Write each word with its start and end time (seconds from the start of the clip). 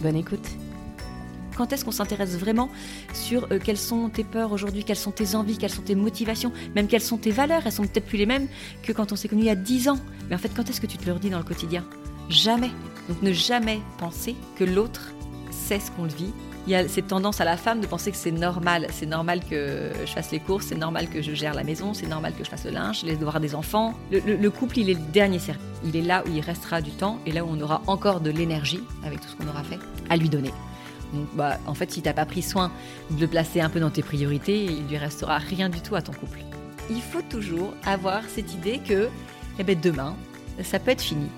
Bonne 0.00 0.16
écoute 0.16 0.48
quand 1.56 1.72
est-ce 1.72 1.84
qu'on 1.84 1.92
s'intéresse 1.92 2.36
vraiment 2.36 2.70
sur 3.12 3.46
euh, 3.52 3.58
quelles 3.62 3.78
sont 3.78 4.08
tes 4.08 4.24
peurs 4.24 4.52
aujourd'hui, 4.52 4.84
quelles 4.84 4.96
sont 4.96 5.10
tes 5.10 5.34
envies, 5.34 5.58
quelles 5.58 5.70
sont 5.70 5.82
tes 5.82 5.94
motivations, 5.94 6.52
même 6.74 6.86
quelles 6.86 7.02
sont 7.02 7.18
tes 7.18 7.30
valeurs? 7.30 7.62
Elles 7.64 7.72
sont 7.72 7.82
peut-être 7.82 8.06
plus 8.06 8.18
les 8.18 8.26
mêmes 8.26 8.48
que 8.82 8.92
quand 8.92 9.12
on 9.12 9.16
s'est 9.16 9.28
connu 9.28 9.42
il 9.42 9.46
y 9.46 9.50
a 9.50 9.54
10 9.54 9.88
ans. 9.88 9.98
Mais 10.28 10.34
en 10.34 10.38
fait, 10.38 10.50
quand 10.54 10.68
est-ce 10.68 10.80
que 10.80 10.86
tu 10.86 10.98
te 10.98 11.06
le 11.06 11.12
redis 11.12 11.30
dans 11.30 11.38
le 11.38 11.44
quotidien? 11.44 11.84
Jamais. 12.28 12.70
Donc 13.08 13.22
ne 13.22 13.32
jamais 13.32 13.80
penser 13.98 14.34
que 14.56 14.64
l'autre 14.64 15.12
sait 15.50 15.80
ce 15.80 15.90
qu'on 15.90 16.04
vit. 16.04 16.32
Il 16.66 16.72
y 16.72 16.76
a 16.76 16.86
cette 16.86 17.08
tendance 17.08 17.40
à 17.40 17.44
la 17.44 17.56
femme 17.56 17.80
de 17.80 17.86
penser 17.86 18.12
que 18.12 18.16
c'est 18.16 18.30
normal. 18.30 18.86
C'est 18.92 19.06
normal 19.06 19.40
que 19.48 19.90
je 20.04 20.12
fasse 20.12 20.30
les 20.30 20.38
courses, 20.38 20.66
c'est 20.66 20.76
normal 20.76 21.08
que 21.08 21.20
je 21.20 21.34
gère 21.34 21.54
la 21.54 21.64
maison, 21.64 21.92
c'est 21.92 22.06
normal 22.06 22.34
que 22.38 22.44
je 22.44 22.48
fasse 22.50 22.64
le 22.64 22.70
linge, 22.70 23.02
les 23.02 23.16
devoirs 23.16 23.40
des 23.40 23.54
enfants. 23.54 23.94
Le, 24.12 24.20
le 24.36 24.50
couple, 24.50 24.78
il 24.78 24.90
est 24.90 24.94
le 24.94 25.12
dernier 25.12 25.40
cercle. 25.40 25.60
Il 25.84 25.96
est 25.96 26.02
là 26.02 26.22
où 26.24 26.30
il 26.30 26.40
restera 26.40 26.80
du 26.80 26.92
temps 26.92 27.18
et 27.26 27.32
là 27.32 27.44
où 27.44 27.48
on 27.50 27.60
aura 27.60 27.82
encore 27.88 28.20
de 28.20 28.30
l'énergie, 28.30 28.82
avec 29.04 29.20
tout 29.20 29.28
ce 29.28 29.34
qu'on 29.34 29.48
aura 29.48 29.64
fait, 29.64 29.78
à 30.08 30.16
lui 30.16 30.28
donner. 30.28 30.52
Donc, 31.12 31.26
bah, 31.34 31.58
en 31.66 31.74
fait, 31.74 31.90
si 31.90 32.00
tu 32.00 32.08
n'as 32.08 32.14
pas 32.14 32.26
pris 32.26 32.42
soin 32.42 32.70
de 33.10 33.20
le 33.20 33.26
placer 33.26 33.60
un 33.60 33.68
peu 33.68 33.80
dans 33.80 33.90
tes 33.90 34.02
priorités, 34.02 34.64
il 34.64 34.86
lui 34.86 34.96
restera 34.96 35.38
rien 35.38 35.68
du 35.68 35.80
tout 35.80 35.96
à 35.96 36.02
ton 36.02 36.12
couple. 36.12 36.38
Il 36.90 37.02
faut 37.02 37.22
toujours 37.22 37.74
avoir 37.84 38.22
cette 38.28 38.54
idée 38.54 38.78
que 38.78 39.08
eh 39.58 39.64
ben, 39.64 39.78
demain, 39.78 40.16
ça 40.62 40.78
peut 40.78 40.90
être 40.90 41.02
fini. 41.02 41.28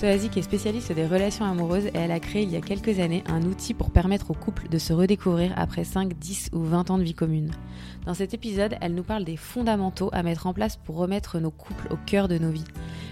Soazic 0.00 0.38
est 0.38 0.42
spécialiste 0.42 0.92
des 0.92 1.06
relations 1.06 1.44
amoureuses 1.44 1.88
et 1.88 1.90
elle 1.98 2.10
a 2.10 2.20
créé 2.20 2.44
il 2.44 2.50
y 2.50 2.56
a 2.56 2.62
quelques 2.62 3.00
années 3.00 3.22
un 3.26 3.42
outil 3.42 3.74
pour 3.74 3.90
permettre 3.90 4.30
aux 4.30 4.34
couples 4.34 4.66
de 4.70 4.78
se 4.78 4.94
redécouvrir 4.94 5.52
après 5.56 5.84
5, 5.84 6.14
10 6.18 6.48
ou 6.54 6.60
20 6.60 6.90
ans 6.90 6.96
de 6.96 7.02
vie 7.02 7.12
commune. 7.12 7.50
Dans 8.06 8.14
cet 8.14 8.32
épisode, 8.32 8.76
elle 8.80 8.94
nous 8.94 9.02
parle 9.02 9.26
des 9.26 9.36
fondamentaux 9.36 10.08
à 10.14 10.22
mettre 10.22 10.46
en 10.46 10.54
place 10.54 10.78
pour 10.78 10.96
remettre 10.96 11.38
nos 11.38 11.50
couples 11.50 11.92
au 11.92 11.98
cœur 12.06 12.28
de 12.28 12.38
nos 12.38 12.48
vies. 12.48 12.64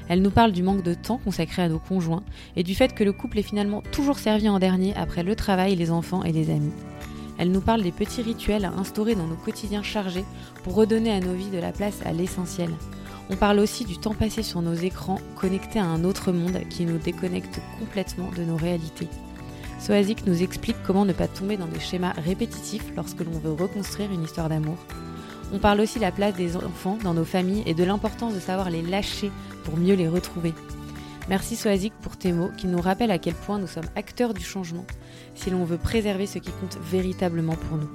Elle 0.09 0.23
nous 0.23 0.31
parle 0.31 0.53
du 0.53 0.63
manque 0.63 0.83
de 0.83 0.95
temps 0.95 1.21
consacré 1.23 1.61
à 1.61 1.69
nos 1.69 1.79
conjoints 1.79 2.25
et 2.57 2.63
du 2.63 2.75
fait 2.75 2.95
que 2.95 3.05
le 3.05 3.13
couple 3.13 3.41
est 3.41 3.43
finalement 3.43 3.83
toujours 3.93 4.19
servi 4.19 4.49
en 4.49 4.59
dernier 4.59 4.95
après 4.97 5.23
le 5.23 5.37
travail, 5.37 5.77
les 5.77 5.91
enfants 5.91 6.25
et 6.25 6.33
les 6.33 6.49
amis. 6.49 6.73
Elle 7.37 7.53
nous 7.53 7.61
parle 7.61 7.83
des 7.83 7.93
petits 7.93 8.23
rituels 8.23 8.65
à 8.65 8.73
instaurer 8.73 9.15
dans 9.15 9.27
nos 9.27 9.37
quotidiens 9.37 9.83
chargés 9.83 10.25
pour 10.65 10.75
redonner 10.75 11.13
à 11.13 11.21
nos 11.21 11.35
vies 11.35 11.51
de 11.51 11.59
la 11.59 11.73
place 11.73 12.01
à 12.07 12.13
l'essentiel. 12.15 12.71
On 13.31 13.37
parle 13.37 13.59
aussi 13.59 13.85
du 13.85 13.99
temps 13.99 14.15
passé 14.15 14.43
sur 14.43 14.63
nos 14.63 14.75
écrans 14.75 15.21
connectés 15.37 15.79
à 15.79 15.85
un 15.85 16.05
autre 16.05 16.33
monde 16.33 16.61
qui 16.71 16.87
nous 16.87 16.97
déconnecte 16.97 17.61
complètement 17.79 18.31
de 18.31 18.43
nos 18.43 18.57
réalités. 18.57 19.09
Soazic 19.79 20.27
nous 20.27 20.43
explique 20.43 20.77
comment 20.87 21.05
ne 21.05 21.13
pas 21.13 21.29
tomber 21.29 21.59
dans 21.59 21.67
des 21.67 21.79
schémas 21.79 22.13
répétitifs 22.13 22.91
lorsque 22.97 23.21
l'on 23.21 23.39
veut 23.39 23.53
reconstruire 23.53 24.11
une 24.11 24.25
histoire 24.25 24.49
d'amour. 24.49 24.79
On 25.53 25.59
parle 25.59 25.81
aussi 25.81 25.99
de 25.99 26.05
la 26.05 26.13
place 26.13 26.35
des 26.35 26.57
enfants 26.57 26.99
dans 27.05 27.15
nos 27.15 27.25
familles 27.25 27.63
et 27.67 27.75
de 27.75 27.85
l'importance 27.85 28.35
de 28.35 28.41
savoir 28.41 28.71
les 28.71 28.83
lâcher 28.83 29.31
pour 29.65 29.77
mieux 29.77 29.95
les 29.95 30.09
retrouver. 30.09 30.55
Merci 31.29 31.57
Soazic 31.57 31.93
pour 32.01 32.17
tes 32.17 32.33
mots 32.33 32.51
qui 32.57 32.67
nous 32.67 32.81
rappellent 32.81 33.11
à 33.11 33.19
quel 33.19 33.35
point 33.35 33.59
nous 33.59 33.67
sommes 33.67 33.89
acteurs 33.95 34.33
du 34.33 34.45
changement 34.45 34.87
si 35.35 35.51
l'on 35.51 35.65
veut 35.65 35.77
préserver 35.77 36.27
ce 36.27 36.39
qui 36.39 36.51
compte 36.51 36.79
véritablement 36.83 37.57
pour 37.57 37.77
nous. 37.77 37.91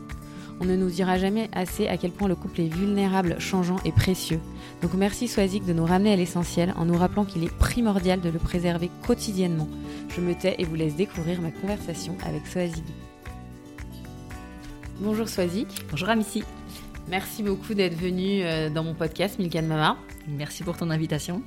On 0.60 0.66
ne 0.66 0.76
nous 0.76 0.90
dira 0.90 1.18
jamais 1.18 1.50
assez 1.52 1.88
à 1.88 1.98
quel 1.98 2.12
point 2.12 2.28
le 2.28 2.36
couple 2.36 2.62
est 2.62 2.74
vulnérable, 2.74 3.36
changeant 3.40 3.78
et 3.86 3.92
précieux. 3.92 4.40
Donc 4.82 4.94
merci 4.94 5.28
Soazic 5.28 5.66
de 5.66 5.74
nous 5.74 5.86
ramener 5.86 6.14
à 6.14 6.16
l'essentiel 6.16 6.74
en 6.78 6.86
nous 6.86 6.98
rappelant 6.98 7.26
qu'il 7.26 7.44
est 7.44 7.54
primordial 7.58 8.22
de 8.22 8.30
le 8.30 8.40
préserver 8.40 8.90
quotidiennement. 9.06 9.68
Je 10.10 10.22
me 10.22 10.34
tais 10.34 10.56
et 10.60 10.66
vous 10.66 10.76
laisse 10.76 10.96
découvrir 10.96 11.42
ma 11.42 11.52
conversation 11.52 12.16
avec 12.26 12.48
Soazic. 12.48 12.84
Bonjour 15.00 15.28
Soazic. 15.28 15.68
Bonjour 15.90 16.10
Amici. 16.10 16.44
Merci 17.10 17.44
beaucoup 17.44 17.74
d'être 17.74 17.98
venu 17.98 18.44
euh, 18.44 18.70
dans 18.70 18.84
mon 18.84 18.94
podcast 18.94 19.38
Milkan 19.40 19.64
Mama. 19.64 19.98
Merci 20.28 20.64
pour 20.64 20.78
ton 20.78 20.90
invitation. 20.90 21.42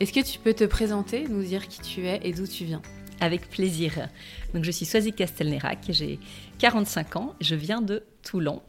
Est-ce 0.00 0.12
que 0.12 0.20
tu 0.20 0.38
peux 0.38 0.54
te 0.54 0.64
présenter, 0.64 1.26
nous 1.28 1.42
dire 1.42 1.68
qui 1.68 1.80
tu 1.80 2.06
es 2.06 2.20
et 2.22 2.32
d'où 2.32 2.46
tu 2.46 2.64
viens? 2.64 2.80
Avec 3.20 3.48
plaisir. 3.48 4.08
Donc 4.54 4.64
je 4.64 4.70
suis 4.70 4.86
Soazic 4.86 5.16
Castelnerac, 5.16 5.78
j'ai 5.90 6.18
45 6.58 7.16
ans, 7.16 7.34
je 7.40 7.54
viens 7.54 7.82
de 7.82 8.04
Toulon. 8.22 8.62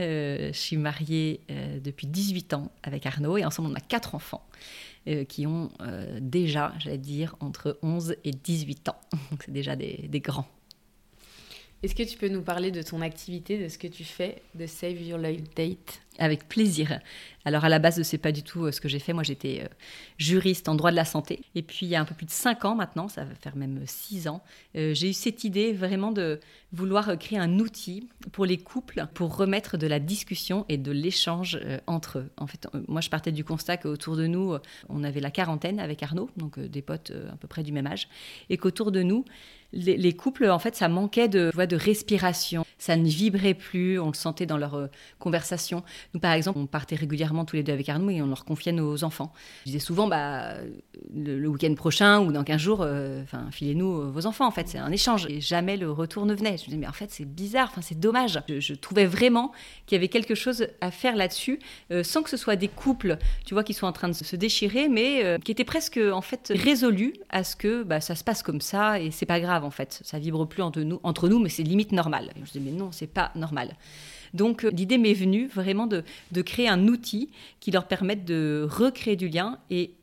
Euh, 0.00 0.50
je 0.52 0.58
suis 0.58 0.76
mariée 0.76 1.40
euh, 1.50 1.80
depuis 1.80 2.06
18 2.06 2.54
ans 2.54 2.70
avec 2.82 3.04
Arnaud 3.06 3.36
et 3.36 3.44
ensemble 3.44 3.70
on 3.70 3.74
a 3.74 3.80
quatre 3.80 4.14
enfants 4.14 4.44
qui 5.30 5.46
ont 5.46 5.70
déjà, 6.20 6.74
j'allais 6.78 6.98
dire, 6.98 7.34
entre 7.40 7.78
11 7.80 8.16
et 8.24 8.30
18 8.30 8.90
ans. 8.90 9.00
Donc 9.30 9.42
c'est 9.42 9.52
déjà 9.52 9.74
des 9.74 10.20
grands. 10.20 10.46
Est-ce 11.80 11.94
que 11.94 12.02
tu 12.02 12.18
peux 12.18 12.28
nous 12.28 12.42
parler 12.42 12.72
de 12.72 12.82
ton 12.82 13.00
activité, 13.02 13.56
de 13.56 13.68
ce 13.68 13.78
que 13.78 13.86
tu 13.86 14.02
fais 14.02 14.42
de 14.56 14.66
Save 14.66 15.00
Your 15.00 15.16
Life 15.16 15.42
Date? 15.54 16.00
Avec 16.20 16.48
plaisir. 16.48 16.98
Alors 17.44 17.64
à 17.64 17.68
la 17.68 17.78
base, 17.78 18.02
ce 18.02 18.16
n'est 18.16 18.20
pas 18.20 18.32
du 18.32 18.42
tout 18.42 18.64
euh, 18.64 18.72
ce 18.72 18.80
que 18.80 18.88
j'ai 18.88 18.98
fait. 18.98 19.12
Moi, 19.12 19.22
j'étais 19.22 19.60
euh, 19.62 19.68
juriste 20.16 20.68
en 20.68 20.74
droit 20.74 20.90
de 20.90 20.96
la 20.96 21.04
santé. 21.04 21.42
Et 21.54 21.62
puis 21.62 21.86
il 21.86 21.88
y 21.90 21.94
a 21.94 22.00
un 22.00 22.04
peu 22.04 22.16
plus 22.16 22.26
de 22.26 22.32
5 22.32 22.64
ans 22.64 22.74
maintenant, 22.74 23.06
ça 23.06 23.22
va 23.22 23.32
faire 23.36 23.54
même 23.54 23.80
6 23.86 24.26
ans, 24.26 24.42
euh, 24.74 24.92
j'ai 24.92 25.10
eu 25.10 25.12
cette 25.12 25.44
idée 25.44 25.72
vraiment 25.72 26.10
de 26.10 26.40
vouloir 26.72 27.16
créer 27.16 27.38
un 27.38 27.60
outil 27.60 28.08
pour 28.32 28.44
les 28.44 28.58
couples 28.58 29.06
pour 29.14 29.36
remettre 29.36 29.76
de 29.76 29.86
la 29.86 30.00
discussion 30.00 30.66
et 30.68 30.78
de 30.78 30.90
l'échange 30.90 31.60
entre 31.86 32.18
eux. 32.18 32.30
En 32.36 32.48
fait, 32.48 32.66
moi, 32.88 33.00
je 33.00 33.08
partais 33.08 33.30
du 33.30 33.44
constat 33.44 33.76
qu'autour 33.76 34.16
de 34.16 34.26
nous, 34.26 34.56
on 34.88 35.04
avait 35.04 35.20
la 35.20 35.30
quarantaine 35.30 35.78
avec 35.78 36.02
Arnaud, 36.02 36.28
donc 36.36 36.58
des 36.58 36.82
potes 36.82 37.12
à 37.32 37.36
peu 37.36 37.46
près 37.48 37.62
du 37.62 37.72
même 37.72 37.86
âge, 37.86 38.08
et 38.50 38.58
qu'autour 38.58 38.92
de 38.92 39.02
nous, 39.02 39.24
les, 39.72 40.12
couples, 40.14 40.48
en 40.48 40.58
fait, 40.58 40.74
ça 40.74 40.88
manquait 40.88 41.28
de, 41.28 41.50
de 41.54 41.76
respiration. 41.76 42.64
Ça 42.78 42.96
ne 42.96 43.06
vibrait 43.06 43.54
plus, 43.54 43.98
on 43.98 44.08
le 44.08 44.14
sentait 44.14 44.46
dans 44.46 44.56
leurs 44.56 44.74
euh, 44.74 44.86
conversations. 45.18 45.82
Nous, 46.14 46.20
par 46.20 46.32
exemple, 46.32 46.58
on 46.58 46.66
partait 46.66 46.96
régulièrement 46.96 47.44
tous 47.44 47.56
les 47.56 47.62
deux 47.62 47.72
avec 47.72 47.88
Arnaud 47.88 48.10
et 48.10 48.22
on 48.22 48.28
leur 48.28 48.44
confiait 48.44 48.72
nos 48.72 49.04
enfants. 49.04 49.32
Je 49.64 49.72
disais 49.72 49.78
souvent, 49.80 50.06
bah, 50.06 50.54
le, 51.14 51.46
week-end 51.48 51.74
prochain 51.74 52.20
ou 52.20 52.32
dans 52.32 52.44
15 52.44 52.60
jours, 52.60 52.78
euh, 52.82 53.24
filez-nous 53.50 54.02
euh, 54.02 54.10
vos 54.10 54.26
enfants, 54.26 54.46
en 54.46 54.50
fait, 54.50 54.68
c'est 54.68 54.78
un 54.78 54.92
échange. 54.92 55.26
Et 55.28 55.40
jamais 55.40 55.76
le 55.76 55.90
retour 55.90 56.24
ne 56.24 56.34
venait. 56.34 56.56
Je 56.56 56.64
disais, 56.64 56.76
mais 56.76 56.86
en 56.86 56.92
fait, 56.92 57.10
c'est 57.10 57.26
bizarre, 57.26 57.72
c'est 57.82 57.98
dommage. 57.98 58.40
Je, 58.48 58.74
trouvais 58.74 59.06
vraiment 59.06 59.52
qu'il 59.86 59.96
y 59.96 59.98
avait 59.98 60.08
quelque 60.08 60.34
chose 60.34 60.68
à 60.80 60.90
faire 60.90 61.16
là-dessus, 61.16 61.58
sans 62.02 62.22
que 62.22 62.30
ce 62.30 62.36
soit 62.36 62.56
des 62.56 62.68
couples, 62.68 63.18
tu 63.44 63.54
vois, 63.54 63.64
qui 63.64 63.74
sont 63.74 63.86
en 63.86 63.92
train 63.92 64.08
de 64.08 64.12
se 64.12 64.36
déchirer, 64.36 64.88
mais 64.88 65.38
qui 65.44 65.50
étaient 65.50 65.64
presque, 65.64 65.98
en 65.98 66.20
fait, 66.20 66.52
résolus 66.54 67.14
à 67.28 67.44
ce 67.44 67.56
que 67.56 67.82
bah, 67.82 68.00
ça 68.00 68.14
se 68.14 68.22
passe 68.22 68.42
comme 68.42 68.60
ça 68.60 69.00
et 69.00 69.10
c'est 69.10 69.26
pas 69.26 69.40
grave 69.40 69.57
en 69.64 69.70
fait. 69.70 70.00
Ça 70.04 70.18
vibre 70.18 70.46
plus 70.46 70.62
entre 70.62 70.80
nous, 70.80 71.00
entre 71.02 71.28
nous 71.28 71.38
mais 71.38 71.48
c'est 71.48 71.62
limite 71.62 71.92
normal. 71.92 72.32
je 72.44 72.52
dis 72.52 72.60
mais 72.60 72.72
non, 72.72 72.92
c'est 72.92 73.06
pas 73.06 73.32
normal. 73.34 73.76
Donc 74.34 74.64
euh, 74.64 74.70
l'idée 74.70 74.98
m'est 74.98 75.14
venue 75.14 75.46
vraiment 75.46 75.86
de, 75.86 76.04
créer 76.42 76.68
un 76.68 76.86
outil 76.88 77.30
qui 77.60 77.70
leur 77.70 77.86
permette 77.86 78.24
de 78.24 78.66
recréer 78.68 79.16
du 79.16 79.28
lien 79.28 79.58
et 79.70 79.94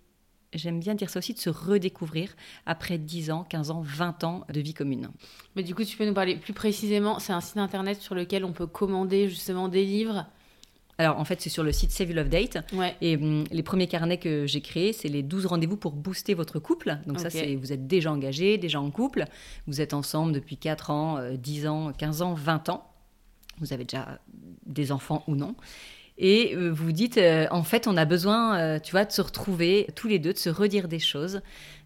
j'aime 0.54 0.80
bien 0.80 0.96
dire 0.96 1.10
ça 1.10 1.20
aussi, 1.20 1.34
de 1.34 1.40
se 1.40 1.50
redécouvrir 1.50 2.36
après 2.66 2.98
10 2.98 3.32
ans, 3.32 3.44
15 3.44 3.72
ans, 3.72 3.82
20 3.82 4.24
ans 4.24 4.46
de 4.52 4.60
vie 4.60 4.74
commune. 4.74 5.10
Mais 5.56 5.64
du 5.64 5.76
coup, 5.76 5.84
tu 5.84 5.98
peux 5.98 6.06
nous 6.06 6.14
parler 6.14 6.38
plus 6.38 6.54
précisément, 6.54 7.20
c'est 7.20 7.34
un 7.34 7.42
site 7.42 7.58
internet 7.58 8.02
sur 8.02 8.16
lequel 8.16 8.46
on 8.46 8.54
peut 8.54 8.68
commander 8.68 9.28
justement 9.28 9.68
des 9.68 9.84
livres 9.84 10.26
alors 10.98 11.20
en 11.20 11.26
fait, 11.26 11.42
c'est 11.42 11.50
sur 11.50 11.64
le 11.64 11.72
site 11.72 11.92
Save 11.92 12.12
Love 12.12 12.30
Date. 12.30 12.58
Et 13.02 13.18
hum, 13.18 13.44
les 13.52 13.64
premiers 13.64 13.88
carnets 13.88 14.18
que 14.18 14.46
j'ai 14.46 14.62
créés, 14.62 14.94
c'est 14.94 15.10
les 15.10 15.24
12 15.24 15.46
rendez-vous 15.46 15.78
pour 15.78 15.92
booster 15.92 16.34
votre 16.34 16.60
couple. 16.60 16.98
Donc 17.06 17.20
ça, 17.20 17.30
c'est 17.30 17.56
vous 17.56 17.74
êtes 17.74 17.88
déjà 17.88 18.12
engagé, 18.12 18.58
déjà 18.58 18.80
en 18.80 18.92
couple. 18.92 19.26
Vous 19.68 19.82
êtes 19.82 19.94
ensemble 19.94 20.32
depuis 20.32 20.58
4 20.58 20.92
ans, 20.92 21.20
10 21.34 21.66
euh, 21.66 21.70
ans, 21.70 21.92
15 21.92 22.22
ans, 22.22 22.34
20 22.34 22.70
ans. 22.70 22.90
Vous 23.59 23.74
avez 23.74 23.84
déjà 23.84 24.20
des 24.66 24.92
enfants 24.92 25.24
ou 25.28 25.36
non. 25.36 25.56
Et 26.18 26.56
euh, 26.56 26.70
vous 26.70 26.86
vous 26.86 26.92
dites, 26.94 27.18
euh, 27.18 27.46
en 27.52 27.64
fait, 27.64 27.88
on 27.88 27.98
a 27.98 28.06
besoin, 28.06 28.80
tu 28.80 28.91
vois, 28.91 29.03
de 29.03 29.12
se 29.12 29.22
retrouver 29.22 29.88
tous 29.96 30.08
les 30.08 30.20
deux, 30.20 30.32
de 30.32 30.38
se 30.38 30.50
redire 30.50 30.88
des 30.88 31.00
choses. 31.00 31.41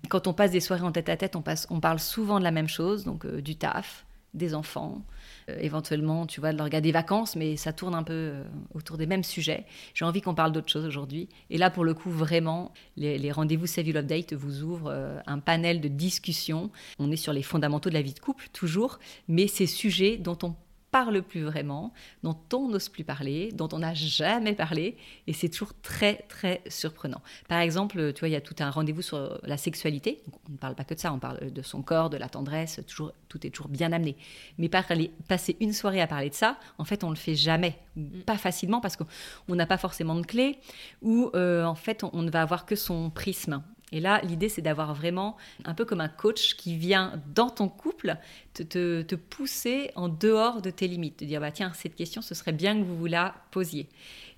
Quand 0.07 0.27
on 0.27 0.33
passe 0.33 0.51
des 0.51 0.59
soirées 0.59 0.83
en 0.83 0.91
tête 0.91 1.09
à 1.09 1.17
tête, 1.17 1.35
on, 1.35 1.41
passe, 1.41 1.65
on 1.71 1.79
parle 1.79 1.99
souvent 1.99 2.37
de 2.37 2.43
la 2.43 2.51
même 2.51 2.69
chose, 2.69 3.05
donc 3.05 3.25
du 3.25 3.55
taf, 3.55 4.05
des 4.33 4.53
enfants, 4.53 4.97
euh, 4.97 5.18
éventuellement, 5.59 6.25
tu 6.25 6.39
vois, 6.39 6.53
de 6.53 6.57
leur 6.57 6.69
des 6.69 6.91
vacances, 6.91 7.35
mais 7.35 7.57
ça 7.57 7.73
tourne 7.73 7.95
un 7.95 8.03
peu 8.03 8.13
euh, 8.13 8.43
autour 8.73 8.97
des 8.97 9.05
mêmes 9.05 9.23
sujets. 9.23 9.65
J'ai 9.93 10.05
envie 10.05 10.21
qu'on 10.21 10.35
parle 10.35 10.51
d'autre 10.51 10.69
chose 10.69 10.85
aujourd'hui. 10.85 11.29
Et 11.49 11.57
là, 11.57 11.69
pour 11.69 11.83
le 11.83 11.93
coup, 11.93 12.09
vraiment, 12.09 12.73
les, 12.95 13.31
rendez-vous 13.31 13.65
Save 13.65 13.87
Your 13.87 13.97
Update 13.97 14.33
vous 14.33 14.63
ouvrent 14.63 14.91
euh, 14.91 15.19
un 15.25 15.39
panel 15.39 15.81
de 15.81 15.87
discussion. 15.87 16.69
On 16.99 17.11
est 17.11 17.17
sur 17.17 17.33
les 17.33 17.43
fondamentaux 17.43 17.89
de 17.89 17.95
la 17.95 18.01
vie 18.01 18.13
de 18.13 18.19
couple, 18.19 18.47
toujours, 18.53 18.99
mais 19.27 19.47
ces 19.47 19.67
sujets 19.67 20.17
dont 20.17 20.37
on 20.43 20.55
parle 20.91 21.21
plus 21.21 21.43
vraiment, 21.43 21.93
dont 22.23 22.37
on 22.53 22.69
n'ose 22.69 22.89
plus 22.89 23.03
parler, 23.03 23.51
dont 23.51 23.69
on 23.71 23.79
n'a 23.79 23.93
jamais 23.93 24.53
parlé, 24.53 24.97
et 25.27 25.33
c'est 25.33 25.49
toujours 25.49 25.73
très 25.81 26.25
très 26.27 26.61
surprenant. 26.67 27.21
Par 27.47 27.59
exemple, 27.59 28.13
tu 28.13 28.19
vois, 28.19 28.29
il 28.29 28.33
y 28.33 28.35
a 28.35 28.41
tout 28.41 28.55
un 28.59 28.69
rendez-vous 28.69 29.01
sur 29.01 29.39
la 29.43 29.57
sexualité. 29.57 30.21
on 30.47 30.53
ne 30.53 30.57
parle 30.57 30.75
pas 30.75 30.83
que 30.83 30.93
de 30.93 30.99
ça, 30.99 31.13
on 31.13 31.19
parle 31.19 31.51
de 31.51 31.61
son 31.61 31.81
corps, 31.81 32.09
de 32.09 32.17
la 32.17 32.29
tendresse, 32.29 32.81
toujours, 32.87 33.13
tout 33.27 33.45
est 33.45 33.49
toujours 33.49 33.69
bien 33.69 33.91
amené. 33.91 34.15
Mais 34.57 34.69
parler, 34.69 35.11
passer 35.27 35.55
une 35.59 35.73
soirée 35.73 36.01
à 36.01 36.07
parler 36.07 36.29
de 36.29 36.35
ça, 36.35 36.57
en 36.77 36.85
fait, 36.85 37.03
on 37.03 37.09
le 37.09 37.15
fait 37.15 37.35
jamais, 37.35 37.77
mm. 37.95 38.21
pas 38.21 38.37
facilement 38.37 38.81
parce 38.81 38.95
qu'on 38.97 39.55
n'a 39.55 39.65
pas 39.65 39.77
forcément 39.77 40.15
de 40.15 40.25
clé, 40.25 40.59
ou 41.01 41.29
euh, 41.35 41.63
en 41.65 41.75
fait, 41.75 42.03
on 42.03 42.21
ne 42.21 42.31
va 42.31 42.41
avoir 42.41 42.65
que 42.65 42.75
son 42.75 43.09
prisme. 43.09 43.61
Et 43.91 43.99
là, 43.99 44.21
l'idée, 44.23 44.49
c'est 44.49 44.61
d'avoir 44.61 44.93
vraiment, 44.93 45.37
un 45.65 45.73
peu 45.73 45.85
comme 45.85 46.01
un 46.01 46.09
coach 46.09 46.55
qui 46.55 46.77
vient 46.77 47.13
dans 47.33 47.49
ton 47.49 47.69
couple, 47.69 48.17
te, 48.53 49.15
pousser 49.15 49.91
en 49.95 50.09
dehors 50.09 50.61
de 50.61 50.69
tes 50.69 50.87
limites, 50.87 51.17
te 51.17 51.25
dire, 51.25 51.41
bah, 51.41 51.51
tiens, 51.51 51.71
cette 51.73 51.95
question, 51.95 52.21
ce 52.21 52.35
serait 52.35 52.51
bien 52.51 52.77
que 52.77 52.83
vous 52.83 52.97
vous 52.97 53.07
la 53.07 53.35
posiez. 53.51 53.87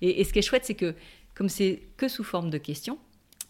Et, 0.00 0.24
ce 0.24 0.32
qui 0.32 0.38
est 0.38 0.42
chouette, 0.42 0.64
c'est 0.64 0.74
que 0.74 0.94
comme 1.34 1.48
c'est 1.48 1.82
que 1.96 2.08
sous 2.08 2.24
forme 2.24 2.50
de 2.50 2.58
questions, 2.58 2.98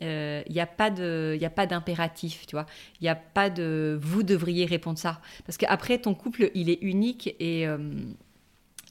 il 0.01 0.07
euh, 0.07 0.43
n'y 0.49 0.61
a 0.61 0.67
pas 0.67 0.91
d'impératif, 0.91 2.47
tu 2.47 2.57
vois. 2.57 2.67
Il 3.01 3.05
n'y 3.05 3.09
a 3.09 3.15
pas 3.15 3.51
de 3.51 3.99
vous 4.03 4.23
devriez 4.23 4.67
répondre 4.67 4.99
ça. 4.99 5.21
Parce 5.47 5.57
qu'après, 5.59 5.99
ton 5.99 6.15
couple, 6.15 6.51
il 6.55 6.71
est 6.71 6.79
unique 6.81 7.37
et 7.39 7.67
euh, 7.67 7.79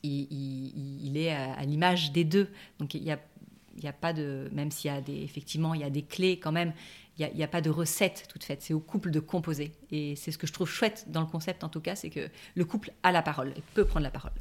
il, 0.04 1.18
est 1.18 1.32
à, 1.32 1.64
l'image 1.64 2.12
des 2.12 2.24
deux. 2.24 2.50
Donc 2.80 2.94
il 2.94 3.04
n'y 3.04 3.12
a, 3.12 3.20
y 3.78 3.88
a 3.88 3.94
pas 3.94 4.14
de. 4.14 4.50
Même 4.52 4.72
s'il 4.72 4.92
y 4.92 4.94
a 4.94 5.02
des. 5.02 5.22
Effectivement, 5.22 5.74
il 5.74 5.82
y 5.82 5.86
a 5.86 5.90
des 5.90 6.04
clés 6.04 6.40
quand 6.40 6.52
même 6.52 6.74
il 7.30 7.36
n'y 7.36 7.44
a, 7.44 7.48
pas 7.48 7.62
de 7.62 7.70
recette 7.70 8.26
toute 8.30 8.44
faite, 8.44 8.62
c'est 8.62 8.74
au 8.74 8.80
couple 8.80 9.12
de 9.12 9.20
composer. 9.20 9.74
Et 9.92 10.16
c'est 10.16 10.32
ce 10.32 10.38
que 10.38 10.48
je 10.48 10.54
trouve 10.54 10.70
chouette 10.70 11.06
dans 11.10 11.22
le 11.22 11.28
concept, 11.28 11.64
en 11.64 11.70
tout 11.70 11.82
cas, 11.82 11.96
c'est 11.96 12.10
que 12.10 12.30
le 12.56 12.66
couple 12.66 12.92
a 13.04 13.12
la 13.12 13.22
parole, 13.22 13.50
et 13.50 13.64
peut 13.74 13.86
prendre 13.86 14.04
la 14.04 14.12
parole. 14.12 14.32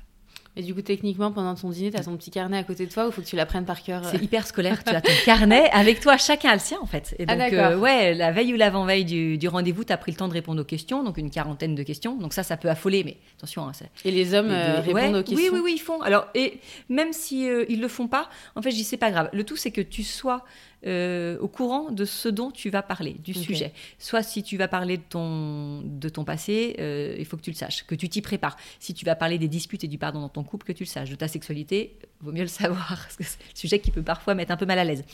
Et 0.57 0.63
du 0.63 0.75
coup, 0.75 0.83
techniquement, 0.83 1.31
pendant 1.31 1.55
ton 1.55 1.71
dîner, 1.71 1.93
tu 1.93 1.97
as 1.97 2.05
ton 2.05 2.17
petit 2.17 2.33
carnet 2.33 2.59
à 2.59 2.65
côté 2.65 2.85
de 2.85 2.91
toi 2.91 3.07
ou 3.07 3.13
faut 3.13 3.23
que 3.23 3.27
tu 3.27 3.37
l'apprennes 3.37 3.65
par 3.65 3.83
cœur 3.83 4.05
C'est 4.05 4.21
hyper 4.21 4.47
scolaire. 4.47 4.83
tu 4.83 4.93
as 4.93 5.01
ton 5.01 5.13
carnet 5.25 5.71
avec 5.71 6.01
toi, 6.01 6.17
chacun 6.17 6.51
a 6.51 6.55
le 6.55 6.61
sien 6.61 6.79
en 6.83 6.87
fait. 6.87 7.15
Et 7.21 7.25
ah, 7.29 7.37
donc, 7.37 7.53
euh, 7.53 7.79
ouais, 7.79 8.15
la 8.15 8.33
veille 8.33 8.53
ou 8.53 8.57
l'avant-veille 8.57 9.05
du, 9.05 9.49
rendez-vous, 9.49 9.85
tu 9.85 9.93
as 9.93 9.97
pris 9.97 10.11
le 10.11 10.17
temps 10.17 10.27
de 10.27 10.33
répondre 10.33 10.61
aux 10.61 10.65
questions, 10.65 11.05
donc 11.05 11.19
une 11.19 11.31
quarantaine 11.31 11.77
de 11.77 11.83
questions. 11.85 12.17
Donc 12.17 12.33
ça, 12.33 12.43
ça 12.43 12.57
peut 12.57 12.69
affoler, 12.69 13.05
mais 13.05 13.17
attention. 13.39 13.69
Hein, 13.69 13.73
et 14.05 14.11
les 14.11 14.35
hommes 14.35 14.51
euh, 14.51 14.81
répondent 14.81 15.17
aux 15.17 15.23
questions 15.23 15.37
Oui, 15.37 15.51
oui, 15.53 15.61
oui, 15.63 15.73
ils 15.77 15.81
font. 15.81 16.03
Alors, 16.03 16.27
et 16.35 16.61
même 16.89 17.13
si 17.13 17.49
euh, 17.49 17.65
ils 17.69 17.81
le 17.81 17.89
font 17.89 18.09
pas, 18.09 18.29
en 18.57 18.63
fait, 18.63 18.73
je 18.73 18.77
dis 18.77 18.85
c'est 18.85 18.97
pas 18.97 19.13
grave. 19.13 19.31
Le 19.33 19.45
tout, 19.45 19.57
c'est 19.57 19.71
que 19.71 19.81
tu 19.81 20.03
sois 20.03 20.45
euh, 20.87 21.39
au 21.41 21.49
courant 21.49 21.91
de 21.91 22.05
ce 22.05 22.29
dont 22.29 22.51
tu 22.51 22.71
vas 22.71 22.83
parler, 22.83 23.17
du 23.23 23.35
sujet. 23.35 23.73
Soit 23.99 24.23
si 24.23 24.43
tu 24.43 24.57
vas 24.57 24.69
parler 24.69 24.97
de 24.97 25.03
ton, 25.03 25.83
de 25.83 26.09
ton 26.09 26.25
passé, 26.25 26.77
euh, 26.79 27.17
il 27.19 27.25
faut 27.27 27.37
que 27.37 27.43
tu 27.43 27.51
le 27.51 27.57
saches, 27.57 27.87
que 27.87 27.95
tu 27.95 28.09
t'y 28.09 28.23
prépares. 28.23 28.57
Si 28.79 28.95
tu 28.95 29.05
vas 29.05 29.15
parler 29.15 29.39
des 29.39 29.49
disputes 29.49 29.85
et 29.85 29.89
du 29.89 29.99
pardon 29.99 30.21
dans 30.21 30.29
ton 30.29 30.43
couple, 30.43 30.67
que 30.67 30.73
tu 30.73 30.85
le 30.85 30.89
saches. 30.89 31.11
De 31.11 31.17
ta 31.17 31.29
sexualité, 31.29 31.99
vaut 32.21 32.33
mieux 32.33 32.43
le 32.43 32.49
savoir, 32.49 32.89
parce 32.89 33.17
que 33.17 33.25
c'est 33.25 33.39
un 33.43 33.57
sujet 33.57 33.79
qui 33.81 33.91
peut 33.91 34.03
parfois 34.03 34.35
mettre 34.35 34.53
un 34.53 34.57
peu 34.57 34.67
mal 34.67 34.79
à 34.79 34.85
l'aise. 34.85 35.05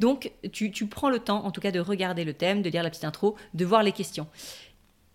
Donc, 0.00 0.32
tu, 0.52 0.72
tu 0.72 0.86
prends 0.86 1.10
le 1.10 1.20
temps, 1.20 1.44
en 1.44 1.52
tout 1.52 1.60
cas, 1.60 1.70
de 1.70 1.80
regarder 1.80 2.24
le 2.24 2.34
thème, 2.34 2.62
de 2.62 2.70
lire 2.70 2.82
la 2.82 2.90
petite 2.90 3.04
intro, 3.04 3.36
de 3.54 3.64
voir 3.64 3.82
les 3.82 3.92
questions 3.92 4.26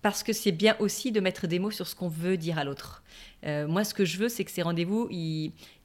parce 0.07 0.23
que 0.23 0.31
c'est 0.31 0.53
bien 0.53 0.77
aussi 0.79 1.11
de 1.11 1.19
mettre 1.19 1.47
des 1.47 1.59
mots 1.59 1.69
sur 1.69 1.85
ce 1.85 1.93
qu'on 1.93 2.07
veut 2.07 2.37
dire 2.37 2.57
à 2.57 2.63
l'autre. 2.63 3.03
Euh, 3.45 3.67
moi, 3.67 3.83
ce 3.83 3.93
que 3.93 4.05
je 4.05 4.17
veux, 4.17 4.29
c'est 4.29 4.45
que 4.45 4.51
ces 4.51 4.61
rendez-vous, 4.61 5.09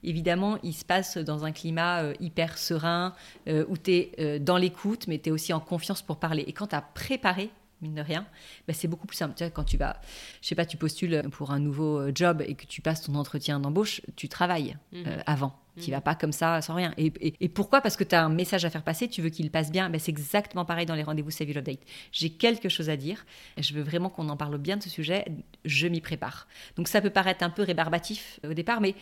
évidemment, 0.04 0.58
ils 0.62 0.74
se 0.74 0.84
passent 0.84 1.18
dans 1.18 1.44
un 1.44 1.50
climat 1.50 2.04
euh, 2.04 2.14
hyper 2.20 2.56
serein, 2.56 3.14
euh, 3.48 3.64
où 3.68 3.76
tu 3.76 3.90
es 3.90 4.38
dans 4.38 4.58
l'écoute, 4.58 5.08
mais 5.08 5.18
tu 5.18 5.30
es 5.30 5.32
aussi 5.32 5.52
en 5.52 5.58
confiance 5.58 6.02
pour 6.02 6.18
parler. 6.18 6.44
Et 6.46 6.52
quand 6.52 6.68
tu 6.68 6.76
as 6.76 6.82
préparé, 6.82 7.50
mine 7.82 7.94
de 7.94 8.00
rien, 8.00 8.26
bah, 8.66 8.74
c'est 8.74 8.88
beaucoup 8.88 9.06
plus 9.06 9.16
simple. 9.16 9.34
Tu 9.36 9.44
vois, 9.44 9.50
quand 9.50 9.64
tu 9.64 9.76
vas, 9.76 10.00
je 10.40 10.48
sais 10.48 10.54
pas, 10.54 10.66
tu 10.66 10.76
postules 10.76 11.22
pour 11.30 11.50
un 11.50 11.58
nouveau 11.58 12.14
job 12.14 12.42
et 12.46 12.54
que 12.54 12.66
tu 12.66 12.80
passes 12.80 13.02
ton 13.02 13.14
entretien 13.14 13.60
d'embauche, 13.60 14.00
tu 14.16 14.28
travailles 14.28 14.76
mhm. 14.92 15.22
avant. 15.26 15.58
Tu 15.80 15.90
vas 15.90 15.98
mhm. 15.98 16.02
pas 16.02 16.14
comme 16.14 16.32
ça 16.32 16.60
sans 16.60 16.74
rien. 16.74 16.92
Et, 16.98 17.48
pourquoi? 17.48 17.80
Parce 17.80 17.96
que 17.96 18.04
tu 18.04 18.14
as 18.14 18.22
un 18.22 18.28
message 18.28 18.64
à 18.64 18.70
faire 18.70 18.84
passer, 18.84 19.08
tu 19.08 19.22
veux 19.22 19.30
qu'il 19.30 19.50
passe 19.50 19.72
bien. 19.72 19.88
Ben, 19.88 19.98
c'est 19.98 20.10
exactement 20.10 20.64
pareil 20.64 20.84
dans 20.84 20.94
les 20.94 21.02
rendez-vous 21.02 21.30
Save 21.30 21.48
Your 21.48 21.62
Date. 21.62 21.80
J'ai 22.12 22.30
quelque 22.30 22.68
chose 22.68 22.90
à 22.90 22.96
dire. 22.96 23.24
Je 23.58 23.72
veux 23.72 23.82
vraiment 23.82 24.10
qu'on 24.10 24.28
en 24.28 24.36
parle 24.36 24.58
bien 24.58 24.76
de 24.76 24.82
ce 24.82 24.90
sujet. 24.90 25.24
Je 25.64 25.88
m'y 25.88 26.00
prépare. 26.00 26.46
Donc 26.76 26.88
ça 26.88 27.00
peut 27.00 27.10
paraître 27.10 27.42
un 27.42 27.50
peu 27.50 27.62
rébarbatif 27.62 28.38
au 28.44 28.52
départ, 28.52 28.80
mais 28.80 28.94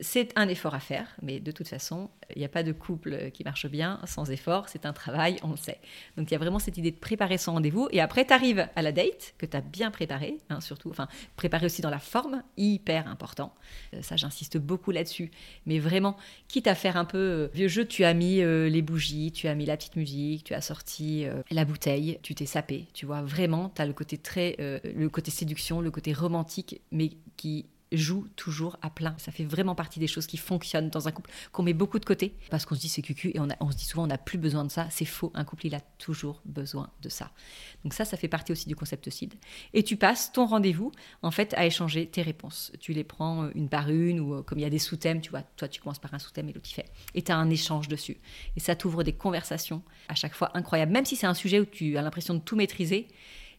c'est 0.00 0.32
un 0.36 0.48
effort 0.48 0.74
à 0.74 0.80
faire, 0.80 1.06
mais 1.22 1.40
de 1.40 1.52
toute 1.52 1.68
façon, 1.68 2.10
il 2.34 2.38
n'y 2.38 2.44
a 2.44 2.48
pas 2.48 2.62
de 2.62 2.72
couple 2.72 3.30
qui 3.32 3.44
marche 3.44 3.66
bien 3.66 4.00
sans 4.06 4.30
effort, 4.30 4.68
c'est 4.68 4.86
un 4.86 4.92
travail, 4.92 5.36
on 5.42 5.50
le 5.50 5.56
sait. 5.56 5.78
Donc 6.16 6.30
il 6.30 6.32
y 6.32 6.34
a 6.34 6.38
vraiment 6.38 6.58
cette 6.58 6.78
idée 6.78 6.90
de 6.90 6.96
préparer 6.96 7.38
son 7.38 7.52
rendez-vous, 7.52 7.88
et 7.90 8.00
après 8.00 8.24
tu 8.24 8.32
arrives 8.32 8.68
à 8.74 8.82
la 8.82 8.92
date, 8.92 9.34
que 9.38 9.46
tu 9.46 9.56
as 9.56 9.60
bien 9.60 9.90
préparé, 9.90 10.38
hein, 10.48 10.60
surtout, 10.60 10.90
enfin, 10.90 11.08
préparer 11.36 11.66
aussi 11.66 11.82
dans 11.82 11.90
la 11.90 11.98
forme, 11.98 12.42
hyper 12.56 13.08
important. 13.08 13.54
Euh, 13.94 14.02
ça, 14.02 14.16
j'insiste 14.16 14.58
beaucoup 14.58 14.90
là-dessus. 14.90 15.30
Mais 15.66 15.78
vraiment, 15.78 16.16
quitte 16.48 16.66
à 16.66 16.74
faire 16.74 16.96
un 16.96 17.04
peu 17.04 17.18
euh, 17.18 17.48
vieux 17.52 17.68
jeu, 17.68 17.86
tu 17.86 18.04
as 18.04 18.14
mis 18.14 18.40
euh, 18.40 18.68
les 18.68 18.82
bougies, 18.82 19.32
tu 19.32 19.48
as 19.48 19.54
mis 19.54 19.66
la 19.66 19.76
petite 19.76 19.96
musique, 19.96 20.44
tu 20.44 20.54
as 20.54 20.60
sorti 20.60 21.26
la 21.50 21.64
bouteille, 21.64 22.18
tu 22.22 22.34
t'es 22.34 22.46
sapé, 22.46 22.86
tu 22.94 23.06
vois, 23.06 23.22
vraiment, 23.22 23.70
tu 23.74 23.82
as 23.82 23.86
le 23.86 23.92
côté 23.92 24.18
très, 24.18 24.56
le 24.58 25.08
côté 25.08 25.30
séduction, 25.30 25.80
le 25.80 25.90
côté 25.90 26.12
romantique, 26.12 26.80
mais 26.90 27.10
qui 27.36 27.66
joue 27.92 28.26
toujours 28.36 28.76
à 28.82 28.90
plein. 28.90 29.14
Ça 29.18 29.32
fait 29.32 29.44
vraiment 29.44 29.74
partie 29.74 30.00
des 30.00 30.06
choses 30.06 30.26
qui 30.26 30.36
fonctionnent 30.36 30.90
dans 30.90 31.08
un 31.08 31.12
couple, 31.12 31.30
qu'on 31.52 31.62
met 31.62 31.72
beaucoup 31.72 31.98
de 31.98 32.04
côté, 32.04 32.34
parce 32.50 32.66
qu'on 32.66 32.74
se 32.74 32.80
dit 32.80 32.88
c'est 32.88 33.02
cucu 33.02 33.30
et 33.34 33.40
on, 33.40 33.70
se 33.70 33.76
dit 33.76 33.84
souvent 33.84 34.04
on 34.04 34.08
n'a 34.08 34.18
plus 34.18 34.38
besoin 34.38 34.64
de 34.64 34.70
ça. 34.70 34.86
C'est 34.90 35.04
faux, 35.04 35.32
un 35.34 35.44
couple 35.44 35.66
il 35.66 35.74
a 35.74 35.80
toujours 35.98 36.40
besoin 36.44 36.90
de 37.02 37.08
ça. 37.08 37.30
Donc 37.84 37.94
ça, 37.94 38.04
ça 38.04 38.16
fait 38.16 38.28
partie 38.28 38.52
aussi 38.52 38.68
du 38.68 38.76
concept 38.76 39.10
CID. 39.10 39.34
Et 39.74 39.82
tu 39.82 39.96
passes 39.96 40.32
ton 40.32 40.46
rendez-vous 40.46 40.92
en 41.22 41.30
fait 41.30 41.54
à 41.54 41.66
échanger 41.66 42.06
tes 42.06 42.22
réponses. 42.22 42.72
Tu 42.80 42.92
les 42.92 43.04
prends 43.04 43.44
euh, 43.44 43.50
une 43.54 43.68
par 43.68 43.90
une 43.90 44.20
ou 44.20 44.34
euh, 44.34 44.42
comme 44.42 44.58
il 44.58 44.62
y 44.62 44.66
a 44.66 44.70
des 44.70 44.78
sous-thèmes, 44.78 45.20
tu 45.20 45.30
vois, 45.30 45.42
toi 45.56 45.68
tu 45.68 45.80
commences 45.80 45.98
par 45.98 46.14
un 46.14 46.18
sous-thème 46.18 46.48
et 46.48 46.52
l'autre 46.52 46.68
il 46.70 46.74
fait. 46.74 46.90
Et 47.14 47.22
tu 47.22 47.32
as 47.32 47.36
un 47.36 47.50
échange 47.50 47.88
dessus. 47.88 48.18
Et 48.56 48.60
ça 48.60 48.76
t'ouvre 48.76 49.02
des 49.02 49.12
conversations 49.12 49.82
à 50.08 50.14
chaque 50.14 50.34
fois 50.34 50.56
incroyables. 50.56 50.92
Même 50.92 51.04
si 51.04 51.16
c'est 51.16 51.26
un 51.26 51.34
sujet 51.34 51.60
où 51.60 51.64
tu 51.64 51.96
as 51.96 52.02
l'impression 52.02 52.34
de 52.34 52.40
tout 52.40 52.56
maîtriser, 52.56 53.08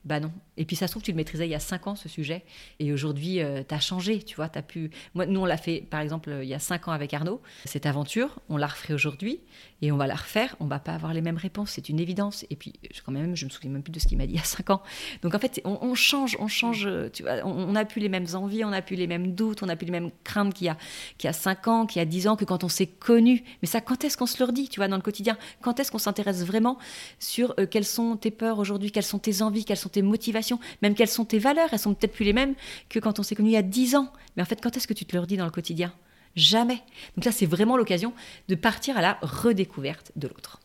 bah 0.03 0.19
non. 0.19 0.31
Et 0.57 0.65
puis 0.65 0.75
ça 0.75 0.87
se 0.87 0.93
trouve, 0.93 1.03
tu 1.03 1.11
le 1.11 1.17
maîtrisais 1.17 1.47
il 1.47 1.51
y 1.51 1.55
a 1.55 1.59
cinq 1.59 1.85
ans, 1.87 1.95
ce 1.95 2.09
sujet. 2.09 2.43
Et 2.79 2.91
aujourd'hui, 2.91 3.41
euh, 3.41 3.63
tu 3.67 3.73
as 3.73 3.79
changé, 3.79 4.21
tu 4.23 4.35
vois. 4.35 4.49
As 4.53 4.61
pu... 4.61 4.89
Moi, 5.13 5.25
nous, 5.27 5.39
on 5.39 5.45
l'a 5.45 5.57
fait, 5.57 5.81
par 5.89 5.99
exemple, 5.99 6.39
il 6.41 6.49
y 6.49 6.53
a 6.55 6.59
cinq 6.59 6.87
ans 6.87 6.91
avec 6.91 7.13
Arnaud. 7.13 7.41
Cette 7.65 7.85
aventure, 7.85 8.39
on 8.49 8.57
la 8.57 8.67
referait 8.67 8.93
aujourd'hui 8.93 9.39
et 9.81 9.91
on 9.91 9.97
va 9.97 10.07
la 10.07 10.15
refaire. 10.15 10.55
On 10.59 10.65
va 10.65 10.79
pas 10.79 10.93
avoir 10.93 11.13
les 11.13 11.21
mêmes 11.21 11.37
réponses, 11.37 11.71
c'est 11.71 11.89
une 11.89 11.99
évidence. 11.99 12.45
Et 12.49 12.55
puis, 12.55 12.73
quand 13.05 13.11
même, 13.11 13.35
je 13.35 13.45
me 13.45 13.51
souviens 13.51 13.69
même 13.69 13.83
plus 13.83 13.91
de 13.91 13.99
ce 13.99 14.07
qu'il 14.07 14.17
m'a 14.17 14.25
dit 14.25 14.33
il 14.33 14.37
y 14.37 14.39
a 14.39 14.43
cinq 14.43 14.71
ans. 14.71 14.81
Donc, 15.21 15.35
en 15.35 15.39
fait, 15.39 15.61
on, 15.65 15.93
change, 15.93 16.35
on 16.39 16.47
change, 16.47 16.89
tu 17.13 17.23
vois. 17.23 17.45
On 17.45 17.71
n'a 17.71 17.85
plus 17.85 18.01
les 18.01 18.09
mêmes 18.09 18.27
envies, 18.33 18.65
on 18.65 18.69
n'a 18.69 18.81
plus 18.81 18.95
les 18.95 19.07
mêmes 19.07 19.35
doutes, 19.35 19.61
on 19.61 19.67
n'a 19.67 19.75
plus 19.75 19.85
les 19.85 19.91
mêmes 19.91 20.11
craintes 20.23 20.53
qu'il 20.53 20.65
y, 20.65 20.69
a, 20.69 20.77
qu'il 21.17 21.27
y 21.27 21.29
a 21.29 21.33
cinq 21.33 21.67
ans, 21.67 21.85
qu'il 21.85 21.99
y 21.99 22.01
a 22.01 22.05
dix 22.05 22.27
ans, 22.27 22.35
que 22.35 22.45
quand 22.45 22.63
on 22.63 22.69
s'est 22.69 22.87
connu. 22.87 23.43
Mais 23.61 23.67
ça, 23.67 23.81
quand 23.81 24.03
est-ce 24.03 24.17
qu'on 24.17 24.25
se 24.25 24.43
le 24.43 24.51
dit, 24.51 24.67
tu 24.67 24.79
vois, 24.79 24.87
dans 24.87 24.95
le 24.95 25.01
quotidien? 25.01 25.37
Quand 25.61 25.79
est-ce 25.79 25.91
qu'on 25.91 25.99
s'intéresse 25.99 26.43
vraiment 26.43 26.77
sur 27.19 27.53
euh, 27.59 27.67
quelles 27.67 27.85
sont 27.85 28.17
tes 28.17 28.31
peurs 28.31 28.59
aujourd'hui, 28.59 28.91
quelles 28.91 29.03
sont 29.03 29.19
tes 29.19 29.41
envies, 29.41 29.63
quelles 29.63 29.77
sont 29.77 29.90
tes 29.91 30.01
motivations, 30.01 30.59
même 30.81 30.95
quelles 30.95 31.07
sont 31.07 31.25
tes 31.25 31.39
valeurs. 31.39 31.69
Elles 31.71 31.79
sont 31.79 31.93
peut-être 31.93 32.13
plus 32.13 32.25
les 32.25 32.33
mêmes 32.33 32.55
que 32.89 32.99
quand 32.99 33.19
on 33.19 33.23
s'est 33.23 33.35
connu 33.35 33.49
il 33.49 33.53
y 33.53 33.57
a 33.57 33.61
10 33.61 33.95
ans. 33.95 34.11
Mais 34.35 34.43
en 34.43 34.45
fait, 34.45 34.61
quand 34.61 34.75
est-ce 34.75 34.87
que 34.87 34.93
tu 34.93 35.05
te 35.05 35.15
le 35.15 35.21
redis 35.21 35.37
dans 35.37 35.45
le 35.45 35.51
quotidien? 35.51 35.93
Jamais. 36.35 36.81
Donc 37.15 37.25
là, 37.25 37.31
c'est 37.31 37.45
vraiment 37.45 37.77
l'occasion 37.77 38.13
de 38.47 38.55
partir 38.55 38.97
à 38.97 39.01
la 39.01 39.17
redécouverte 39.21 40.11
de 40.15 40.27
l'autre. 40.27 40.59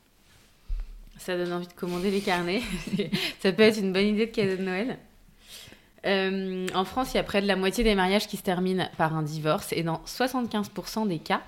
Ça 1.18 1.36
donne 1.36 1.52
envie 1.52 1.66
de 1.66 1.72
commander 1.72 2.10
les 2.10 2.20
carnets. 2.20 2.62
Ça 3.40 3.52
peut 3.52 3.62
être 3.62 3.78
une 3.78 3.92
bonne 3.92 4.06
idée 4.06 4.26
de 4.26 4.30
cadeau 4.30 4.56
de 4.56 4.62
Noël. 4.62 4.98
Euh, 6.04 6.66
en 6.74 6.84
France, 6.84 7.14
il 7.14 7.16
y 7.16 7.20
a 7.20 7.24
près 7.24 7.42
de 7.42 7.48
la 7.48 7.56
moitié 7.56 7.82
des 7.82 7.94
mariages 7.94 8.28
qui 8.28 8.36
se 8.36 8.42
terminent 8.42 8.88
par 8.96 9.16
un 9.16 9.22
divorce. 9.22 9.72
Et 9.72 9.82
dans 9.82 10.02
75% 10.06 11.08
des 11.08 11.18
cas, 11.18 11.42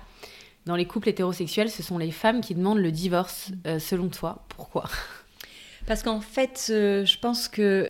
dans 0.65 0.75
les 0.75 0.85
couples 0.85 1.09
hétérosexuels, 1.09 1.69
ce 1.69 1.81
sont 1.81 1.97
les 1.97 2.11
femmes 2.11 2.41
qui 2.41 2.55
demandent 2.55 2.79
le 2.79 2.91
divorce. 2.91 3.51
Euh, 3.67 3.79
selon 3.79 4.09
toi, 4.09 4.43
pourquoi? 4.49 4.89
Parce 5.89 6.03
qu'en 6.03 6.21
fait, 6.21 6.67
euh, 6.69 7.03
je 7.03 7.17
pense 7.17 7.47
que 7.47 7.89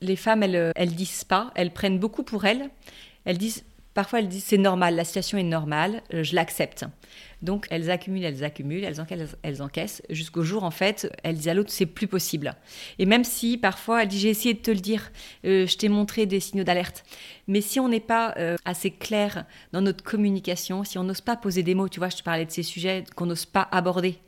les 0.00 0.14
femmes, 0.14 0.44
elles, 0.44 0.54
euh, 0.54 0.70
elles 0.76 0.94
disent 0.94 1.24
pas, 1.24 1.50
elles 1.56 1.72
prennent 1.72 1.98
beaucoup 1.98 2.22
pour 2.22 2.44
elles. 2.44 2.70
Elles 3.24 3.38
disent, 3.38 3.64
parfois 3.92 4.20
elles 4.20 4.28
disent 4.28 4.44
c'est 4.44 4.56
normal, 4.56 4.94
la 4.94 5.04
situation 5.04 5.36
est 5.36 5.42
normale, 5.42 6.00
euh, 6.14 6.22
je 6.22 6.36
l'accepte. 6.36 6.84
Donc 7.42 7.66
elles 7.70 7.90
accumulent, 7.90 8.22
elles 8.22 8.44
accumulent, 8.44 8.84
elles 8.84 9.62
encaissent, 9.62 10.00
jusqu'au 10.10 10.44
jour 10.44 10.62
en 10.62 10.70
fait, 10.70 11.12
elles 11.24 11.34
disent 11.34 11.48
à 11.48 11.54
l'autre 11.54 11.72
c'est 11.72 11.86
plus 11.86 12.06
possible. 12.06 12.54
Et 13.00 13.04
même 13.04 13.24
si 13.24 13.58
parfois 13.58 14.02
elle 14.02 14.08
dit 14.08 14.20
j'ai 14.20 14.30
essayé 14.30 14.54
de 14.54 14.60
te 14.60 14.70
le 14.70 14.78
dire, 14.78 15.10
je 15.42 15.76
t'ai 15.76 15.88
montré 15.88 16.26
des 16.26 16.38
signaux 16.38 16.64
d'alerte, 16.64 17.04
mais 17.48 17.60
si 17.60 17.80
on 17.80 17.88
n'est 17.88 18.00
pas 18.00 18.34
assez 18.64 18.90
clair 18.90 19.44
dans 19.72 19.82
notre 19.82 20.02
communication, 20.02 20.84
si 20.84 20.96
on 20.96 21.04
n'ose 21.04 21.20
pas 21.20 21.36
poser 21.36 21.62
des 21.62 21.74
mots, 21.74 21.90
tu 21.90 21.98
vois, 21.98 22.08
je 22.08 22.16
te 22.16 22.22
parlais 22.22 22.46
de 22.46 22.50
ces 22.50 22.62
sujets 22.62 23.04
qu'on 23.14 23.26
n'ose 23.26 23.44
pas 23.44 23.68
aborder, 23.72 24.18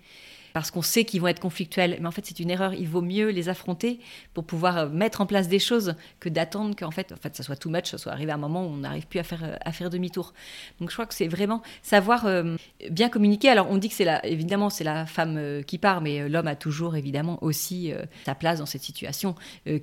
parce 0.56 0.70
qu'on 0.70 0.80
sait 0.80 1.04
qu'ils 1.04 1.20
vont 1.20 1.26
être 1.26 1.38
conflictuels. 1.40 1.98
Mais 2.00 2.06
en 2.06 2.10
fait, 2.10 2.24
c'est 2.24 2.40
une 2.40 2.50
erreur. 2.50 2.72
Il 2.72 2.88
vaut 2.88 3.02
mieux 3.02 3.28
les 3.28 3.50
affronter 3.50 4.00
pour 4.32 4.44
pouvoir 4.44 4.78
euh, 4.78 4.88
mettre 4.88 5.20
en 5.20 5.26
place 5.26 5.48
des 5.48 5.58
choses 5.58 5.96
que 6.18 6.30
d'attendre 6.30 6.74
qu'en 6.74 6.90
fait, 6.90 7.12
en 7.12 7.16
fait, 7.16 7.36
ça 7.36 7.42
soit 7.42 7.56
too 7.56 7.68
much, 7.68 7.90
ça 7.90 7.98
soit 7.98 8.10
arrivé 8.10 8.32
à 8.32 8.36
un 8.36 8.38
moment 8.38 8.64
où 8.64 8.70
on 8.70 8.78
n'arrive 8.78 9.06
plus 9.06 9.18
à 9.18 9.22
faire, 9.22 9.44
euh, 9.44 9.54
à 9.60 9.72
faire 9.72 9.90
demi-tour. 9.90 10.32
Donc, 10.80 10.88
je 10.88 10.94
crois 10.94 11.04
que 11.04 11.12
c'est 11.12 11.28
vraiment 11.28 11.60
savoir 11.82 12.24
euh, 12.24 12.56
bien 12.90 13.10
communiquer. 13.10 13.50
Alors, 13.50 13.70
on 13.70 13.76
dit 13.76 13.90
que 13.90 13.94
c'est 13.94 14.06
la, 14.06 14.24
évidemment, 14.24 14.70
c'est 14.70 14.82
la 14.82 15.04
femme 15.04 15.62
qui 15.66 15.76
part, 15.76 16.00
mais 16.00 16.26
l'homme 16.26 16.46
a 16.46 16.56
toujours 16.56 16.96
évidemment 16.96 17.36
aussi 17.42 17.92
sa 18.24 18.34
place 18.34 18.60
dans 18.60 18.64
cette 18.64 18.82
situation 18.82 19.34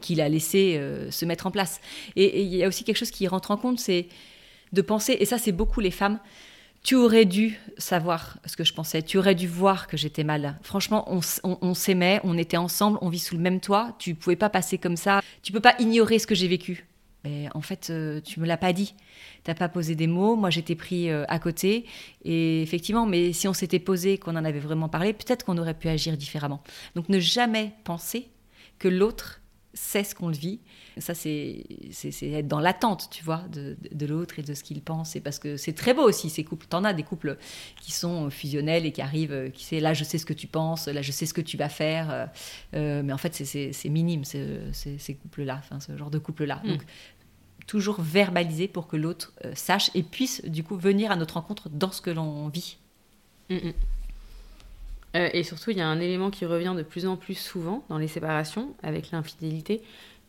qu'il 0.01 0.21
a 0.21 0.27
laissé 0.27 0.81
se 1.11 1.25
mettre 1.25 1.45
en 1.45 1.51
place. 1.51 1.81
Et 2.15 2.41
il 2.41 2.55
y 2.55 2.63
a 2.63 2.67
aussi 2.67 2.83
quelque 2.83 2.97
chose 2.97 3.11
qui 3.11 3.27
rentre 3.27 3.51
en 3.51 3.57
compte, 3.57 3.79
c'est 3.79 4.07
de 4.71 4.81
penser, 4.81 5.17
et 5.19 5.25
ça 5.25 5.37
c'est 5.37 5.51
beaucoup 5.51 5.81
les 5.81 5.91
femmes, 5.91 6.19
tu 6.83 6.95
aurais 6.95 7.25
dû 7.25 7.57
savoir 7.77 8.37
ce 8.45 8.57
que 8.57 8.65
je 8.65 8.73
pensais, 8.73 9.01
tu 9.01 9.17
aurais 9.17 9.35
dû 9.35 9.47
voir 9.47 9.87
que 9.87 9.95
j'étais 9.95 10.25
mal. 10.25 10.59
Franchement, 10.61 11.07
on, 11.07 11.73
s'aimait, 11.73 12.19
on 12.25 12.37
était 12.37 12.57
ensemble, 12.57 12.97
on 13.01 13.09
vit 13.09 13.19
sous 13.19 13.35
le 13.35 13.41
même 13.41 13.61
toit, 13.61 13.95
tu 13.99 14.15
pouvais 14.15 14.35
pas 14.35 14.49
passer 14.49 14.77
comme 14.77 14.97
ça, 14.97 15.21
tu 15.41 15.53
peux 15.53 15.61
pas 15.61 15.75
ignorer 15.79 16.19
ce 16.19 16.27
que 16.27 16.35
j'ai 16.35 16.49
vécu. 16.49 16.85
Mais 17.23 17.47
en 17.53 17.61
fait, 17.61 17.87
euh, 17.89 18.19
tu 18.19 18.41
me 18.41 18.45
l'as 18.45 18.57
pas 18.57 18.73
dit. 18.73 18.95
T'as 19.45 19.53
pas 19.53 19.69
posé 19.69 19.95
des 19.95 20.07
mots. 20.07 20.35
Moi, 20.35 20.49
j'étais 20.49 20.75
pris 20.75 21.09
euh, 21.09 21.23
à 21.29 21.39
côté. 21.39 21.85
Et 22.25 22.61
effectivement, 22.61 23.05
mais 23.05 23.31
si 23.31 23.47
on 23.47 23.53
s'était 23.53 23.79
posé, 23.79 24.17
qu'on 24.17 24.35
en 24.35 24.43
avait 24.43 24.59
vraiment 24.59 24.89
parlé, 24.89 25.13
peut-être 25.13 25.45
qu'on 25.45 25.57
aurait 25.57 25.73
pu 25.73 25.87
agir 25.87 26.17
différemment. 26.17 26.61
Donc, 26.95 27.07
ne 27.07 27.19
jamais 27.19 27.71
penser 27.85 28.27
que 28.77 28.89
l'autre 28.89 29.39
sait 29.73 30.03
ce 30.03 30.15
qu'on 30.15 30.29
vit 30.29 30.59
ça, 30.99 31.13
c'est 31.13 31.63
être 32.21 32.47
dans 32.47 32.59
l'attente, 32.59 33.07
tu 33.11 33.23
vois, 33.23 33.43
de, 33.51 33.75
de, 33.91 34.05
l'autre 34.05 34.39
et 34.39 34.43
de 34.43 34.53
ce 34.53 34.63
qu'il 34.63 34.81
pense. 34.81 35.15
Et 35.15 35.21
parce 35.21 35.39
que 35.39 35.57
c'est 35.57 35.73
très 35.73 35.93
beau 35.93 36.03
aussi, 36.03 36.29
ces 36.29 36.43
couples. 36.43 36.67
T'en 36.67 36.83
as 36.83 36.93
des 36.93 37.03
couples 37.03 37.37
qui 37.81 37.91
sont 37.91 38.29
fusionnels 38.29 38.85
et 38.85 38.91
qui 38.91 39.01
arrivent, 39.01 39.51
qui 39.53 39.63
sait, 39.63 39.79
là, 39.79 39.93
je 39.93 40.03
sais 40.03 40.17
ce 40.17 40.25
que 40.25 40.33
tu 40.33 40.47
penses, 40.47 40.87
là, 40.87 41.01
je 41.01 41.11
sais 41.11 41.25
ce 41.25 41.33
que 41.33 41.41
tu 41.41 41.57
vas 41.57 41.69
faire. 41.69 42.11
Euh, 42.11 42.25
euh, 42.75 43.01
mais 43.03 43.13
en 43.13 43.17
fait, 43.17 43.33
c'est 43.33 43.89
minime, 43.89 44.23
ces 44.23 45.17
couples-là, 45.21 45.59
enfin, 45.59 45.79
ce 45.79 45.95
genre 45.97 46.11
de 46.11 46.19
couple-là. 46.19 46.61
Mm. 46.63 46.67
Donc, 46.69 46.81
toujours 47.65 48.01
verbaliser 48.01 48.67
pour 48.67 48.87
que 48.87 48.97
l'autre 48.97 49.33
euh, 49.45 49.53
sache 49.55 49.89
et 49.95 50.03
puisse, 50.03 50.43
du 50.45 50.63
coup, 50.63 50.77
venir 50.77 51.11
à 51.11 51.15
notre 51.15 51.35
rencontre 51.35 51.69
dans 51.69 51.91
ce 51.91 52.01
que 52.01 52.11
l'on 52.11 52.47
vit. 52.49 52.77
Mm, 53.49 53.55
mm. 53.55 53.73
et 55.33 55.43
surtout, 55.43 55.71
il 55.71 55.77
y 55.77 55.81
a 55.81 55.87
un 55.87 55.99
élément 55.99 56.29
qui 56.29 56.45
revient 56.45 56.73
de 56.77 56.83
plus 56.83 57.05
en 57.07 57.17
plus 57.17 57.35
souvent 57.35 57.83
dans 57.89 57.97
les 57.97 58.07
séparations 58.07 58.75
avec 58.83 59.11
l'infidélité, 59.11 59.81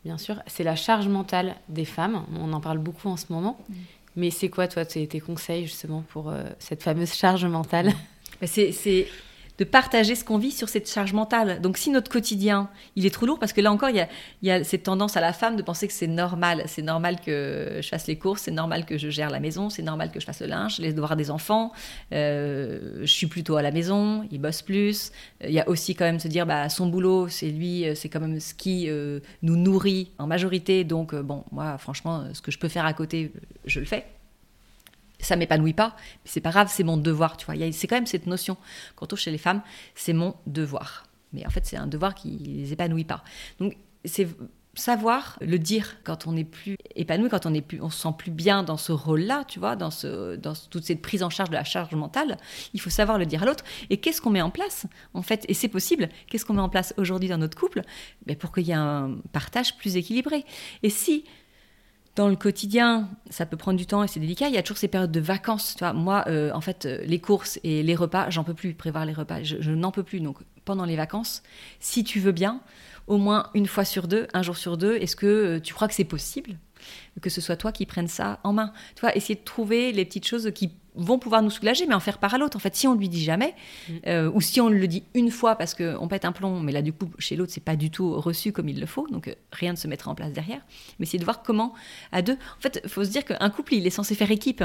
bien 0.04 0.18
sûr, 0.18 0.36
c'est 0.46 0.64
la 0.64 0.76
charge 0.76 1.08
mentale 1.08 1.56
des 1.68 1.84
femmes. 1.84 2.24
On 2.38 2.52
en 2.52 2.60
parle 2.60 2.78
beaucoup 2.78 3.08
en 3.08 3.16
ce 3.16 3.26
moment. 3.30 3.58
Mm. 3.68 3.74
Mais 4.16 4.30
c'est 4.30 4.48
quoi, 4.48 4.68
toi, 4.68 4.84
tes, 4.84 5.20
conseils 5.20 5.64
justement 5.64 6.04
pour 6.08 6.30
euh, 6.30 6.44
cette 6.58 6.82
fameuse 6.82 7.14
charge 7.14 7.44
mentale? 7.46 7.92
C'est 8.42 9.06
de 9.58 9.64
partager 9.64 10.14
ce 10.14 10.24
qu'on 10.24 10.38
vit 10.38 10.50
sur 10.50 10.68
cette 10.68 10.90
charge 10.90 11.12
mentale. 11.12 11.60
Donc 11.60 11.78
si 11.78 11.90
notre 11.90 12.10
quotidien, 12.10 12.68
il 12.96 13.06
est 13.06 13.10
trop 13.10 13.26
lourd, 13.26 13.38
parce 13.38 13.52
que 13.52 13.60
là 13.60 13.70
encore, 13.70 13.90
il 13.90 14.06
y 14.42 14.50
a, 14.50 14.64
cette 14.64 14.84
tendance 14.84 15.16
à 15.16 15.20
la 15.20 15.32
femme 15.32 15.56
de 15.56 15.62
penser 15.62 15.86
que 15.86 15.92
c'est 15.92 16.06
normal. 16.06 16.64
C'est 16.66 16.82
normal 16.82 17.20
que 17.20 17.78
je 17.80 17.88
fasse 17.88 18.06
les 18.06 18.16
courses, 18.16 18.42
c'est 18.42 18.50
normal 18.50 18.84
que 18.84 18.98
je 18.98 19.10
gère 19.10 19.30
la 19.30 19.40
maison, 19.40 19.70
c'est 19.70 19.82
normal 19.82 20.10
que 20.10 20.20
je 20.20 20.26
fasse 20.26 20.40
le 20.40 20.46
linge, 20.46 20.78
les 20.78 20.92
devoirs 20.92 21.16
des 21.16 21.30
enfants. 21.30 21.72
Euh, 22.12 23.00
je 23.02 23.12
suis 23.12 23.26
plutôt 23.26 23.56
à 23.56 23.62
la 23.62 23.70
maison, 23.70 24.26
il 24.30 24.40
bosse 24.40 24.62
plus. 24.62 25.12
Il 25.42 25.52
y 25.52 25.60
a 25.60 25.68
aussi 25.68 25.94
quand 25.94 26.04
même 26.04 26.20
se 26.20 26.28
dire, 26.28 26.46
bah, 26.46 26.68
son 26.68 26.86
boulot, 26.86 27.28
c'est 27.28 27.50
lui, 27.50 27.86
c'est 27.94 28.08
quand 28.08 28.20
même 28.20 28.40
ce 28.40 28.54
qui 28.54 28.88
euh, 28.88 29.20
nous 29.42 29.56
nourrit 29.56 30.10
en 30.18 30.26
majorité. 30.26 30.84
Donc, 30.84 31.14
euh, 31.14 31.22
bon, 31.22 31.44
moi, 31.52 31.78
franchement, 31.78 32.24
ce 32.32 32.40
que 32.40 32.50
je 32.50 32.58
peux 32.58 32.68
faire 32.68 32.86
à 32.86 32.92
côté, 32.92 33.32
je 33.66 33.80
le 33.80 33.86
fais 33.86 34.04
ça 35.26 35.36
m'épanouit 35.36 35.72
pas, 35.72 35.94
mais 35.96 36.30
c'est 36.30 36.40
pas 36.40 36.50
grave, 36.50 36.68
c'est 36.70 36.84
mon 36.84 36.96
devoir, 36.96 37.36
tu 37.36 37.46
vois. 37.46 37.54
C'est 37.72 37.86
quand 37.86 37.96
même 37.96 38.06
cette 38.06 38.26
notion, 38.26 38.56
quand 38.96 39.12
on 39.12 39.16
chez 39.16 39.30
les 39.30 39.38
femmes, 39.38 39.62
c'est 39.94 40.12
mon 40.12 40.34
devoir. 40.46 41.06
Mais 41.32 41.46
en 41.46 41.50
fait, 41.50 41.66
c'est 41.66 41.76
un 41.76 41.86
devoir 41.86 42.14
qui 42.14 42.30
les 42.30 42.72
épanouit 42.72 43.04
pas. 43.04 43.24
Donc, 43.58 43.76
c'est 44.04 44.28
savoir 44.74 45.38
le 45.40 45.58
dire 45.58 45.96
quand 46.04 46.26
on 46.26 46.32
n'est 46.32 46.44
plus 46.44 46.76
épanoui, 46.94 47.28
quand 47.28 47.46
on 47.46 47.50
n'est 47.50 47.62
plus, 47.62 47.80
on 47.80 47.90
se 47.90 48.02
sent 48.02 48.14
plus 48.16 48.30
bien 48.30 48.62
dans 48.62 48.76
ce 48.76 48.92
rôle-là, 48.92 49.44
tu 49.46 49.58
vois, 49.58 49.76
dans, 49.76 49.90
ce, 49.90 50.36
dans 50.36 50.52
toute 50.70 50.84
cette 50.84 51.02
prise 51.02 51.22
en 51.22 51.30
charge 51.30 51.50
de 51.50 51.54
la 51.54 51.64
charge 51.64 51.94
mentale. 51.94 52.36
Il 52.72 52.80
faut 52.80 52.90
savoir 52.90 53.18
le 53.18 53.26
dire 53.26 53.42
à 53.42 53.46
l'autre. 53.46 53.64
Et 53.90 53.98
qu'est-ce 53.98 54.20
qu'on 54.20 54.30
met 54.30 54.42
en 54.42 54.50
place, 54.50 54.86
en 55.14 55.22
fait? 55.22 55.44
Et 55.48 55.54
c'est 55.54 55.68
possible. 55.68 56.08
Qu'est-ce 56.28 56.44
qu'on 56.44 56.54
met 56.54 56.60
en 56.60 56.68
place 56.68 56.94
aujourd'hui 56.96 57.28
dans 57.28 57.38
notre 57.38 57.58
couple? 57.58 57.82
Ben, 58.26 58.36
Pour 58.36 58.52
qu'il 58.52 58.66
y 58.66 58.70
ait 58.70 58.74
un 58.74 59.16
partage 59.32 59.76
plus 59.76 59.96
équilibré. 59.96 60.44
Et 60.82 60.90
si 60.90 61.24
dans 62.16 62.28
le 62.28 62.36
quotidien, 62.36 63.08
ça 63.28 63.44
peut 63.44 63.56
prendre 63.56 63.76
du 63.76 63.86
temps 63.86 64.04
et 64.04 64.08
c'est 64.08 64.20
délicat. 64.20 64.48
Il 64.48 64.54
y 64.54 64.58
a 64.58 64.62
toujours 64.62 64.78
ces 64.78 64.88
périodes 64.88 65.10
de 65.10 65.20
vacances. 65.20 65.76
Moi, 65.94 66.24
euh, 66.28 66.52
en 66.52 66.60
fait, 66.60 66.86
euh, 66.86 67.02
les 67.04 67.18
courses 67.18 67.58
et 67.64 67.82
les 67.82 67.96
repas, 67.96 68.30
j'en 68.30 68.44
peux 68.44 68.54
plus 68.54 68.74
prévoir 68.74 69.04
les 69.04 69.12
repas. 69.12 69.42
Je, 69.42 69.70
n'en 69.72 69.90
peux 69.90 70.04
plus. 70.04 70.20
Donc, 70.20 70.38
pendant 70.64 70.84
les 70.84 70.96
vacances, 70.96 71.42
si 71.80 72.04
tu 72.04 72.20
veux 72.20 72.32
bien, 72.32 72.60
au 73.08 73.18
moins 73.18 73.50
une 73.54 73.66
fois 73.66 73.84
sur 73.84 74.06
deux, 74.06 74.28
un 74.32 74.42
jour 74.42 74.56
sur 74.56 74.76
deux, 74.76 74.96
est-ce 74.96 75.16
que 75.16 75.26
euh, 75.26 75.60
tu 75.60 75.74
crois 75.74 75.88
que 75.88 75.94
c'est 75.94 76.04
possible 76.04 76.56
que 77.22 77.30
ce 77.30 77.40
soit 77.40 77.56
toi 77.56 77.72
qui 77.72 77.86
prennes 77.86 78.08
ça 78.08 78.38
en 78.44 78.52
main? 78.52 78.72
Tu 78.94 79.00
vois, 79.00 79.16
essayer 79.16 79.34
de 79.34 79.44
trouver 79.44 79.90
les 79.92 80.04
petites 80.04 80.26
choses 80.26 80.50
qui 80.54 80.72
vont 80.94 81.18
pouvoir 81.18 81.42
nous 81.42 81.50
soulager, 81.50 81.86
mais 81.86 81.94
en 81.94 82.00
faire 82.00 82.18
part 82.18 82.34
à 82.34 82.38
l'autre. 82.38 82.56
En 82.56 82.60
fait, 82.60 82.74
si 82.74 82.86
on 82.86 82.94
ne 82.94 82.98
lui 82.98 83.08
dit 83.08 83.22
jamais, 83.22 83.54
mm. 83.88 83.92
euh, 84.06 84.30
ou 84.32 84.40
si 84.40 84.60
on 84.60 84.68
le 84.68 84.86
dit 84.86 85.04
une 85.14 85.30
fois 85.30 85.56
parce 85.56 85.74
qu'on 85.74 86.08
pète 86.08 86.24
un 86.24 86.32
plomb, 86.32 86.60
mais 86.60 86.72
là, 86.72 86.82
du 86.82 86.92
coup, 86.92 87.10
chez 87.18 87.36
l'autre, 87.36 87.52
c'est 87.52 87.64
pas 87.64 87.76
du 87.76 87.90
tout 87.90 88.20
reçu 88.20 88.52
comme 88.52 88.68
il 88.68 88.80
le 88.80 88.86
faut, 88.86 89.06
donc 89.08 89.28
euh, 89.28 89.34
rien 89.52 89.72
ne 89.72 89.76
se 89.76 89.88
mettra 89.88 90.10
en 90.10 90.14
place 90.14 90.32
derrière. 90.32 90.60
Mais 90.98 91.06
c'est 91.06 91.18
de 91.18 91.24
voir 91.24 91.42
comment, 91.42 91.74
à 92.12 92.22
deux. 92.22 92.34
En 92.34 92.60
fait, 92.60 92.80
il 92.84 92.90
faut 92.90 93.04
se 93.04 93.10
dire 93.10 93.24
qu'un 93.24 93.50
couple, 93.50 93.74
il 93.74 93.86
est 93.86 93.90
censé 93.90 94.14
faire 94.14 94.30
équipe. 94.30 94.64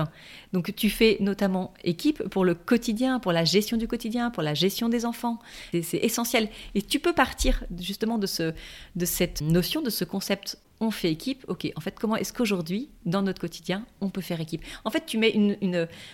Donc, 0.53 0.73
tu 0.75 0.89
fais 0.89 1.17
notamment 1.19 1.73
équipe 1.83 2.23
pour 2.29 2.45
le 2.45 2.55
quotidien, 2.55 3.19
pour 3.19 3.31
la 3.31 3.45
gestion 3.45 3.77
du 3.77 3.87
quotidien, 3.87 4.31
pour 4.31 4.43
la 4.43 4.53
gestion 4.53 4.89
des 4.89 5.05
enfants. 5.05 5.39
C'est 5.71 5.97
essentiel. 5.97 6.49
Et 6.75 6.81
tu 6.81 6.99
peux 6.99 7.13
partir 7.13 7.63
justement 7.79 8.17
de, 8.17 8.27
ce, 8.27 8.53
de 8.95 9.05
cette 9.05 9.41
notion, 9.41 9.81
de 9.81 9.89
ce 9.89 10.03
concept 10.03 10.59
on 10.79 10.91
fait 10.91 11.11
équipe, 11.11 11.45
ok, 11.47 11.71
en 11.75 11.81
fait, 11.81 11.97
comment 11.99 12.15
est-ce 12.15 12.33
qu'aujourd'hui, 12.33 12.89
dans 13.05 13.21
notre 13.21 13.41
quotidien, 13.41 13.85
on 14.01 14.09
peut 14.09 14.21
faire 14.21 14.39
équipe? 14.39 14.63
En 14.85 14.89
fait, 14.89 15.05
tu 15.05 15.17
mets 15.17 15.33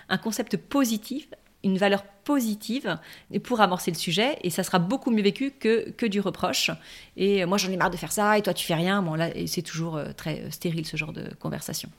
un 0.09 0.17
concept 0.17 0.57
positif, 0.57 1.27
une 1.63 1.77
valeur 1.77 2.03
positive 2.23 2.97
pour 3.43 3.61
amorcer 3.61 3.91
le 3.91 3.97
sujet, 3.97 4.37
et 4.43 4.49
ça 4.49 4.63
sera 4.63 4.79
beaucoup 4.79 5.11
mieux 5.11 5.23
vécu 5.23 5.51
que, 5.51 5.89
que 5.91 6.05
du 6.05 6.19
reproche. 6.19 6.71
Et 7.17 7.45
moi, 7.45 7.57
j'en 7.57 7.71
ai 7.71 7.77
marre 7.77 7.91
de 7.91 7.97
faire 7.97 8.11
ça, 8.11 8.37
et 8.37 8.41
toi, 8.41 8.53
tu 8.53 8.65
fais 8.65 8.75
rien. 8.75 9.01
Bon, 9.01 9.15
là, 9.15 9.29
c'est 9.47 9.61
toujours 9.61 9.97
euh, 9.97 10.11
très 10.15 10.41
euh, 10.41 10.51
stérile, 10.51 10.85
ce 10.85 10.97
genre 10.97 11.13
de 11.13 11.33
conversation. 11.39 11.89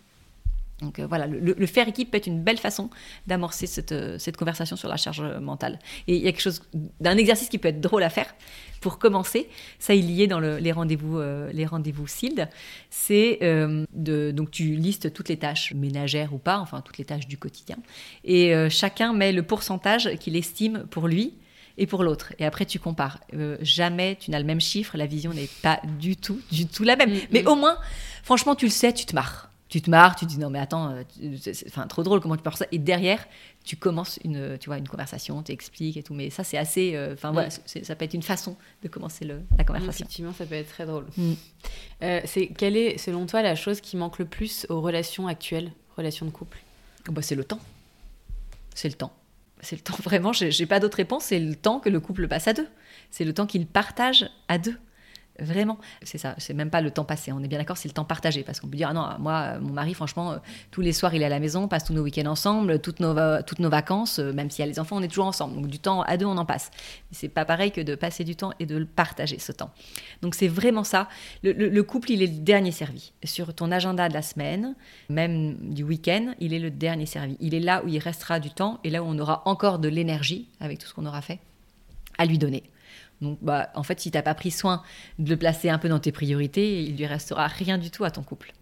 Donc 0.83 1.01
voilà, 1.01 1.27
le, 1.27 1.67
faire 1.67 1.89
équipe 1.89 2.11
peut 2.11 2.19
être 2.19 2.27
une 2.27 2.43
belle 2.43 2.59
façon 2.59 2.91
d'amorcer 3.27 3.67
cette, 3.67 3.95
cette, 4.19 4.37
conversation 4.37 4.77
sur 4.77 4.89
la 4.89 4.99
charge 4.99 5.23
mentale. 5.41 5.79
Et 6.07 6.17
il 6.17 6.23
y 6.23 6.29
a 6.29 6.33
quelque 6.33 6.43
chose 6.43 6.63
d'un 7.01 7.17
exercice 7.17 7.49
qui 7.49 7.57
peut 7.57 7.69
être 7.69 7.81
drôle 7.81 8.03
à 8.03 8.11
faire 8.11 8.35
pour 8.81 8.99
commencer, 8.99 9.49
ça 9.79 9.95
il 9.95 10.11
y 10.11 10.23
est 10.23 10.27
dans 10.27 10.41
les 10.41 10.73
rendez-vous 10.73 11.19
euh, 11.19 11.51
les 11.53 11.67
rendez-vous 11.67 12.07
SILD, 12.07 12.49
c'est 12.91 13.39
euh, 13.43 13.85
de 13.95 14.31
donc 14.31 14.51
tu 14.51 14.77
listes 14.77 15.13
toutes 15.13 15.29
les 15.29 15.39
tâches 15.39 15.73
ménagères 15.75 16.33
ou 16.33 16.39
pas, 16.39 16.59
enfin 16.59 16.83
toutes 16.83 16.99
les 16.99 17.05
tâches 17.05 17.27
du 17.27 17.39
quotidien, 17.39 17.77
et 18.25 18.55
euh, 18.55 18.69
chacun 18.71 19.13
met 19.13 19.33
le 19.33 19.43
pourcentage 19.43 20.17
qu'il 20.21 20.37
estime 20.37 20.87
pour 20.91 21.09
lui 21.09 21.35
et 21.79 21.87
pour 21.87 22.05
l'autre. 22.05 22.33
Et 22.39 22.47
après, 22.47 22.65
tu 22.65 22.79
compares. 22.79 23.19
jamais 23.61 24.17
tu 24.19 24.31
n'as 24.31 24.39
le 24.39 24.47
même 24.47 24.63
chiffre, 24.63 24.97
la 24.97 25.07
vision 25.07 25.35
n'est 25.35 25.51
pas 25.63 25.81
du 25.99 26.17
tout, 26.17 26.41
du 26.51 26.67
tout 26.67 26.85
la 26.85 26.97
même. 26.97 27.13
Mm, 27.13 27.21
Mais 27.33 27.43
mm. 27.43 27.49
au 27.49 27.55
moins, 27.55 27.77
franchement, 28.23 28.55
tu 28.55 28.65
le 28.65 28.71
sais, 28.71 28.95
tu 28.95 29.05
te 29.05 29.15
marres 29.15 29.51
tu 29.69 29.83
te 29.83 29.91
marres, 29.91 30.15
tu 30.15 30.27
te 30.27 30.31
dis 30.31 30.39
non 30.39 30.49
mais 30.49 30.61
attends, 30.61 30.91
euh, 30.91 31.03
c'est 31.41 31.67
enfin 31.67 31.87
trop 31.87 32.03
drôle 32.03 32.21
comment 32.21 32.37
tu 32.37 32.43
parles 32.43 32.57
ça. 32.57 32.67
Et 32.71 32.79
derrière, 32.79 33.27
tu 33.65 33.77
commences 33.77 34.19
une, 34.25 34.57
tu 34.59 34.69
vois, 34.69 34.79
une 34.79 34.87
conversation, 34.87 35.43
tu 35.43 35.53
expliques 35.53 35.97
et 35.97 36.03
tout. 36.03 36.15
Mais 36.15 36.31
ça 36.31 36.45
c'est 36.45 36.57
assez, 36.57 36.95
euh, 36.95 37.15
enfin 37.15 37.33
voilà, 37.33 37.51
ça 37.51 37.97
peut 37.97 38.05
être 38.05 38.15
une 38.15 38.23
façon 38.23 38.57
de 38.83 38.89
commencer 38.89 39.25
le, 39.25 39.43
la 39.59 39.65
conversation. 39.65 40.05
Effectivement, 40.05 40.33
ça 40.33 40.47
peut 40.47 40.55
être 40.55 40.69
très 40.69 40.87
drôle. 40.87 41.07
Mm. 41.17 41.33
Euh, 42.03 42.21
c'est 42.25 42.47
quelle 42.47 42.77
est 42.77 42.99
selon 42.99 43.27
toi 43.27 43.43
la 43.43 43.57
chose 43.57 43.81
qui 43.81 43.97
manque 43.97 44.19
le 44.19 44.25
plus 44.25 44.67
aux 44.69 44.81
relations 44.81 45.27
actuelles, 45.27 45.73
relations 45.97 46.27
de 46.27 46.31
couple? 46.31 46.59
Oh, 47.09 47.13
bah, 47.13 47.23
c'est 47.23 47.35
le 47.35 47.45
temps. 47.45 47.61
C'est 48.75 48.89
le 48.89 48.95
temps. 48.95 49.13
C'est 49.61 49.77
le 49.77 49.83
temps 49.83 49.97
vraiment. 50.05 50.33
J'ai 50.33 50.67
pas 50.67 50.79
d'autre 50.79 50.97
réponse. 50.97 51.25
C'est 51.25 51.41
le 51.41 51.57
temps 51.57 51.81
que 51.81 51.89
le 51.89 51.99
couple 51.99 52.29
passe 52.29 52.47
à 52.47 52.53
deux. 52.53 52.69
C'est 53.11 53.25
le 53.25 53.35
temps 53.35 53.47
qu'il 53.47 53.67
partage 53.67 54.29
à 54.49 54.59
deux. 54.59 54.77
Vraiment, 55.39 55.79
c'est 56.03 56.19
ça, 56.19 56.35
c'est 56.39 56.55
même 56.55 56.71
pas 56.71 56.81
le 56.81 56.91
temps 56.91 57.05
passé, 57.05 57.33
on 57.33 57.43
est 57.43 57.49
bien 57.49 57.59
d'accord, 57.59 57.77
c'est 57.77 57.89
le 57.89 57.95
temps 57.95 58.05
partagé. 58.05 58.43
Parce 58.43 58.61
qu'on 58.61 58.69
peut 58.69 58.77
dire, 58.77 58.89
ah 58.91 58.95
non, 58.95 59.07
moi, 59.19 59.59
mon 59.59 59.73
mari, 59.73 59.93
franchement, 59.95 60.33
euh, 60.33 60.37
tous 60.71 60.81
les 60.81 60.93
soirs, 60.93 61.15
il 61.15 61.23
est 61.23 61.27
à 61.27 61.31
la 61.31 61.41
maison, 61.41 61.65
on 61.65 61.69
passe 61.69 61.85
tous 61.85 61.93
nos 61.93 62.03
week-ends 62.03 62.27
ensemble, 62.27 62.81
toutes 62.81 63.01
nos, 63.01 63.15
toutes 63.43 63.59
nos 63.59 63.69
vacances, 63.69 64.19
euh, 64.19 64.33
même 64.33 64.51
s'il 64.51 64.65
y 64.65 64.69
a 64.69 64.71
les 64.71 64.79
enfants, 64.79 64.97
on 64.97 65.03
est 65.03 65.09
toujours 65.09 65.27
ensemble. 65.27 65.55
Donc 65.55 65.67
du 65.67 65.79
temps 65.79 66.03
à 66.03 66.17
deux, 66.17 66.27
on 66.27 66.39
en 66.39 66.47
passe. 66.47 66.71
C'est 67.11 67.29
pas 67.29 67.45
pareil 67.45 67.71
que 67.71 67.81
de 67.81 67.95
passer 67.95 68.25
du 68.25 68.37
temps 68.37 68.53
et 68.59 68.67
de 68.67 68.77
le 68.77 68.87
partager, 68.87 69.39
ce 69.39 69.53
temps. 69.53 69.71
Donc 70.23 70.35
c'est 70.35 70.49
vraiment 70.49 70.85
ça. 70.85 71.09
Le, 71.43 71.83
couple, 71.83 72.13
il 72.13 72.23
est 72.23 72.27
le 72.27 72.39
dernier 72.39 72.73
servi. 72.73 73.13
Sur 73.25 73.55
ton 73.55 73.71
agenda 73.71 74.09
de 74.09 74.15
la 74.15 74.23
semaine, 74.23 74.75
même 75.11 75.57
du 75.75 75.83
week-end, 75.83 76.35
il 76.41 76.55
est 76.55 76.59
le 76.59 76.71
dernier 76.71 77.07
servi. 77.07 77.37
Il 77.41 77.55
est 77.55 77.61
là 77.61 77.83
où 77.85 77.89
il 77.89 77.99
restera 77.99 78.41
du 78.41 78.51
temps 78.51 78.81
et 78.85 78.91
là 78.91 79.03
où 79.03 79.07
on 79.07 79.19
aura 79.19 79.43
encore 79.45 79.79
de 79.79 79.89
l'énergie, 79.89 80.49
avec 80.61 80.79
tout 80.79 80.87
ce 80.87 80.95
qu'on 80.95 81.07
aura 81.07 81.23
fait, 81.23 81.39
à 82.19 82.25
lui 82.25 82.39
donner. 82.39 82.63
Donc, 83.21 83.39
bah, 83.41 83.71
en 83.75 83.83
fait, 83.83 84.01
si 84.01 84.11
tu 84.11 84.19
n'as 84.19 84.23
pas 84.23 84.35
pris 84.35 84.51
soin 84.51 84.83
de 85.19 85.31
le 85.31 85.37
placer 85.37 85.71
un 85.71 85.79
peu 85.79 85.89
dans 85.89 85.99
tes 85.99 86.13
priorités, 86.13 86.83
il 86.83 86.97
lui 86.97 87.07
restera 87.07 87.47
rien 87.47 87.79
du 87.79 87.91
tout 87.91 88.05
à 88.05 88.11
ton 88.11 88.23
couple. 88.23 88.53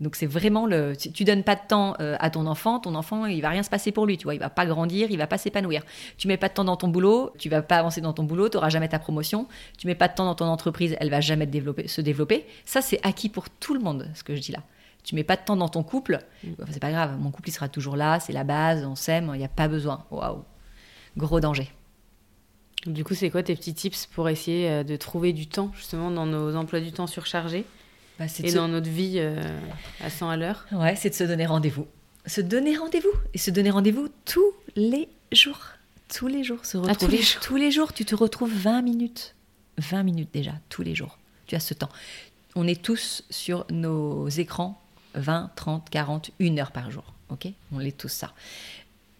Donc 0.00 0.16
c'est 0.16 0.26
vraiment 0.26 0.66
le. 0.66 0.94
Si 0.96 1.12
tu 1.12 1.24
donnes 1.24 1.44
pas 1.44 1.54
de 1.54 1.60
temps 1.68 1.94
euh, 2.00 2.16
à 2.20 2.30
ton 2.30 2.46
enfant, 2.46 2.80
ton 2.80 2.94
enfant 2.94 3.26
il 3.26 3.42
va 3.42 3.50
rien 3.50 3.62
se 3.62 3.68
passer 3.68 3.92
pour 3.92 4.06
lui, 4.06 4.16
tu 4.16 4.24
vois, 4.24 4.34
il 4.34 4.40
va 4.40 4.48
pas 4.48 4.64
grandir, 4.64 5.08
il 5.10 5.18
va 5.18 5.26
pas 5.26 5.36
s'épanouir. 5.36 5.82
Tu 6.16 6.26
mets 6.26 6.38
pas 6.38 6.48
de 6.48 6.54
temps 6.54 6.64
dans 6.64 6.76
ton 6.76 6.88
boulot, 6.88 7.32
tu 7.38 7.50
vas 7.50 7.60
pas 7.60 7.76
avancer 7.76 8.00
dans 8.00 8.14
ton 8.14 8.24
boulot, 8.24 8.48
tu 8.48 8.56
n'auras 8.56 8.70
jamais 8.70 8.88
ta 8.88 8.98
promotion. 8.98 9.46
Tu 9.76 9.86
mets 9.86 9.94
pas 9.94 10.08
de 10.08 10.14
temps 10.14 10.24
dans 10.24 10.34
ton 10.34 10.46
entreprise, 10.46 10.96
elle 11.00 11.10
va 11.10 11.20
jamais 11.20 11.46
développer, 11.46 11.86
se 11.86 12.00
développer. 12.00 12.46
Ça 12.64 12.80
c'est 12.80 12.98
acquis 13.02 13.28
pour 13.28 13.50
tout 13.50 13.74
le 13.74 13.80
monde, 13.80 14.08
ce 14.14 14.24
que 14.24 14.34
je 14.34 14.40
dis 14.40 14.52
là. 14.52 14.62
Tu 15.02 15.14
mets 15.14 15.24
pas 15.24 15.36
de 15.36 15.42
temps 15.42 15.56
dans 15.56 15.68
ton 15.68 15.82
couple, 15.82 16.20
mm. 16.44 16.50
c'est 16.70 16.80
pas 16.80 16.90
grave, 16.90 17.18
mon 17.18 17.30
couple 17.30 17.50
il 17.50 17.52
sera 17.52 17.68
toujours 17.68 17.96
là, 17.96 18.20
c'est 18.20 18.32
la 18.32 18.44
base, 18.44 18.84
on 18.86 18.94
s'aime, 18.94 19.30
il 19.34 19.38
n'y 19.38 19.44
a 19.44 19.48
pas 19.48 19.68
besoin. 19.68 20.04
Waouh, 20.10 20.44
gros 21.18 21.40
danger. 21.40 21.70
Du 22.86 23.04
coup, 23.04 23.14
c'est 23.14 23.30
quoi 23.30 23.42
tes 23.42 23.54
petits 23.54 23.74
tips 23.74 24.06
pour 24.06 24.28
essayer 24.28 24.68
euh, 24.70 24.84
de 24.84 24.96
trouver 24.96 25.32
du 25.32 25.46
temps, 25.46 25.70
justement, 25.76 26.10
dans 26.10 26.26
nos 26.26 26.56
emplois 26.56 26.80
du 26.80 26.92
temps 26.92 27.06
surchargés 27.06 27.64
bah, 28.18 28.24
et 28.42 28.52
dans 28.52 28.68
notre 28.68 28.88
vie 28.88 29.16
euh, 29.18 29.58
à 30.00 30.08
100 30.10 30.30
à 30.30 30.36
l'heure? 30.36 30.66
Ouais, 30.72 30.96
c'est 30.96 31.10
de 31.10 31.14
se 31.14 31.24
donner 31.24 31.46
rendez-vous. 31.46 31.86
se 32.26 32.40
donner 32.40 32.76
rendez-vous. 32.76 33.12
Et 33.34 33.38
se 33.38 33.50
donner 33.50 33.70
rendez-vous 33.70 34.08
tous 34.24 34.52
les 34.76 35.08
jours. 35.32 35.60
Tous 36.08 36.26
les 36.26 36.42
jours. 36.42 36.64
Se 36.64 36.78
retrouver 36.78 36.96
Ah, 36.96 37.06
tous 37.06 37.10
les 37.10 37.22
jours. 37.22 37.42
tous 37.42 37.56
les 37.56 37.70
jours. 37.70 37.92
Tu 37.92 38.04
te 38.04 38.14
retrouves 38.14 38.52
20 38.52 38.82
minutes. 38.82 39.34
20 39.78 40.02
minutes 40.02 40.30
déjà, 40.32 40.52
tous 40.70 40.82
les 40.82 40.94
jours. 40.94 41.18
Tu 41.46 41.54
as 41.56 41.60
ce 41.60 41.74
temps. 41.74 41.88
On 42.56 42.66
est 42.66 42.82
tous 42.82 43.24
sur 43.30 43.66
nos 43.70 44.28
écrans 44.28 44.80
20, 45.14 45.50
30, 45.54 45.88
40, 45.90 46.30
une 46.38 46.58
heure 46.60 46.72
par 46.72 46.90
jour. 46.90 47.04
Ok? 47.28 47.46
On 47.72 47.80
est 47.80 47.96
tous 47.96 48.08
ça. 48.08 48.32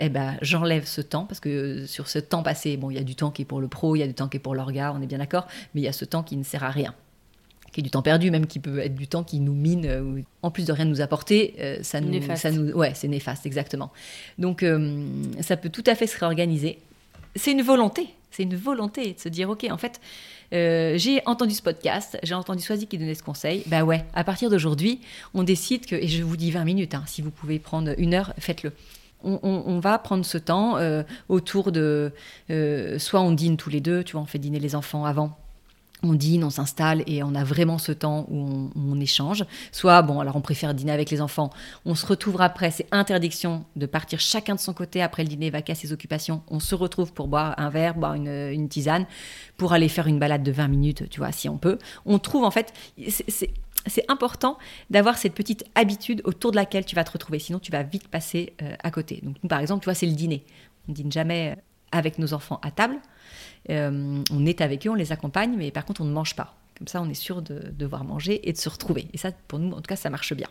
Eh 0.01 0.09
ben, 0.09 0.37
j'enlève 0.43 0.87
ce 0.87 1.01
temps 1.03 1.25
parce 1.27 1.41
que 1.41 1.85
sur 1.87 2.09
ce 2.09 2.19
temps 2.19 2.43
passé, 2.43 2.77
bon, 2.79 2.91
il 2.91 2.95
y 2.97 2.99
a 2.99 3.05
du 3.05 3.15
temps 3.15 3.31
qui 3.31 3.43
est 3.43 3.45
pour 3.45 3.61
le 3.61 3.69
pro, 3.69 3.97
il 3.97 4.01
y 4.01 4.03
a 4.03 4.07
du 4.07 4.15
temps 4.15 4.29
qui 4.29 4.39
est 4.39 4.41
pour 4.41 4.55
l'orga, 4.55 4.93
on 4.97 5.03
est 5.03 5.07
bien 5.07 5.19
d'accord, 5.19 5.47
mais 5.75 5.83
il 5.83 5.85
y 5.85 5.89
a 5.89 5.93
ce 5.93 6.05
temps 6.07 6.23
qui 6.23 6.37
ne 6.37 6.43
sert 6.43 6.65
à 6.65 6.71
rien 6.71 6.95
qui 7.73 7.79
est 7.79 7.83
du 7.85 7.91
temps 7.91 8.03
perdu, 8.03 8.33
même 8.33 8.49
qui 8.49 8.59
peut 8.59 8.81
être 8.81 8.97
du 8.97 9.07
temps 9.07 9.23
qui 9.23 9.39
nous 9.39 9.55
mine, 9.55 9.87
euh, 9.87 10.03
ou- 10.03 10.25
en 10.43 10.51
plus 10.51 10.65
de 10.67 10.73
rien 10.73 10.87
nous 10.87 11.01
apporter, 11.03 11.55
euh, 11.61 11.79
ça 11.83 12.01
nous, 12.01 12.09
Néfaste. 12.11 12.43
ça 12.43 12.51
nous, 12.51 12.73
ouais, 12.73 12.95
c'est 12.97 13.07
néfaste, 13.07 13.47
exactement. 13.47 13.93
Donc, 14.39 14.65
euh, 14.65 15.05
ça 15.41 15.57
peut 15.57 15.69
tout 15.69 15.85
à 15.87 15.95
fait 15.95 16.09
se 16.09 16.19
réorganiser. 16.19 16.81
C'est 17.37 17.53
une 17.53 17.63
volonté, 17.63 18.09
c'est 18.33 18.43
une 18.43 18.57
volonté 18.57 19.13
de 19.13 19.21
se 19.21 19.29
dire, 19.29 19.49
ok, 19.51 19.69
en 19.71 19.77
fait, 19.79 20.01
euh, 20.53 20.95
j'ai 20.99 21.23
entendu 21.27 21.55
ce 21.55 21.63
podcast, 21.63 22.19
j'ai 22.25 22.35
entendu 22.35 22.61
Swazik 22.61 22.89
qui 22.89 22.99
donnait 22.99 23.15
ce 23.15 23.23
conseil, 23.23 23.63
bah 23.67 23.85
ouais, 23.85 24.05
à 24.15 24.25
partir 24.25 24.51
d'aujourd'hui, 24.51 25.01
on 25.33 25.45
décide 25.45 25.87
que, 25.87 25.95
et 25.95 26.09
je 26.09 26.25
vous 26.25 26.37
dis 26.37 26.51
20 26.51 26.65
minutes, 26.65 26.97
hein, 26.97 27.05
si 27.07 27.23
vous 27.23 27.31
pouvez 27.31 27.61
prendre 27.61 27.95
une 27.99 28.15
heure, 28.15 28.35
faites-le. 28.41 28.73
On, 29.23 29.81
va 29.81 29.99
prendre 29.99 30.25
ce 30.25 30.39
temps 30.39 30.77
euh, 30.77 31.03
autour 31.29 31.73
de, 31.73 32.13
euh, 32.51 32.99
soit 32.99 33.21
on 33.21 33.33
dîne 33.33 33.57
tous 33.57 33.71
les 33.71 33.81
deux, 33.81 34.03
tu 34.05 34.13
vois, 34.13 34.23
on 34.23 34.27
fait 34.27 34.39
dîner 34.39 34.61
les 34.61 34.75
enfants 34.75 35.05
avant 35.05 35.37
on 36.03 36.15
dîne, 36.15 36.45
on 36.45 36.51
s'installe 36.51 37.03
et 37.07 37.23
on 37.23 37.35
a 37.35 37.45
vraiment 37.45 37.79
ce 37.79 37.93
temps 37.93 38.27
où 38.31 38.39
on, 38.39 38.71
on 38.77 39.01
échange. 39.01 39.45
Soit, 39.73 40.03
bon, 40.03 40.21
alors 40.21 40.37
on 40.37 40.41
préfère 40.41 40.75
dîner 40.75 40.93
avec 40.93 41.11
les 41.11 41.21
enfants, 41.21 41.51
on 41.85 41.95
se 41.95 42.07
retrouve 42.07 42.41
après, 42.41 42.71
c'est 42.71 42.87
interdiction 42.91 43.65
de 43.77 43.87
partir 43.87 44.21
chacun 44.21 44.55
de 44.55 44.61
son 44.61 44.73
côté 44.73 45.03
après 45.03 45.23
le 45.23 45.29
dîner, 45.29 45.51
à 45.55 45.75
ses 45.75 45.93
occupations. 45.93 46.43
On 46.49 46.61
se 46.61 46.75
retrouve 46.75 47.13
pour 47.13 47.29
boire 47.29 47.55
un 47.59 47.71
verre, 47.71 47.95
boire 47.95 48.15
une, 48.15 48.29
une 48.29 48.69
tisane, 48.69 49.07
pour 49.57 49.73
aller 49.73 49.89
faire 49.89 50.07
une 50.07 50.19
balade 50.19 50.43
de 50.43 50.53
20 50.53 50.69
minutes, 50.69 51.09
tu 51.11 51.21
vois, 51.21 51.33
si 51.33 51.49
on 51.49 51.59
peut. 51.59 51.79
On 52.07 52.19
trouve 52.19 52.45
en 52.45 52.51
fait, 52.51 52.73
c'est- 53.09 53.51
c'est 53.87 54.05
important 54.11 54.59
d'avoir 54.91 55.17
cette 55.17 55.35
petite 55.35 55.65
habitude 55.75 56.21
autour 56.25 56.51
de 56.51 56.57
laquelle 56.57 56.85
tu 56.85 56.95
vas 56.95 57.05
te 57.05 57.13
retrouver, 57.13 57.39
sinon 57.39 57.59
tu 57.59 57.73
vas 57.73 57.83
vite 57.83 58.09
passer 58.09 58.53
euh, 58.63 58.75
à 58.83 58.91
côté. 58.91 59.21
Donc 59.23 59.37
nous, 59.43 59.49
par 59.49 59.61
exemple, 59.61 59.83
tu 59.83 59.87
vois, 59.87 59.95
c'est 59.95 60.07
le 60.07 60.15
dîner. 60.15 60.45
On 60.89 60.93
dîne 60.93 61.11
jamais 61.11 61.57
avec 61.93 62.19
nos 62.19 62.35
enfants 62.35 62.61
à 62.63 62.71
table. 62.71 62.99
Euh, 63.71 64.23
on 64.31 64.47
est 64.47 64.61
avec 64.61 64.87
eux, 64.87 64.91
on 64.91 64.95
les 64.95 65.13
accompagne, 65.13 65.55
mais 65.57 65.71
par 65.71 65.85
contre, 65.85 66.01
on 66.01 66.05
ne 66.05 66.13
mange 66.13 66.35
pas. 66.37 66.57
Comme 66.79 66.89
ça, 66.89 67.03
on 67.03 67.09
est 67.09 67.15
sûr 67.15 67.43
de 67.43 67.73
devoir 67.77 68.05
manger 68.05 68.49
et 68.49 68.53
de 68.53 68.59
se 68.59 68.69
retrouver. 68.69 69.09
Et 69.13 69.19
ça, 69.19 69.33
pour 69.49 69.59
nous, 69.59 69.73
en 69.73 69.77
tout 69.77 69.89
cas, 69.89 69.97
ça 69.97 70.11
marche 70.11 70.35
bien. 70.35 70.49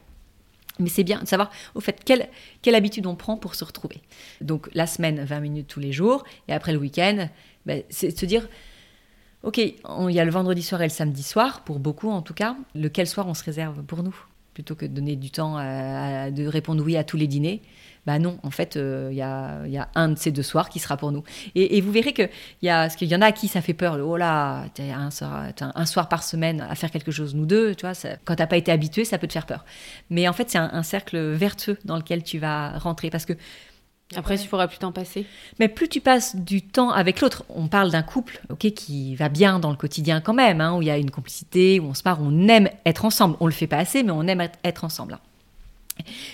Mais 0.77 0.89
c'est 0.89 1.03
bien 1.03 1.21
de 1.21 1.27
savoir, 1.27 1.51
au 1.75 1.81
fait, 1.81 2.03
quelle, 2.03 2.29
quelle 2.61 2.75
habitude 2.75 3.05
on 3.05 3.15
prend 3.15 3.35
pour 3.35 3.55
se 3.55 3.65
retrouver. 3.65 4.01
Donc, 4.39 4.69
la 4.73 4.87
semaine, 4.87 5.23
20 5.23 5.39
minutes 5.39 5.67
tous 5.67 5.79
les 5.79 5.91
jours. 5.91 6.23
Et 6.47 6.53
après 6.53 6.71
le 6.71 6.77
week-end, 6.77 7.27
ben, 7.65 7.83
c'est 7.89 8.13
de 8.13 8.17
se 8.17 8.25
dire, 8.25 8.47
OK, 9.43 9.57
il 9.57 9.75
y 10.11 10.19
a 10.19 10.25
le 10.25 10.31
vendredi 10.31 10.61
soir 10.61 10.81
et 10.81 10.85
le 10.85 10.89
samedi 10.89 11.23
soir, 11.23 11.61
pour 11.61 11.79
beaucoup 11.79 12.09
en 12.09 12.21
tout 12.21 12.33
cas. 12.33 12.55
Lequel 12.75 13.07
soir 13.07 13.27
on 13.27 13.33
se 13.33 13.43
réserve 13.43 13.83
pour 13.83 14.03
nous 14.03 14.15
Plutôt 14.53 14.75
que 14.75 14.85
de 14.85 14.93
donner 14.93 15.15
du 15.15 15.31
temps 15.31 15.55
à- 15.57 16.31
de 16.31 16.45
répondre 16.45 16.83
oui 16.83 16.97
à 16.97 17.05
tous 17.05 17.15
les 17.15 17.27
dîners? 17.27 17.61
Bah 18.05 18.17
non, 18.17 18.39
en 18.43 18.49
fait, 18.49 18.75
euh, 18.75 19.09
il 19.11 19.17
y, 19.17 19.21
a, 19.21 19.89
un 19.95 20.09
de 20.09 20.17
ces 20.17 20.31
deux 20.31 20.43
soirs 20.43 20.69
qui 20.69 20.79
sera 20.79 20.97
pour 20.97 21.11
nous. 21.11 21.23
Et, 21.53 21.79
vous 21.81 21.91
verrez 21.91 22.13
que 22.13 22.23
il 22.61 22.65
y 22.65 22.69
a, 22.69 22.89
qu'il 22.89 23.07
y 23.07 23.15
en 23.15 23.21
a 23.21 23.27
à 23.27 23.31
qui 23.31 23.47
ça 23.47 23.61
fait 23.61 23.73
peur. 23.73 23.99
Oh 24.03 24.17
là, 24.17 24.65
t'as 24.73 24.83
un, 24.95 25.11
soir- 25.11 26.09
par 26.09 26.23
semaine 26.23 26.61
à 26.61 26.75
faire 26.75 26.91
quelque 26.91 27.11
chose, 27.11 27.35
nous 27.35 27.45
deux, 27.45 27.75
tu 27.75 27.85
vois. 27.85 27.93
Quand 28.25 28.35
t'as 28.35 28.47
pas 28.47 28.57
été 28.57 28.71
habitué, 28.71 29.05
ça 29.05 29.17
peut 29.17 29.27
te 29.27 29.33
faire 29.33 29.45
peur. 29.45 29.63
Mais 30.09 30.27
en 30.27 30.33
fait, 30.33 30.49
c'est 30.49 30.57
un, 30.57 30.69
un 30.73 30.83
cercle 30.83 31.19
vertueux 31.33 31.77
dans 31.85 31.97
lequel 31.97 32.23
tu 32.23 32.39
vas 32.39 32.77
rentrer, 32.79 33.09
parce 33.09 33.25
que 33.25 33.33
Après, 34.15 34.37
tu 34.39 34.47
pourras 34.47 34.67
plus 34.67 34.79
t'en 34.79 34.91
passer. 34.91 35.25
mais 35.59 35.67
plus 35.67 35.87
tu 35.87 36.01
passes 36.01 36.35
du 36.35 36.63
temps 36.63 36.89
avec 36.89 37.21
l'autre, 37.21 37.43
on 37.49 37.67
parle 37.67 37.91
d'un 37.91 38.01
couple, 38.01 38.41
ok, 38.49 38.71
qui 38.71 39.15
va 39.15 39.29
bien 39.29 39.59
dans 39.59 39.69
le 39.69 39.75
quotidien 39.77 40.19
quand 40.19 40.33
même, 40.33 40.61
hein, 40.61 40.75
où 40.75 40.81
il 40.81 40.87
y 40.87 40.91
a 40.91 40.97
une 40.97 41.11
complicité, 41.11 41.79
où 41.79 41.85
on 41.85 41.93
se 41.93 42.01
marre, 42.03 42.19
on 42.21 42.47
aime 42.47 42.69
être 42.85 43.05
ensemble. 43.05 43.35
On 43.39 43.45
le 43.45 43.51
fait 43.51 43.67
pas 43.67 43.77
assez, 43.77 44.01
mais 44.01 44.11
on 44.11 44.23
aime 44.27 44.41
être- 44.63 44.83
ensemble. 44.83 45.13
hein. 45.13 45.19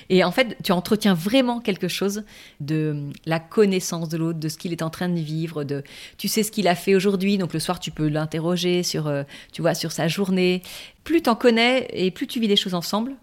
Et 0.09 0.23
en 0.23 0.31
fait, 0.31 0.55
tu 0.63 0.71
entretiens 0.71 1.15
vraiment 1.15 1.59
quelque 1.59 1.87
chose 1.87 2.23
de 2.59 3.09
la 3.25 3.39
connaissance 3.39 4.09
de 4.09 4.17
l'autre, 4.17 4.39
de 4.39 4.47
ce 4.47 4.57
qu'il 4.59 4.71
est 4.71 4.83
en 4.83 4.91
train 4.91 5.09
de 5.09 5.19
vivre, 5.19 5.63
de 5.63 5.83
tu 6.19 6.27
sais 6.27 6.43
ce 6.43 6.51
qu'il 6.51 6.67
a 6.67 6.75
fait 6.75 6.93
aujourd'hui, 6.93 7.39
donc 7.39 7.51
le 7.51 7.59
soir 7.59 7.79
tu 7.79 7.89
peux 7.89 8.07
l'interroger 8.07 8.83
sur, 8.83 9.07
euh, 9.07 9.23
tu 9.51 9.63
vois, 9.63 9.73
sur 9.73 9.91
sa 9.91 10.07
journée. 10.07 10.61
Plus 11.03 11.23
t'en 11.23 11.35
connais 11.35 11.87
et 11.93 12.11
plus 12.11 12.27
tu 12.27 12.39
vis 12.39 12.47
des 12.47 12.55
choses 12.55 12.75
ensemble, 12.75 13.13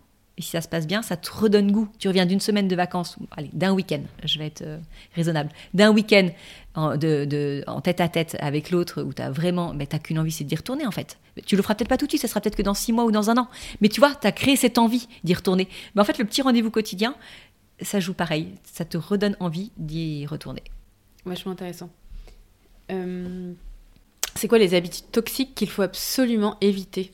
et 0.42 0.44
si 0.44 0.50
ça 0.50 0.60
se 0.60 0.66
passe 0.66 0.88
bien, 0.88 1.02
ça 1.02 1.16
te 1.16 1.30
redonne 1.30 1.70
goût. 1.70 1.88
Tu 2.00 2.08
reviens 2.08 2.26
d'une 2.26 2.40
semaine 2.40 2.66
de 2.66 2.74
vacances, 2.74 3.16
allez, 3.30 3.50
d'un 3.52 3.72
week-end, 3.72 4.00
je 4.24 4.40
vais 4.40 4.46
être 4.46 4.62
euh, 4.62 4.78
raisonnable, 5.14 5.50
d'un 5.72 5.90
week-end 5.90 6.30
en, 6.74 6.98
tête 7.80 8.00
à 8.00 8.08
tête 8.08 8.36
avec 8.40 8.72
l'autre 8.72 9.04
où 9.04 9.12
tu 9.12 9.22
as 9.22 9.30
vraiment, 9.30 9.72
mais 9.72 9.86
qu'une 9.86 10.18
envie, 10.18 10.32
c'est 10.32 10.42
d'y 10.42 10.56
retourner 10.56 10.84
en 10.84 10.90
fait. 10.90 11.16
Tu 11.46 11.54
le 11.54 11.62
feras 11.62 11.76
peut-être 11.76 11.88
pas 11.88 11.96
tout 11.96 12.06
de 12.06 12.10
suite, 12.10 12.22
ça 12.22 12.26
sera 12.26 12.40
peut-être 12.40 12.56
que 12.56 12.62
dans 12.62 12.74
six 12.74 12.92
mois 12.92 13.04
ou 13.04 13.12
dans 13.12 13.30
un 13.30 13.36
an. 13.36 13.48
Mais 13.80 13.88
tu 13.88 14.00
vois, 14.00 14.16
tu 14.16 14.26
as 14.26 14.32
créé 14.32 14.56
cette 14.56 14.78
envie 14.78 15.06
d'y 15.22 15.34
retourner. 15.34 15.68
Mais 15.94 16.02
en 16.02 16.04
fait, 16.04 16.18
le 16.18 16.24
petit 16.24 16.42
rendez-vous 16.42 16.72
quotidien, 16.72 17.14
ça 17.80 18.00
joue 18.00 18.14
pareil. 18.14 18.48
Ça 18.64 18.84
te 18.84 18.98
redonne 18.98 19.36
envie 19.38 19.70
d'y 19.76 20.26
retourner. 20.26 20.64
Vachement 21.24 21.52
intéressant. 21.52 21.88
Euh, 22.90 23.52
c'est 24.34 24.48
quoi 24.48 24.58
les 24.58 24.74
habitudes 24.74 25.10
toxiques 25.12 25.54
qu'il 25.54 25.70
faut 25.70 25.82
absolument 25.82 26.56
éviter? 26.60 27.12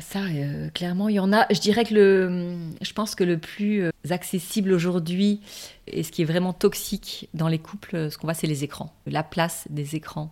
Ça, 0.00 0.20
euh, 0.20 0.68
clairement, 0.70 1.08
il 1.08 1.16
y 1.16 1.20
en 1.20 1.32
a. 1.32 1.46
Je 1.52 1.60
dirais 1.60 1.84
que 1.84 1.94
le, 1.94 2.56
je 2.80 2.92
pense 2.92 3.14
que 3.14 3.24
le 3.24 3.38
plus 3.38 3.82
euh, 3.82 3.90
accessible 4.10 4.72
aujourd'hui 4.72 5.40
et 5.86 6.02
ce 6.02 6.12
qui 6.12 6.22
est 6.22 6.26
vraiment 6.26 6.52
toxique 6.52 7.28
dans 7.34 7.48
les 7.48 7.58
couples, 7.58 7.96
euh, 7.96 8.10
ce 8.10 8.18
qu'on 8.18 8.26
voit, 8.26 8.34
c'est 8.34 8.46
les 8.46 8.64
écrans. 8.64 8.94
La 9.06 9.22
place 9.22 9.66
des 9.70 9.96
écrans 9.96 10.30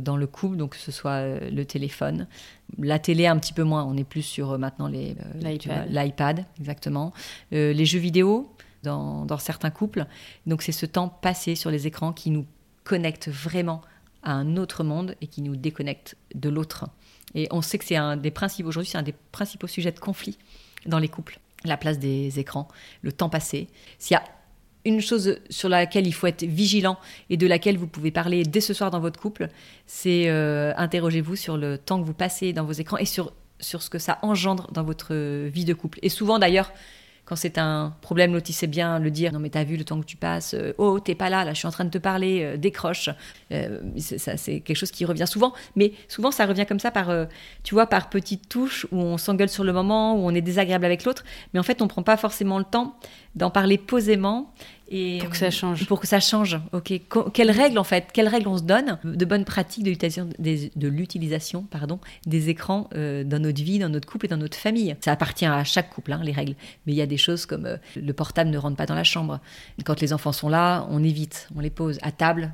dans 0.00 0.16
le 0.16 0.26
couple, 0.26 0.56
donc 0.56 0.70
que 0.70 0.76
ce 0.76 0.90
soit 0.90 1.38
le 1.38 1.64
téléphone, 1.64 2.26
la 2.78 2.98
télé 2.98 3.26
un 3.26 3.38
petit 3.38 3.52
peu 3.52 3.62
moins. 3.62 3.84
On 3.84 3.96
est 3.96 4.04
plus 4.04 4.22
sur 4.22 4.58
maintenant 4.58 4.88
les 4.88 5.16
L'iPad. 5.40 6.44
exactement. 6.58 7.12
Euh, 7.52 7.72
les 7.72 7.84
jeux 7.84 8.00
vidéo 8.00 8.52
dans, 8.82 9.24
dans 9.24 9.38
certains 9.38 9.70
couples. 9.70 10.06
Donc 10.46 10.62
c'est 10.62 10.72
ce 10.72 10.86
temps 10.86 11.08
passé 11.08 11.54
sur 11.54 11.70
les 11.70 11.86
écrans 11.86 12.12
qui 12.12 12.30
nous 12.30 12.46
connecte 12.82 13.28
vraiment 13.28 13.82
à 14.22 14.32
un 14.32 14.56
autre 14.56 14.84
monde 14.84 15.14
et 15.20 15.26
qui 15.26 15.42
nous 15.42 15.56
déconnecte 15.56 16.16
de 16.34 16.48
l'autre. 16.48 16.86
Et 17.34 17.48
on 17.50 17.62
sait 17.62 17.78
que 17.78 17.84
c'est 17.84 17.96
un 17.96 18.16
des 18.16 18.30
principaux, 18.30 18.68
aujourd'hui, 18.68 18.90
c'est 18.90 18.98
un 18.98 19.02
des 19.02 19.14
principaux 19.32 19.66
sujets 19.66 19.92
de 19.92 20.00
conflit 20.00 20.38
dans 20.86 20.98
les 20.98 21.08
couples. 21.08 21.38
La 21.64 21.76
place 21.76 21.98
des 21.98 22.38
écrans, 22.38 22.68
le 23.02 23.12
temps 23.12 23.28
passé. 23.28 23.68
S'il 23.98 24.14
y 24.14 24.18
a 24.18 24.24
une 24.84 25.00
chose 25.00 25.38
sur 25.48 25.68
laquelle 25.68 26.06
il 26.06 26.12
faut 26.12 26.26
être 26.26 26.44
vigilant 26.44 26.98
et 27.30 27.36
de 27.36 27.46
laquelle 27.46 27.78
vous 27.78 27.86
pouvez 27.86 28.10
parler 28.10 28.42
dès 28.42 28.60
ce 28.60 28.74
soir 28.74 28.90
dans 28.90 29.00
votre 29.00 29.18
couple, 29.18 29.48
c'est 29.86 30.28
euh, 30.28 30.74
interrogez-vous 30.76 31.36
sur 31.36 31.56
le 31.56 31.78
temps 31.78 32.00
que 32.00 32.06
vous 32.06 32.14
passez 32.14 32.52
dans 32.52 32.64
vos 32.64 32.72
écrans 32.72 32.98
et 32.98 33.06
sur, 33.06 33.32
sur 33.60 33.82
ce 33.82 33.88
que 33.88 33.98
ça 33.98 34.18
engendre 34.22 34.70
dans 34.72 34.84
votre 34.84 35.14
vie 35.48 35.64
de 35.64 35.72
couple. 35.72 35.98
Et 36.02 36.10
souvent 36.10 36.38
d'ailleurs, 36.38 36.70
quand 37.24 37.36
c'est 37.36 37.58
un 37.58 37.94
problème, 38.02 38.32
l'autre 38.34 38.50
il 38.50 38.52
sait 38.52 38.66
bien 38.66 38.98
le 38.98 39.10
dire. 39.10 39.32
Non 39.32 39.38
mais 39.38 39.50
t'as 39.50 39.64
vu 39.64 39.76
le 39.76 39.84
temps 39.84 40.00
que 40.00 40.06
tu 40.06 40.16
passes. 40.16 40.54
euh, 40.54 40.72
oh 40.78 41.00
t'es 41.00 41.14
pas 41.14 41.30
là, 41.30 41.44
là 41.44 41.52
je 41.54 41.58
suis 41.58 41.68
en 41.68 41.70
train 41.70 41.84
de 41.84 41.90
te 41.90 41.98
parler. 41.98 42.42
euh, 42.42 42.56
décroche. 42.56 43.08
Euh, 43.52 43.80
c'est, 43.96 44.18
ça, 44.18 44.36
c'est 44.36 44.60
quelque 44.60 44.76
chose 44.76 44.90
qui 44.90 45.04
revient 45.04 45.26
souvent. 45.26 45.52
Mais 45.76 45.92
souvent 46.08 46.30
ça 46.30 46.46
revient 46.46 46.66
comme 46.66 46.80
ça 46.80 46.90
par, 46.90 47.10
tu 47.62 47.74
vois, 47.74 47.86
par 47.86 48.10
petites 48.10 48.48
touches 48.48 48.86
où 48.92 48.98
on 48.98 49.16
s'engueule 49.18 49.48
sur 49.48 49.64
le 49.64 49.72
moment, 49.72 50.14
où 50.16 50.26
on 50.26 50.34
est 50.34 50.40
désagréable 50.42 50.84
avec 50.84 51.04
l'autre. 51.04 51.24
Mais 51.52 51.60
en 51.60 51.62
fait 51.62 51.80
on 51.82 51.88
prend 51.88 52.02
pas 52.02 52.16
forcément 52.16 52.58
le 52.58 52.64
temps 52.64 52.96
d'en 53.34 53.50
parler 53.50 53.78
posément 53.78 54.52
et 54.90 55.18
Pour 55.18 55.30
que 55.30 55.36
ça 55.36 55.50
change. 55.50 55.86
pour 55.86 55.98
que 56.00 56.06
ça 56.06 56.20
change. 56.20 56.60
Ok. 56.72 56.92
Quelles 57.32 57.50
règles 57.50 57.78
en 57.78 57.84
fait 57.84 58.08
Quelles 58.12 58.28
règles 58.28 58.48
on 58.48 58.58
se 58.58 58.62
donne 58.62 58.98
de 59.02 59.24
bonnes 59.24 59.44
pratiques 59.46 59.82
de 59.82 59.90
l'utilisation 59.90 60.28
des, 60.38 61.62
de 61.64 61.66
pardon 61.70 61.98
des 62.26 62.50
écrans 62.50 62.88
euh, 62.94 63.24
dans 63.24 63.40
notre 63.40 63.62
vie, 63.62 63.78
dans 63.78 63.88
notre 63.88 64.06
couple 64.06 64.26
et 64.26 64.28
dans 64.28 64.36
notre 64.36 64.56
famille? 64.56 64.94
Ça 65.00 65.12
appartient 65.12 65.46
à 65.46 65.64
chaque 65.64 65.90
couple 65.90 66.12
hein, 66.12 66.20
les 66.22 66.32
règles. 66.32 66.54
Mais 66.86 66.92
il 66.92 66.96
y 66.96 67.02
a 67.02 67.06
des 67.06 67.16
choses 67.16 67.46
comme 67.46 67.64
euh, 67.64 67.76
le 67.96 68.12
portable 68.12 68.50
ne 68.50 68.58
rentre 68.58 68.76
pas 68.76 68.86
dans 68.86 68.94
la 68.94 69.04
chambre. 69.04 69.40
Quand 69.84 70.00
les 70.00 70.12
enfants 70.12 70.32
sont 70.32 70.50
là, 70.50 70.86
on 70.90 71.02
évite, 71.02 71.48
on 71.56 71.60
les 71.60 71.70
pose 71.70 71.98
à 72.02 72.12
table. 72.12 72.52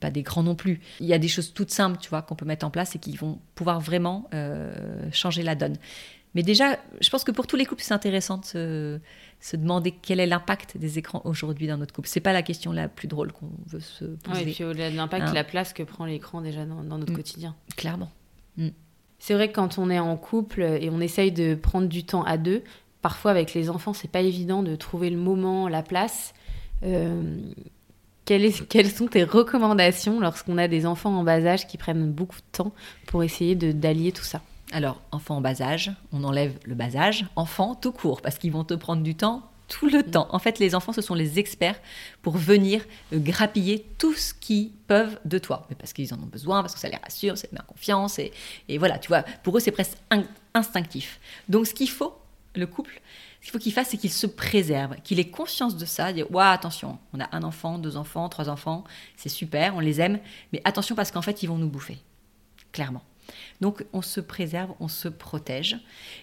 Pas 0.00 0.10
d'écran 0.10 0.42
non 0.42 0.54
plus. 0.54 0.80
Il 1.00 1.06
y 1.06 1.12
a 1.12 1.18
des 1.18 1.28
choses 1.28 1.52
toutes 1.52 1.70
simples, 1.70 1.98
tu 2.00 2.08
vois, 2.08 2.22
qu'on 2.22 2.34
peut 2.34 2.46
mettre 2.46 2.64
en 2.64 2.70
place 2.70 2.94
et 2.94 2.98
qui 2.98 3.16
vont 3.16 3.38
pouvoir 3.54 3.80
vraiment 3.80 4.28
euh, 4.32 4.72
changer 5.12 5.42
la 5.42 5.54
donne. 5.54 5.76
Mais 6.34 6.42
déjà, 6.42 6.78
je 7.00 7.10
pense 7.10 7.24
que 7.24 7.32
pour 7.32 7.46
tous 7.46 7.56
les 7.56 7.66
couples, 7.66 7.82
c'est 7.82 7.92
intéressant 7.94 8.38
de 8.38 8.44
se, 8.44 9.00
se 9.40 9.56
demander 9.56 9.90
quel 9.90 10.20
est 10.20 10.26
l'impact 10.26 10.76
des 10.76 10.96
écrans 10.98 11.22
aujourd'hui 11.24 11.66
dans 11.66 11.76
notre 11.76 11.92
couple. 11.92 12.06
C'est 12.08 12.20
pas 12.20 12.32
la 12.32 12.42
question 12.42 12.70
la 12.72 12.88
plus 12.88 13.08
drôle 13.08 13.32
qu'on 13.32 13.50
veut 13.66 13.80
se 13.80 14.04
poser. 14.04 14.44
Ouais, 14.44 14.50
et 14.50 14.54
puis 14.54 14.62
au-delà 14.64 14.90
de 14.90 14.96
l'impact, 14.96 15.28
Hein. 15.28 15.32
la 15.34 15.42
place 15.44 15.72
que 15.72 15.82
prend 15.82 16.04
l'écran 16.04 16.40
déjà 16.40 16.64
dans, 16.64 16.82
dans 16.84 16.98
notre 16.98 17.12
Mm. 17.12 17.16
quotidien. 17.16 17.56
Clairement. 17.76 18.10
C'est 19.18 19.34
vrai 19.34 19.48
que 19.48 19.54
quand 19.54 19.76
on 19.78 19.90
est 19.90 19.98
en 19.98 20.16
couple 20.16 20.62
et 20.62 20.88
on 20.90 21.00
essaye 21.00 21.30
de 21.32 21.54
prendre 21.54 21.88
du 21.88 22.04
temps 22.04 22.22
à 22.24 22.38
deux, 22.38 22.62
parfois 23.02 23.30
avec 23.32 23.52
les 23.52 23.68
enfants, 23.68 23.92
c'est 23.92 24.08
pas 24.10 24.20
évident 24.22 24.62
de 24.62 24.76
trouver 24.76 25.10
le 25.10 25.18
moment, 25.18 25.68
la 25.68 25.82
place. 25.82 26.32
Euh, 26.84 27.38
quelles, 28.24 28.44
est- 28.46 28.66
quelles 28.68 28.90
sont 28.90 29.08
tes 29.08 29.24
recommandations 29.24 30.20
lorsqu'on 30.20 30.56
a 30.58 30.68
des 30.68 30.86
enfants 30.86 31.14
en 31.18 31.22
bas 31.24 31.44
âge 31.44 31.66
qui 31.66 31.76
prennent 31.76 32.10
beaucoup 32.10 32.36
de 32.38 32.44
temps 32.56 32.72
pour 33.08 33.22
essayer 33.22 33.54
d'allier 33.56 34.12
tout 34.12 34.24
ça? 34.24 34.40
Alors, 34.72 35.00
enfant 35.10 35.36
en 35.36 35.40
bas 35.40 35.60
âge, 35.62 35.90
on 36.12 36.22
enlève 36.22 36.58
le 36.64 36.74
bas 36.74 36.96
âge, 36.96 37.26
enfant 37.36 37.74
tout 37.74 37.92
court, 37.92 38.22
parce 38.22 38.38
qu'ils 38.38 38.52
vont 38.52 38.64
te 38.64 38.74
prendre 38.74 39.02
du 39.02 39.14
temps 39.14 39.50
tout 39.70 39.88
le 39.88 40.02
temps. 40.02 40.26
En 40.30 40.38
fait, 40.38 40.58
les 40.58 40.74
enfants, 40.74 40.92
ce 40.92 41.00
sont 41.00 41.14
les 41.14 41.38
experts 41.38 41.80
pour 42.22 42.36
venir 42.36 42.84
grappiller 43.12 43.86
tout 43.98 44.14
ce 44.14 44.34
qu'ils 44.34 44.70
peuvent 44.88 45.18
de 45.24 45.38
toi. 45.38 45.66
Mais 45.70 45.76
parce 45.76 45.92
qu'ils 45.92 46.12
en 46.12 46.18
ont 46.18 46.26
besoin, 46.26 46.60
parce 46.60 46.74
que 46.74 46.80
ça 46.80 46.88
les 46.88 46.96
rassure, 46.96 47.38
ça 47.38 47.46
les 47.50 47.56
met 47.56 47.62
en 47.62 47.72
confiance. 47.72 48.18
Et, 48.18 48.32
et 48.68 48.78
voilà, 48.78 48.98
tu 48.98 49.08
vois, 49.08 49.22
pour 49.42 49.56
eux, 49.56 49.60
c'est 49.60 49.70
presque 49.70 49.96
instinctif. 50.54 51.20
Donc, 51.48 51.66
ce 51.66 51.74
qu'il 51.74 51.88
faut, 51.88 52.18
le 52.56 52.66
couple, 52.66 53.00
ce 53.40 53.46
qu'il 53.46 53.52
faut 53.52 53.58
qu'il 53.58 53.72
fasse, 53.72 53.88
c'est 53.90 53.96
qu'il 53.96 54.12
se 54.12 54.26
préserve, 54.26 54.96
qu'il 55.02 55.20
ait 55.20 55.30
conscience 55.30 55.76
de 55.76 55.86
ça, 55.86 56.12
dire 56.12 56.30
ouais, 56.30 56.44
attention, 56.44 56.98
on 57.12 57.20
a 57.20 57.28
un 57.32 57.42
enfant, 57.42 57.78
deux 57.78 57.96
enfants, 57.96 58.28
trois 58.28 58.48
enfants, 58.48 58.84
c'est 59.16 59.28
super, 59.28 59.76
on 59.76 59.80
les 59.80 60.00
aime, 60.00 60.18
mais 60.52 60.60
attention 60.64 60.94
parce 60.94 61.10
qu'en 61.10 61.22
fait, 61.22 61.42
ils 61.42 61.46
vont 61.46 61.58
nous 61.58 61.68
bouffer, 61.68 61.98
clairement. 62.72 63.02
Donc, 63.60 63.84
on 63.92 64.02
se 64.02 64.20
préserve, 64.20 64.72
on 64.80 64.88
se 64.88 65.08
protège 65.08 65.78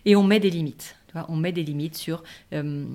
et 0.05 0.15
on 0.15 0.23
met 0.23 0.39
des 0.39 0.49
limites. 0.49 0.95
on 1.27 1.35
met 1.35 1.51
des 1.51 1.63
limites 1.63 1.97
sur, 1.97 2.23
euh, 2.53 2.85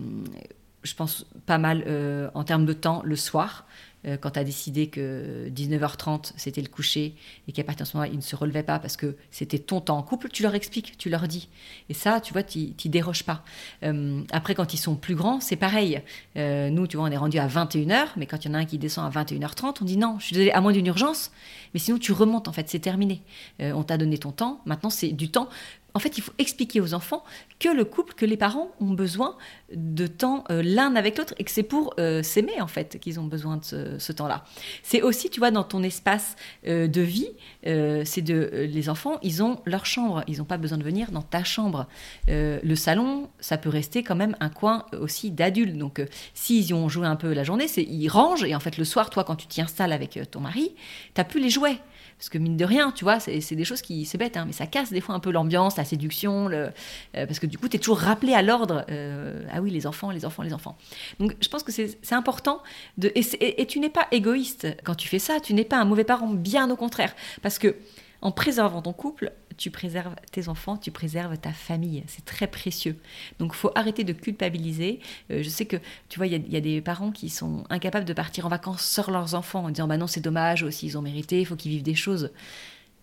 je 0.82 0.94
pense, 0.94 1.26
pas 1.46 1.58
mal 1.58 1.84
euh, 1.86 2.30
en 2.34 2.44
termes 2.44 2.66
de 2.66 2.72
temps 2.72 3.02
le 3.04 3.16
soir. 3.16 3.66
Euh, 4.06 4.16
quand 4.16 4.30
tu 4.30 4.38
as 4.38 4.44
décidé 4.44 4.88
que 4.88 5.48
19h30 5.48 6.32
c'était 6.36 6.60
le 6.60 6.68
coucher 6.68 7.14
et 7.46 7.52
qu'à 7.52 7.64
partir 7.64 7.84
de 7.84 7.90
ce 7.90 7.96
moment-là, 7.96 8.12
ils 8.12 8.16
ne 8.16 8.22
se 8.22 8.34
relevaient 8.34 8.62
pas 8.62 8.78
parce 8.78 8.96
que 8.96 9.16
c'était 9.30 9.58
ton 9.58 9.80
temps 9.80 9.98
en 9.98 10.02
couple, 10.02 10.28
tu 10.28 10.42
leur 10.42 10.54
expliques, 10.54 10.96
tu 10.98 11.08
leur 11.08 11.28
dis. 11.28 11.48
Et 11.88 11.94
ça, 11.94 12.20
tu 12.20 12.32
vois, 12.32 12.42
tu 12.42 12.72
déroges 12.86 13.24
pas. 13.24 13.44
Euh, 13.84 14.22
après, 14.32 14.54
quand 14.54 14.74
ils 14.74 14.78
sont 14.78 14.96
plus 14.96 15.14
grands, 15.14 15.40
c'est 15.40 15.56
pareil. 15.56 16.02
Euh, 16.36 16.70
nous, 16.70 16.86
tu 16.86 16.96
vois, 16.96 17.06
on 17.06 17.10
est 17.10 17.16
rendu 17.16 17.38
à 17.38 17.46
21h, 17.46 18.08
mais 18.16 18.26
quand 18.26 18.44
il 18.44 18.48
y 18.48 18.50
en 18.50 18.54
a 18.54 18.58
un 18.58 18.64
qui 18.64 18.78
descend 18.78 19.04
à 19.06 19.22
21h30, 19.22 19.78
on 19.80 19.84
dit 19.84 19.96
non, 19.96 20.16
je 20.18 20.26
suis 20.26 20.34
désolée, 20.34 20.52
à 20.52 20.60
moins 20.60 20.72
d'une 20.72 20.86
urgence, 20.86 21.30
mais 21.74 21.80
sinon 21.80 21.98
tu 21.98 22.12
remontes, 22.12 22.48
en 22.48 22.52
fait, 22.52 22.68
c'est 22.68 22.80
terminé. 22.80 23.22
on 23.60 23.82
t'a 23.82 23.96
donné 23.98 24.18
ton 24.18 24.32
temps, 24.32 24.60
maintenant 24.66 24.90
c'est 24.90 25.08
du 25.08 25.30
temps 25.30 25.48
en 25.94 25.98
fait, 25.98 26.16
il 26.18 26.22
faut 26.22 26.32
expliquer 26.38 26.80
aux 26.80 26.94
enfants 26.94 27.22
que 27.58 27.68
le 27.68 27.84
couple, 27.84 28.14
que 28.14 28.24
les 28.24 28.36
parents 28.36 28.70
ont 28.80 28.92
besoin 28.92 29.36
de 29.74 30.06
temps 30.06 30.44
euh, 30.50 30.62
l'un 30.64 30.96
avec 30.96 31.18
l'autre 31.18 31.34
et 31.38 31.44
que 31.44 31.50
c'est 31.50 31.62
pour 31.62 31.94
euh, 31.98 32.22
s'aimer, 32.22 32.60
en 32.60 32.66
fait, 32.66 32.98
qu'ils 32.98 33.20
ont 33.20 33.24
besoin 33.24 33.58
de 33.58 33.98
ce, 33.98 34.12
temps-là. 34.12 34.44
C'est 34.82 35.02
aussi, 35.02 35.30
tu 35.30 35.38
vois, 35.38 35.50
dans 35.50 35.64
ton 35.64 35.82
espace 35.82 36.36
euh, 36.66 36.86
de 36.86 37.00
vie, 37.00 37.28
c'est 37.62 38.22
de. 38.22 38.68
les 38.70 38.88
enfants, 38.88 39.18
ils 39.22 39.42
ont 39.42 39.60
leur 39.64 39.86
chambre. 39.86 40.22
Ils 40.26 40.38
n'ont 40.38 40.44
pas 40.44 40.58
besoin 40.58 40.78
de 40.78 40.82
venir 40.82 41.10
dans 41.10 41.22
ta 41.22 41.44
chambre. 41.44 41.86
le 42.28 42.74
salon, 42.74 43.30
ça 43.40 43.56
peut 43.56 43.68
rester 43.68 44.02
quand 44.02 44.16
même 44.16 44.36
un 44.40 44.48
coin 44.48 44.86
aussi 44.98 45.30
d'adultes. 45.30 45.76
Donc, 45.76 46.02
s'ils 46.34 46.66
y 46.66 46.74
ont 46.74 46.88
joué 46.88 47.06
un 47.06 47.16
peu 47.16 47.32
la 47.32 47.44
journée, 47.44 47.68
c'est 47.68 47.82
ils 47.82 48.08
rangent 48.08 48.44
et 48.44 48.54
en 48.54 48.60
fait, 48.60 48.78
le 48.78 48.84
soir, 48.84 49.10
toi, 49.10 49.24
quand 49.24 49.36
tu 49.36 49.46
t'y 49.46 49.60
installes 49.60 49.92
avec 49.92 50.18
ton 50.30 50.40
mari, 50.40 50.72
tu 51.14 51.20
n'as 51.20 51.24
plus 51.24 51.40
les 51.40 51.50
jouets. 51.50 51.78
Parce 52.22 52.30
que 52.30 52.38
mine 52.38 52.56
de 52.56 52.64
rien, 52.64 52.92
tu 52.92 53.02
vois, 53.02 53.18
c'est 53.18 53.56
des 53.56 53.64
choses 53.64 53.82
qui, 53.82 54.04
c'est 54.04 54.16
bête, 54.16 54.36
hein, 54.36 54.44
mais 54.46 54.52
ça 54.52 54.68
casse 54.68 54.92
des 54.92 55.00
fois 55.00 55.12
un 55.12 55.18
peu 55.18 55.32
l'ambiance, 55.32 55.76
la 55.76 55.84
séduction, 55.84 56.48
euh, 56.52 56.70
parce 57.12 57.40
que 57.40 57.46
du 57.46 57.58
coup, 57.58 57.68
tu 57.68 57.78
es 57.78 57.80
toujours 57.80 57.98
rappelé 57.98 58.32
à 58.32 58.42
l'ordre. 58.42 58.84
Euh, 58.90 59.42
ah 59.52 59.60
oui, 59.60 59.72
les 59.72 59.88
enfants, 59.88 60.12
les 60.12 60.24
enfants, 60.24 60.44
les 60.44 60.54
enfants. 60.54 60.78
Donc 61.18 61.34
je 61.40 61.48
pense 61.48 61.64
que 61.64 61.72
c'est 61.72 62.12
important. 62.12 62.62
De, 62.96 63.10
et, 63.16 63.60
et 63.60 63.66
tu 63.66 63.80
n'es 63.80 63.90
pas 63.90 64.06
égoïste 64.12 64.68
quand 64.84 64.94
tu 64.94 65.08
fais 65.08 65.18
ça, 65.18 65.40
tu 65.40 65.52
n'es 65.52 65.64
pas 65.64 65.78
un 65.78 65.84
mauvais 65.84 66.04
parent, 66.04 66.28
bien 66.28 66.70
au 66.70 66.76
contraire. 66.76 67.12
Parce 67.42 67.58
que 67.58 67.74
en 68.20 68.30
préservant 68.30 68.82
ton 68.82 68.92
couple, 68.92 69.32
tu 69.62 69.70
préserves 69.70 70.16
tes 70.32 70.48
enfants, 70.48 70.76
tu 70.76 70.90
préserves 70.90 71.38
ta 71.38 71.52
famille. 71.52 72.02
C'est 72.08 72.24
très 72.24 72.48
précieux. 72.48 72.96
Donc, 73.38 73.54
faut 73.54 73.70
arrêter 73.76 74.02
de 74.02 74.12
culpabiliser. 74.12 74.98
Euh, 75.30 75.40
je 75.44 75.48
sais 75.48 75.66
que, 75.66 75.76
tu 76.08 76.18
vois, 76.18 76.26
il 76.26 76.52
y, 76.52 76.56
a 76.56 76.60
des 76.60 76.80
parents 76.80 77.12
qui 77.12 77.28
sont 77.28 77.62
incapables 77.70 78.04
de 78.04 78.12
partir 78.12 78.44
en 78.44 78.48
vacances 78.48 78.84
sur 78.84 79.12
leurs 79.12 79.36
enfants 79.36 79.66
en 79.66 79.70
disant, 79.70 79.86
bah 79.86 79.98
non, 79.98 80.08
c'est 80.08 80.20
dommage, 80.20 80.64
aussi, 80.64 80.86
ils 80.86 80.98
ont 80.98 81.02
mérité, 81.02 81.40
il 81.40 81.46
faut 81.46 81.54
qu'ils 81.54 81.70
vivent 81.70 81.84
des 81.84 81.94
choses. 81.94 82.32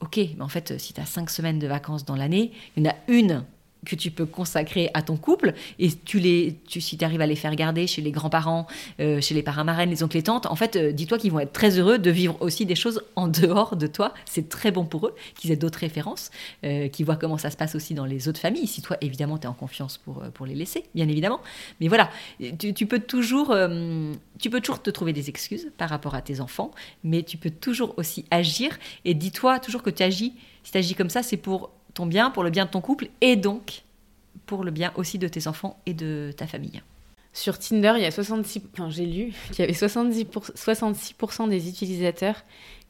Ok, 0.01 0.17
mais 0.17 0.41
en 0.41 0.49
fait, 0.49 0.77
si 0.77 0.91
tu 0.91 0.99
as 0.99 1.05
cinq 1.05 1.29
semaines 1.29 1.59
de 1.59 1.67
vacances 1.67 2.03
dans 2.03 2.17
l'année, 2.17 2.51
il 2.75 2.83
y 2.83 2.87
en 2.87 2.91
a 2.91 2.95
une 3.07 3.45
que 3.85 3.95
tu 3.95 4.11
peux 4.11 4.25
consacrer 4.25 4.89
à 4.93 5.01
ton 5.01 5.17
couple. 5.17 5.53
Et 5.77 5.91
tu 5.91 6.19
les 6.19 6.57
tu, 6.67 6.81
si 6.81 6.97
tu 6.97 7.05
arrives 7.05 7.21
à 7.21 7.27
les 7.27 7.35
faire 7.35 7.55
garder 7.55 7.87
chez 7.87 8.01
les 8.01 8.11
grands-parents 8.11 8.67
euh, 8.99 9.21
chez 9.21 9.33
les 9.33 9.43
parents 9.43 9.63
marraines 9.63 9.89
les 9.89 10.03
oncles 10.03 10.17
et 10.17 10.23
tantes 10.23 10.45
en 10.45 10.55
fait 10.55 10.75
euh, 10.75 10.91
dis-toi 10.91 11.17
qu'ils 11.17 11.31
vont 11.31 11.39
être 11.39 11.53
très 11.53 11.77
heureux 11.77 11.97
de 11.97 12.11
vivre 12.11 12.37
aussi 12.41 12.65
des 12.65 12.75
choses 12.75 13.03
en 13.15 13.27
dehors 13.27 13.75
de 13.75 13.87
toi. 13.87 14.13
C'est 14.25 14.49
très 14.49 14.71
bon 14.71 14.85
pour 14.85 15.07
eux 15.07 15.15
qu'ils 15.35 15.51
aient 15.51 15.55
d'autres 15.55 15.79
références 15.79 16.31
euh, 16.63 16.87
qu'ils 16.89 17.05
voient 17.05 17.15
comment 17.15 17.37
ça 17.37 17.49
se 17.49 17.57
passe 17.57 17.75
aussi 17.75 17.93
dans 17.93 18.05
les 18.05 18.27
autres 18.27 18.39
familles. 18.39 18.67
Si 18.67 18.81
toi 18.81 18.97
évidemment 19.01 19.37
tu 19.37 19.45
es 19.45 19.47
en 19.47 19.53
confiance 19.53 19.97
pour, 19.97 20.23
pour 20.33 20.45
les 20.45 20.55
laisser 20.55 20.85
bien 20.95 21.07
évidemment. 21.07 21.39
Mais 21.79 21.87
voilà 21.87 22.09
tu, 22.57 22.85
peux 22.85 22.99
toujours 22.99 23.55
tu 24.39 24.49
peux 24.49 24.59
toujours 24.59 24.81
te 24.81 24.89
trouver 24.89 25.13
des 25.13 25.29
excuses 25.29 25.71
par 25.77 25.89
rapport 25.89 26.15
à 26.15 26.21
tes 26.21 26.41
enfants 26.41 26.71
mais 27.03 27.23
tu 27.23 27.37
peux 27.37 27.49
toujours 27.49 27.93
aussi 27.97 28.25
agir. 28.31 28.77
Et 29.05 29.13
dis-toi 29.13 29.59
toujours 29.59 29.83
que 29.83 29.89
tu 29.89 30.03
agis 30.03 30.33
si 30.63 30.71
tu 30.71 30.77
agis 30.77 30.95
comme 30.95 31.09
ça 31.09 31.23
c'est 31.23 31.37
pour 31.37 31.71
ton 31.93 32.05
bien, 32.05 32.29
pour 32.31 32.43
le 32.43 32.49
bien 32.49 32.65
de 32.65 32.69
ton 32.69 32.81
couple 32.81 33.09
et 33.21 33.35
donc 33.35 33.83
pour 34.45 34.63
le 34.63 34.71
bien 34.71 34.91
aussi 34.95 35.17
de 35.17 35.27
tes 35.27 35.47
enfants 35.47 35.79
et 35.85 35.93
de 35.93 36.33
ta 36.35 36.47
famille. 36.47 36.81
Sur 37.33 37.59
Tinder, 37.59 37.93
il 37.97 38.01
y 38.01 38.05
a 38.05 38.11
66, 38.11 38.63
enfin, 38.73 38.89
j'ai 38.89 39.05
lu 39.05 39.33
qu'il 39.51 39.59
y 39.59 39.61
avait 39.63 39.73
70 39.73 40.25
66% 40.25 41.49
des 41.49 41.69
utilisateurs 41.69 42.43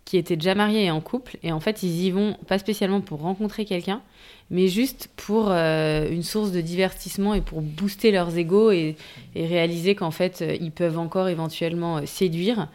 qui 0.06 0.18
étaient 0.18 0.38
déjà 0.38 0.56
mariés 0.56 0.86
et 0.86 0.92
en 0.92 1.02
couple. 1.02 1.38
Et 1.44 1.52
en 1.52 1.60
fait, 1.60 1.84
ils 1.84 2.06
y 2.06 2.10
vont 2.10 2.36
pas 2.48 2.58
spécialement 2.58 3.00
pour 3.00 3.20
rencontrer 3.20 3.64
quelqu'un, 3.66 4.02
mais 4.50 4.68
juste 4.68 5.10
pour 5.16 5.52
euh, 5.52 6.10
une 6.10 6.24
source 6.24 6.52
de 6.52 6.62
divertissement 6.62 7.36
et 7.36 7.42
pour 7.42 7.62
booster 7.62 8.10
leurs 8.12 8.36
égaux 8.36 8.72
et, 8.72 8.96
réaliser 9.36 9.94
qu'en 9.94 10.10
fait, 10.10 10.42
euh, 10.42 10.58
ils 10.60 10.72
peuvent 10.72 10.98
encore 10.98 11.28
éventuellement 11.28 11.98
euh, 11.98 12.06
séduire. 12.08 12.70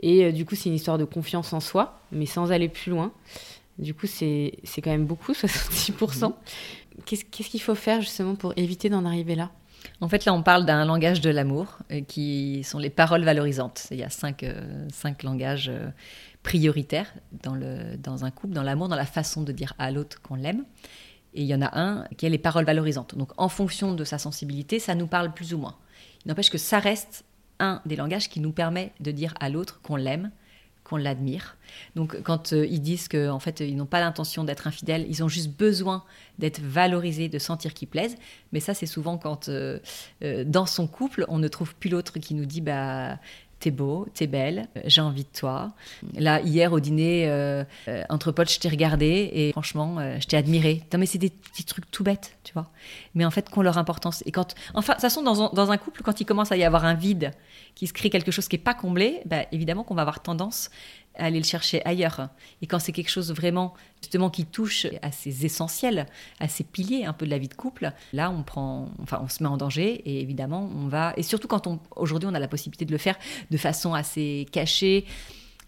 Et 0.00 0.32
du 0.32 0.46
coup, 0.46 0.54
c'est 0.54 0.68
une 0.70 0.76
histoire 0.76 0.96
de 0.96 1.04
confiance 1.04 1.52
en 1.52 1.60
soi, 1.60 2.00
mais 2.12 2.24
sans 2.24 2.52
aller 2.52 2.68
plus 2.68 2.90
loin. 2.90 3.12
Du 3.78 3.94
coup, 3.94 4.06
c'est 4.06 4.52
quand 4.76 4.90
même 4.90 5.06
beaucoup, 5.06 5.32
66%. 5.34 6.32
Qu'est-ce 7.04 7.24
qu'il 7.24 7.62
faut 7.62 7.74
faire 7.74 8.00
justement 8.00 8.34
pour 8.34 8.52
éviter 8.56 8.88
d'en 8.88 9.04
arriver 9.04 9.34
là? 9.34 9.50
En 10.00 10.08
fait, 10.08 10.24
là, 10.24 10.34
on 10.34 10.42
parle 10.42 10.64
d'un 10.64 10.84
langage 10.84 11.20
de 11.20 11.30
l'amour 11.30 11.78
euh, 11.90 12.00
qui 12.02 12.62
sont 12.64 12.78
les 12.78 12.90
paroles 12.90 13.24
valorisantes. 13.24 13.86
Il 13.90 13.98
y 13.98 14.02
a 14.02 14.10
cinq, 14.10 14.42
euh, 14.42 14.86
cinq 14.92 15.22
langages 15.22 15.68
euh, 15.68 15.88
prioritaires 16.42 17.12
dans, 17.42 17.54
le, 17.54 17.96
dans 17.96 18.24
un 18.24 18.30
couple, 18.30 18.54
dans 18.54 18.62
l'amour, 18.62 18.88
dans 18.88 18.96
la 18.96 19.06
façon 19.06 19.42
de 19.42 19.52
dire 19.52 19.74
à 19.78 19.90
l'autre 19.90 20.20
qu'on 20.22 20.36
l'aime. 20.36 20.64
Et 21.34 21.42
il 21.42 21.46
y 21.46 21.54
en 21.54 21.62
a 21.62 21.78
un 21.78 22.04
qui 22.16 22.26
est 22.26 22.30
les 22.30 22.38
paroles 22.38 22.64
valorisantes. 22.64 23.16
Donc, 23.16 23.30
en 23.36 23.48
fonction 23.48 23.94
de 23.94 24.04
sa 24.04 24.18
sensibilité, 24.18 24.78
ça 24.78 24.94
nous 24.94 25.06
parle 25.06 25.32
plus 25.32 25.52
ou 25.54 25.58
moins. 25.58 25.76
Il 26.24 26.28
n'empêche 26.28 26.50
que 26.50 26.58
ça 26.58 26.78
reste 26.78 27.24
un 27.60 27.82
des 27.86 27.96
langages 27.96 28.28
qui 28.28 28.40
nous 28.40 28.52
permet 28.52 28.92
de 29.00 29.10
dire 29.10 29.34
à 29.40 29.48
l'autre 29.48 29.80
qu'on 29.82 29.96
l'aime, 29.96 30.30
qu'on 30.88 30.96
l'admire. 30.96 31.56
Donc 31.94 32.22
quand 32.22 32.52
euh, 32.52 32.66
ils 32.66 32.80
disent 32.80 33.08
qu'en 33.08 33.30
en 33.30 33.38
fait 33.40 33.60
ils 33.60 33.76
n'ont 33.76 33.86
pas 33.86 34.00
l'intention 34.00 34.44
d'être 34.44 34.66
infidèles, 34.66 35.06
ils 35.08 35.22
ont 35.22 35.28
juste 35.28 35.50
besoin 35.50 36.04
d'être 36.38 36.60
valorisés, 36.60 37.28
de 37.28 37.38
sentir 37.38 37.74
qu'ils 37.74 37.88
plaisent. 37.88 38.16
Mais 38.52 38.60
ça 38.60 38.74
c'est 38.74 38.86
souvent 38.86 39.18
quand 39.18 39.48
euh, 39.48 39.78
euh, 40.24 40.44
dans 40.44 40.66
son 40.66 40.86
couple 40.86 41.24
on 41.28 41.38
ne 41.38 41.48
trouve 41.48 41.74
plus 41.74 41.90
l'autre 41.90 42.18
qui 42.18 42.34
nous 42.34 42.46
dit 42.46 42.60
bah 42.60 43.18
T'es 43.60 43.72
beau, 43.72 44.06
t'es 44.14 44.28
belle, 44.28 44.68
j'ai 44.84 45.00
envie 45.00 45.24
de 45.24 45.38
toi. 45.38 45.72
Là, 46.14 46.40
hier 46.40 46.72
au 46.72 46.78
dîner, 46.78 47.28
entre 48.08 48.30
potes, 48.30 48.52
je 48.52 48.60
t'ai 48.60 48.68
regardé 48.68 49.30
et 49.32 49.50
franchement, 49.52 49.96
je 50.20 50.26
t'ai 50.26 50.36
admiré. 50.36 50.84
Non, 50.92 51.00
mais 51.00 51.06
c'est 51.06 51.18
des 51.18 51.30
petits 51.30 51.64
trucs 51.64 51.90
tout 51.90 52.04
bêtes, 52.04 52.36
tu 52.44 52.52
vois. 52.52 52.70
Mais 53.16 53.24
en 53.24 53.32
fait, 53.32 53.50
qu'ont 53.50 53.62
leur 53.62 53.76
importance. 53.76 54.22
Et 54.26 54.30
quand, 54.30 54.54
enfin, 54.74 54.92
de 54.92 54.96
toute 54.98 55.02
façon, 55.02 55.22
dans 55.22 55.48
dans 55.50 55.70
un 55.72 55.76
couple, 55.76 56.02
quand 56.02 56.20
il 56.20 56.24
commence 56.24 56.52
à 56.52 56.56
y 56.56 56.62
avoir 56.62 56.84
un 56.84 56.94
vide, 56.94 57.32
qui 57.74 57.86
se 57.86 57.92
crée 57.92 58.10
quelque 58.10 58.30
chose 58.30 58.48
qui 58.48 58.56
n'est 58.56 58.62
pas 58.62 58.74
comblé, 58.74 59.20
bah, 59.24 59.44
évidemment 59.52 59.84
qu'on 59.84 59.94
va 59.94 60.02
avoir 60.02 60.20
tendance 60.20 60.70
aller 61.18 61.38
le 61.38 61.44
chercher 61.44 61.84
ailleurs. 61.84 62.28
Et 62.62 62.66
quand 62.66 62.78
c'est 62.78 62.92
quelque 62.92 63.10
chose 63.10 63.32
vraiment, 63.32 63.74
justement, 64.00 64.30
qui 64.30 64.44
touche 64.44 64.86
à 65.02 65.12
ses 65.12 65.44
essentiels, 65.44 66.06
à 66.40 66.48
ses 66.48 66.64
piliers 66.64 67.04
un 67.04 67.12
peu 67.12 67.26
de 67.26 67.30
la 67.30 67.38
vie 67.38 67.48
de 67.48 67.54
couple, 67.54 67.92
là, 68.12 68.30
on 68.30 68.42
prend, 68.42 68.88
enfin, 69.02 69.20
on 69.22 69.28
se 69.28 69.42
met 69.42 69.48
en 69.48 69.56
danger 69.56 70.02
et 70.04 70.20
évidemment, 70.20 70.70
on 70.74 70.88
va, 70.88 71.12
et 71.16 71.22
surtout 71.22 71.48
quand 71.48 71.66
on, 71.66 71.80
aujourd'hui, 71.96 72.28
on 72.30 72.34
a 72.34 72.40
la 72.40 72.48
possibilité 72.48 72.84
de 72.84 72.92
le 72.92 72.98
faire 72.98 73.16
de 73.50 73.56
façon 73.56 73.94
assez 73.94 74.46
cachée 74.52 75.04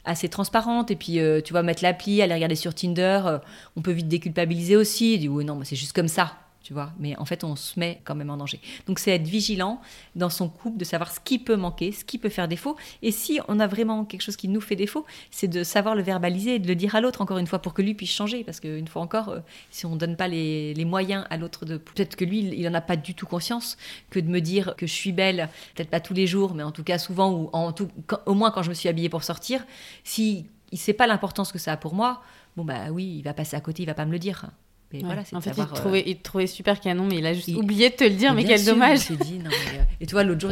assez 0.07 0.31
transparente 0.31 0.91
et 0.91 0.97
puis 0.97 1.19
euh, 1.19 1.43
tu 1.43 1.53
vois 1.53 1.63
mettre 1.63 1.83
l'appli 1.83 2.23
aller 2.23 2.33
regarder 2.33 2.55
sur 2.55 2.75
Tinder 2.75 3.21
euh, 3.27 3.39
on 3.77 3.83
peut 3.83 3.91
vite 3.91 4.09
déculpabiliser 4.09 4.75
aussi 4.75 5.19
dit 5.19 5.29
oui 5.29 5.45
non 5.45 5.61
c'est 5.63 5.77
juste 5.77 5.93
comme 5.93 6.09
ça 6.09 6.37
tu 6.63 6.75
vois. 6.75 6.93
Mais 6.99 7.17
en 7.17 7.25
fait, 7.25 7.43
on 7.45 7.57
se 7.57 7.79
met 7.79 8.01
quand 8.05 8.15
même 8.15 8.31
en 8.31 8.37
danger. 8.37 8.61
Donc, 8.87 8.99
c'est 8.99 9.13
être 9.13 9.27
vigilant 9.27 9.81
dans 10.15 10.29
son 10.29 10.49
couple, 10.49 10.77
de 10.77 10.85
savoir 10.85 11.11
ce 11.13 11.21
qui 11.21 11.39
peut 11.39 11.57
manquer, 11.57 11.93
ce 11.93 12.05
qui 12.05 12.19
peut 12.19 12.29
faire 12.29 12.49
défaut. 12.49 12.77
Et 13.03 13.13
si 13.13 13.41
on 13.49 13.59
a 13.61 13.67
vraiment 13.67 14.05
quelque 14.05 14.23
chose 14.23 14.37
qui 14.37 14.49
nous 14.49 14.61
fait 14.61 14.77
défaut, 14.77 15.07
c'est 15.31 15.49
de 15.49 15.65
savoir 15.65 15.95
le 15.95 16.03
verbaliser 16.03 16.57
et 16.57 16.59
de 16.59 16.69
le 16.69 16.75
dire 16.75 16.95
à 16.95 17.01
l'autre, 17.01 17.23
encore 17.23 17.39
une 17.39 17.47
fois, 17.47 17.61
pour 17.61 17.73
que 17.73 17.83
lui 17.83 17.95
puisse 17.95 18.13
changer. 18.13 18.45
Parce 18.45 18.61
qu'une 18.61 18.89
fois 18.89 19.03
encore, 19.03 19.31
euh, 19.31 19.41
si 19.71 19.87
on 19.87 19.95
ne 19.95 19.99
donne 19.99 20.17
pas 20.17 20.29
les, 20.29 20.75
moyens 20.85 21.25
à 21.31 21.37
l'autre 21.37 21.65
de. 21.65 21.77
Peut-être 21.77 22.17
que 22.17 22.25
lui, 22.25 22.41
il 22.41 22.65
n'en 22.65 22.75
a 22.75 22.81
pas 22.81 22.97
du 22.97 23.15
tout 23.15 23.27
conscience 23.27 23.77
que 24.11 24.19
de 24.19 24.29
me 24.29 24.41
dire 24.41 24.75
que 24.77 24.87
je 24.87 24.93
suis 24.93 25.13
belle, 25.13 25.49
peut-être 25.75 25.91
pas 25.91 26.01
tous 26.01 26.15
les 26.15 26.27
jours, 26.27 26.55
mais 26.55 26.63
en 26.63 26.73
tout 26.73 26.85
cas 26.85 26.99
souvent, 26.99 27.33
ou 27.33 27.51
en 27.53 27.73
tout, 27.73 27.89
au 28.27 28.35
moins 28.35 28.51
quand 28.51 28.63
je 28.63 28.71
me 28.71 28.75
suis 28.75 28.89
habillée 28.89 29.09
pour 29.09 29.23
sortir, 29.23 29.65
si 30.05 30.47
il 30.73 30.79
sait 30.79 30.93
pas 30.93 31.07
l'importance 31.07 31.53
que 31.53 31.59
ça 31.59 31.73
a 31.73 31.77
pour 31.77 31.95
moi, 31.95 32.23
bon 32.57 32.65
bah 32.65 32.91
oui, 32.91 33.17
il 33.19 33.23
va 33.23 33.35
passer 33.35 33.57
à 33.57 33.61
côté, 33.61 33.83
il 33.83 33.87
va 33.87 33.95
pas 33.95 34.07
me 34.07 34.13
le 34.13 34.19
dire 34.19 34.51
en 34.93 35.41
fait, 35.41 35.51
il, 35.57 35.67
te 35.67 35.75
trouvait, 35.75 36.03
il, 36.05 36.17
te 36.17 36.23
trouvait, 36.23 36.47
super 36.47 36.81
canon, 36.81 37.07
mais 37.07 37.19
il 37.19 37.27
a 37.27 37.33
juste 37.33 37.49
oublié 37.51 37.91
de 37.91 37.95
te 37.95 38.05
le 38.05 38.11
dire, 38.11 38.35
mais 38.35 38.45
quel 38.45 38.65
dommage. 38.65 39.11
Dit, 39.11 39.39
non, 39.39 39.51
euh, 39.51 39.83
et 40.01 40.07
tu 40.07 40.13
vois, 40.13 40.25
l'autre 40.25 40.41
jour, 40.41 40.51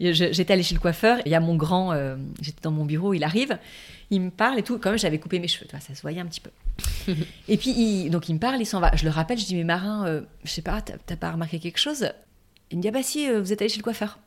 j'étais 0.00 0.52
allée 0.52 0.62
chez 0.64 0.74
le 0.74 0.80
coiffeur, 0.80 1.18
il 1.24 1.30
y 1.30 1.34
a 1.34 1.40
mon 1.40 1.54
grand, 1.54 1.92
euh, 1.92 2.16
j'étais 2.40 2.60
dans 2.62 2.72
mon 2.72 2.84
bureau, 2.84 3.14
il 3.14 3.22
arrive, 3.22 3.56
il 4.10 4.20
me 4.20 4.30
parle 4.30 4.58
et 4.58 4.62
tout, 4.62 4.78
quand 4.78 4.90
même, 4.90 4.98
j'avais 4.98 5.18
coupé 5.18 5.38
mes 5.38 5.46
cheveux, 5.46 5.66
vois, 5.70 5.80
ça 5.80 5.94
se 5.94 6.02
voyait 6.02 6.20
un 6.20 6.26
petit 6.26 6.40
peu. 6.40 6.50
et 7.48 7.56
puis, 7.56 7.70
il, 7.70 8.10
donc, 8.10 8.28
il 8.28 8.34
me 8.34 8.40
parle, 8.40 8.60
il 8.60 8.66
s'en 8.66 8.80
va. 8.80 8.90
Je 8.96 9.04
le 9.04 9.10
rappelle, 9.10 9.38
je 9.38 9.46
dis, 9.46 9.54
mais 9.54 9.64
Marin, 9.64 10.06
euh, 10.06 10.22
je 10.44 10.50
sais 10.50 10.62
pas, 10.62 10.80
t'as 10.80 11.16
pas 11.16 11.30
remarqué 11.30 11.60
quelque 11.60 11.78
chose? 11.78 12.10
Il 12.70 12.78
me 12.78 12.82
dit, 12.82 12.88
ah 12.88 12.92
bah 12.92 13.02
si, 13.02 13.30
vous 13.30 13.52
êtes 13.52 13.62
allé 13.62 13.68
chez 13.68 13.78
le 13.78 13.84
coiffeur. 13.84 14.18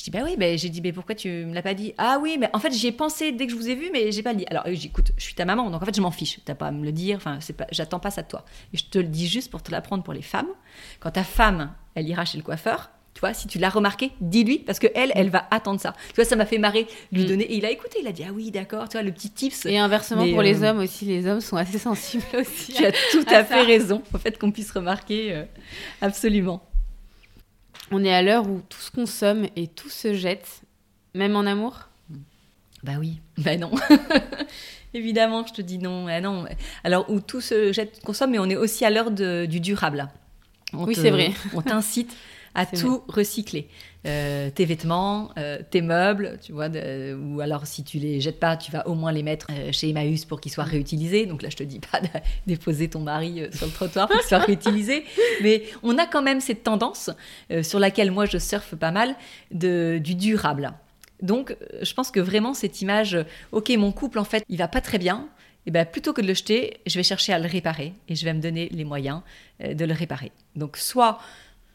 Je 0.00 0.04
dis 0.04 0.10
bah 0.10 0.20
oui, 0.24 0.36
mais 0.38 0.56
j'ai 0.56 0.70
dit 0.70 0.80
mais 0.80 0.94
pourquoi 0.94 1.14
tu 1.14 1.28
me 1.28 1.52
l'as 1.52 1.60
pas 1.60 1.74
dit? 1.74 1.92
Ah 1.98 2.18
oui, 2.22 2.38
mais 2.40 2.48
en 2.54 2.58
fait 2.58 2.72
j'y 2.72 2.86
ai 2.86 2.92
pensé 2.92 3.32
dès 3.32 3.44
que 3.44 3.52
je 3.52 3.56
vous 3.58 3.68
ai 3.68 3.74
vu, 3.74 3.90
mais 3.92 4.10
j'ai 4.12 4.22
pas 4.22 4.32
dit. 4.32 4.46
Alors 4.48 4.62
j'écoute, 4.68 5.12
je 5.18 5.22
suis 5.22 5.34
ta 5.34 5.44
maman, 5.44 5.68
donc 5.68 5.82
en 5.82 5.84
fait 5.84 5.94
je 5.94 6.00
m'en 6.00 6.10
fiche. 6.10 6.40
T'as 6.46 6.54
pas 6.54 6.68
à 6.68 6.70
me 6.70 6.86
le 6.86 6.90
dire. 6.90 7.18
Enfin 7.18 7.36
c'est 7.40 7.52
pas, 7.52 7.66
j'attends 7.70 8.00
pas 8.00 8.10
ça 8.10 8.22
de 8.22 8.28
toi. 8.28 8.46
Et 8.72 8.78
je 8.78 8.86
te 8.86 8.96
le 8.96 9.08
dis 9.08 9.28
juste 9.28 9.50
pour 9.50 9.62
te 9.62 9.70
l'apprendre 9.70 10.02
pour 10.02 10.14
les 10.14 10.22
femmes. 10.22 10.48
Quand 11.00 11.10
ta 11.10 11.22
femme, 11.22 11.74
elle 11.94 12.08
ira 12.08 12.24
chez 12.24 12.38
le 12.38 12.42
coiffeur, 12.42 12.88
tu 13.12 13.20
vois, 13.20 13.34
si 13.34 13.46
tu 13.46 13.58
l'as 13.58 13.68
remarqué, 13.68 14.12
dis-lui 14.22 14.60
parce 14.60 14.78
que 14.78 14.86
elle, 14.94 15.12
elle 15.14 15.28
va 15.28 15.46
attendre 15.50 15.78
ça. 15.78 15.94
Tu 16.08 16.14
vois, 16.14 16.24
ça 16.24 16.34
m'a 16.34 16.46
fait 16.46 16.56
marrer 16.56 16.86
lui 17.12 17.24
mm. 17.24 17.26
donner. 17.26 17.44
Et 17.44 17.56
il 17.58 17.66
a 17.66 17.70
écouté, 17.70 17.98
il 18.00 18.06
a 18.06 18.12
dit 18.12 18.24
ah 18.26 18.32
oui, 18.32 18.50
d'accord. 18.50 18.88
Tu 18.88 18.92
vois, 18.96 19.02
le 19.02 19.12
petit 19.12 19.28
tips. 19.28 19.66
Et 19.66 19.76
inversement 19.76 20.26
pour 20.30 20.40
les 20.40 20.64
euh, 20.64 20.70
hommes 20.70 20.78
aussi, 20.78 21.04
les 21.04 21.26
hommes 21.26 21.42
sont 21.42 21.58
assez 21.58 21.78
sensibles 21.90 22.24
aussi. 22.38 22.72
tu 22.72 22.86
as 22.86 22.92
tout 23.12 23.26
à, 23.28 23.44
fait 23.44 23.64
raison. 23.64 24.02
Au 24.14 24.18
fait 24.18 24.38
qu'on 24.38 24.50
puisse 24.50 24.70
remarquer, 24.70 25.34
euh, 25.34 25.44
absolument. 26.00 26.62
On 27.90 28.04
est 28.04 28.12
à 28.12 28.22
l'heure 28.22 28.48
où 28.48 28.62
tout 28.68 28.80
se 28.80 28.90
consomme 28.90 29.46
et 29.56 29.66
tout 29.66 29.88
se 29.88 30.14
jette. 30.14 30.62
Même 31.14 31.34
en 31.36 31.40
amour? 31.40 31.88
Bah 32.82 32.92
oui, 32.98 33.20
bah 33.38 33.56
non. 33.56 33.72
Évidemment, 34.94 35.46
je 35.46 35.52
te 35.52 35.62
dis 35.62 35.78
non. 35.78 36.06
Ah 36.08 36.20
non. 36.20 36.46
Alors, 36.84 37.08
où 37.10 37.20
tout 37.20 37.40
se 37.40 37.72
jette, 37.72 38.00
consomme, 38.02 38.32
mais 38.32 38.38
on 38.38 38.46
est 38.46 38.56
aussi 38.56 38.84
à 38.84 38.90
l'heure 38.90 39.10
du 39.10 39.60
durable. 39.60 40.08
oui, 40.72 40.94
c'est 40.94 41.10
vrai. 41.10 41.32
On 41.54 41.62
t'incite 41.62 42.16
à 42.54 42.66
tout 42.66 43.02
recycler. 43.08 43.68
Euh, 44.06 44.48
tes 44.48 44.64
vêtements, 44.64 45.30
euh, 45.36 45.58
tes 45.70 45.82
meubles, 45.82 46.38
tu 46.42 46.52
vois, 46.52 46.68
ou 46.68 47.40
alors 47.40 47.66
si 47.66 47.84
tu 47.84 47.98
les 47.98 48.20
jettes 48.20 48.40
pas, 48.40 48.56
tu 48.56 48.72
vas 48.72 48.88
au 48.88 48.94
moins 48.94 49.12
les 49.12 49.22
mettre 49.22 49.48
euh, 49.50 49.72
chez 49.72 49.90
Emmaüs 49.90 50.24
pour 50.24 50.40
qu'ils 50.40 50.52
soient 50.52 50.64
réutilisés. 50.64 51.26
Donc 51.26 51.42
là, 51.42 51.50
je 51.50 51.56
te 51.56 51.62
dis 51.62 51.80
pas 51.80 52.00
de 52.00 52.08
déposer 52.46 52.88
ton 52.88 53.00
mari 53.00 53.42
sur 53.52 53.66
le 53.66 53.72
trottoir 53.72 54.08
pour 54.08 54.18
qu'ils 54.18 54.28
soient 54.28 54.38
réutilisés, 54.38 55.04
mais 55.42 55.64
on 55.82 55.98
a 55.98 56.06
quand 56.06 56.22
même 56.22 56.40
cette 56.40 56.62
tendance 56.62 57.10
sur 57.62 57.78
laquelle 57.78 58.10
moi 58.10 58.24
je 58.24 58.38
surfe 58.38 58.74
pas 58.74 58.90
mal 58.90 59.14
de, 59.50 60.00
du 60.02 60.14
durable. 60.14 60.72
Donc, 61.20 61.54
je 61.82 61.92
pense 61.92 62.10
que 62.10 62.20
vraiment 62.20 62.54
cette 62.54 62.80
image, 62.80 63.18
ok, 63.52 63.68
mon 63.76 63.92
couple 63.92 64.18
en 64.18 64.24
fait, 64.24 64.44
il 64.48 64.56
va 64.56 64.68
pas 64.68 64.80
très 64.80 64.98
bien. 64.98 65.28
Et 65.66 65.68
eh 65.68 65.70
ben, 65.72 65.84
plutôt 65.84 66.14
que 66.14 66.22
de 66.22 66.26
le 66.26 66.32
jeter, 66.32 66.78
je 66.86 66.96
vais 66.96 67.02
chercher 67.02 67.34
à 67.34 67.38
le 67.38 67.46
réparer 67.46 67.92
et 68.08 68.14
je 68.14 68.24
vais 68.24 68.32
me 68.32 68.40
donner 68.40 68.70
les 68.70 68.84
moyens 68.84 69.20
de 69.62 69.84
le 69.84 69.92
réparer. 69.92 70.32
Donc, 70.56 70.78
soit 70.78 71.18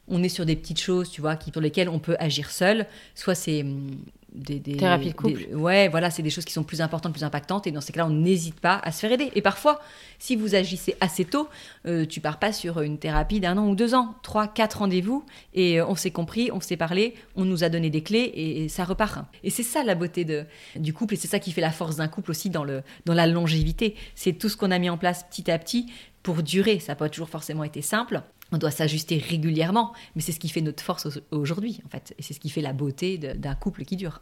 on 0.07 0.23
est 0.23 0.29
sur 0.29 0.45
des 0.45 0.55
petites 0.55 0.81
choses, 0.81 1.09
tu 1.09 1.21
vois, 1.21 1.35
qui, 1.35 1.51
pour 1.51 1.61
lesquelles 1.61 1.89
on 1.89 1.99
peut 1.99 2.15
agir 2.19 2.51
seul. 2.51 2.85
Soit 3.15 3.35
c'est 3.35 3.61
hum, 3.61 3.89
des, 4.35 4.59
des 4.59 4.77
thérapies 4.77 5.09
de 5.09 5.13
couple. 5.13 5.45
ouais, 5.53 5.87
voilà, 5.87 6.11
c'est 6.11 6.21
des 6.21 6.29
choses 6.29 6.45
qui 6.45 6.53
sont 6.53 6.63
plus 6.63 6.81
importantes, 6.81 7.13
plus 7.13 7.23
impactantes. 7.23 7.67
Et 7.67 7.71
dans 7.71 7.81
ces 7.81 7.93
cas-là, 7.93 8.07
on 8.07 8.11
n'hésite 8.11 8.59
pas 8.59 8.79
à 8.83 8.91
se 8.91 8.99
faire 8.99 9.11
aider. 9.11 9.31
Et 9.35 9.41
parfois, 9.41 9.79
si 10.19 10.35
vous 10.35 10.55
agissez 10.55 10.95
assez 10.99 11.25
tôt, 11.25 11.47
euh, 11.87 12.05
tu 12.05 12.19
pars 12.19 12.37
pas 12.37 12.51
sur 12.51 12.81
une 12.81 12.97
thérapie 12.97 13.39
d'un 13.39 13.57
an 13.57 13.67
ou 13.67 13.75
deux 13.75 13.95
ans, 13.95 14.15
trois, 14.23 14.47
quatre 14.47 14.79
rendez-vous, 14.79 15.25
et 15.53 15.79
euh, 15.79 15.87
on 15.87 15.95
s'est 15.95 16.11
compris, 16.11 16.49
on 16.51 16.59
s'est 16.59 16.77
parlé, 16.77 17.15
on 17.35 17.45
nous 17.45 17.63
a 17.63 17.69
donné 17.69 17.89
des 17.89 18.03
clés, 18.03 18.31
et, 18.35 18.69
ça 18.69 18.83
repart. 18.83 19.25
Et 19.43 19.49
c'est 19.49 19.63
ça 19.63 19.83
la 19.83 19.95
beauté 19.95 20.25
de, 20.25 20.45
du 20.75 20.93
couple, 20.93 21.13
et 21.13 21.17
c'est 21.17 21.27
ça 21.27 21.39
qui 21.39 21.51
fait 21.51 21.61
la 21.61 21.71
force 21.71 21.95
d'un 21.97 22.07
couple 22.07 22.31
aussi 22.31 22.49
dans, 22.49 22.63
le, 22.63 22.83
dans 23.05 23.13
la 23.13 23.27
longévité. 23.27 23.95
C'est 24.15 24.33
tout 24.33 24.49
ce 24.49 24.57
qu'on 24.57 24.71
a 24.71 24.79
mis 24.79 24.89
en 24.89 24.97
place 24.97 25.23
petit 25.23 25.49
à 25.49 25.57
petit 25.57 25.87
pour 26.23 26.41
durer. 26.41 26.79
Ça 26.79 26.93
n'a 26.93 26.95
pas 26.95 27.07
toujours 27.07 27.29
forcément 27.29 27.63
été 27.63 27.81
simple. 27.81 28.21
On 28.51 28.57
doit 28.57 28.71
s'ajuster 28.71 29.17
régulièrement, 29.17 29.93
mais 30.15 30.21
c'est 30.21 30.31
ce 30.31 30.39
qui 30.39 30.49
fait 30.49 30.61
notre 30.61 30.83
force 30.83 31.07
aujourd'hui, 31.31 31.81
en 31.85 31.89
fait. 31.89 32.13
Et 32.17 32.21
c'est 32.21 32.33
ce 32.33 32.39
qui 32.39 32.49
fait 32.49 32.61
la 32.61 32.73
beauté 32.73 33.17
d'un 33.17 33.55
couple 33.55 33.85
qui 33.85 33.95
dure. 33.95 34.21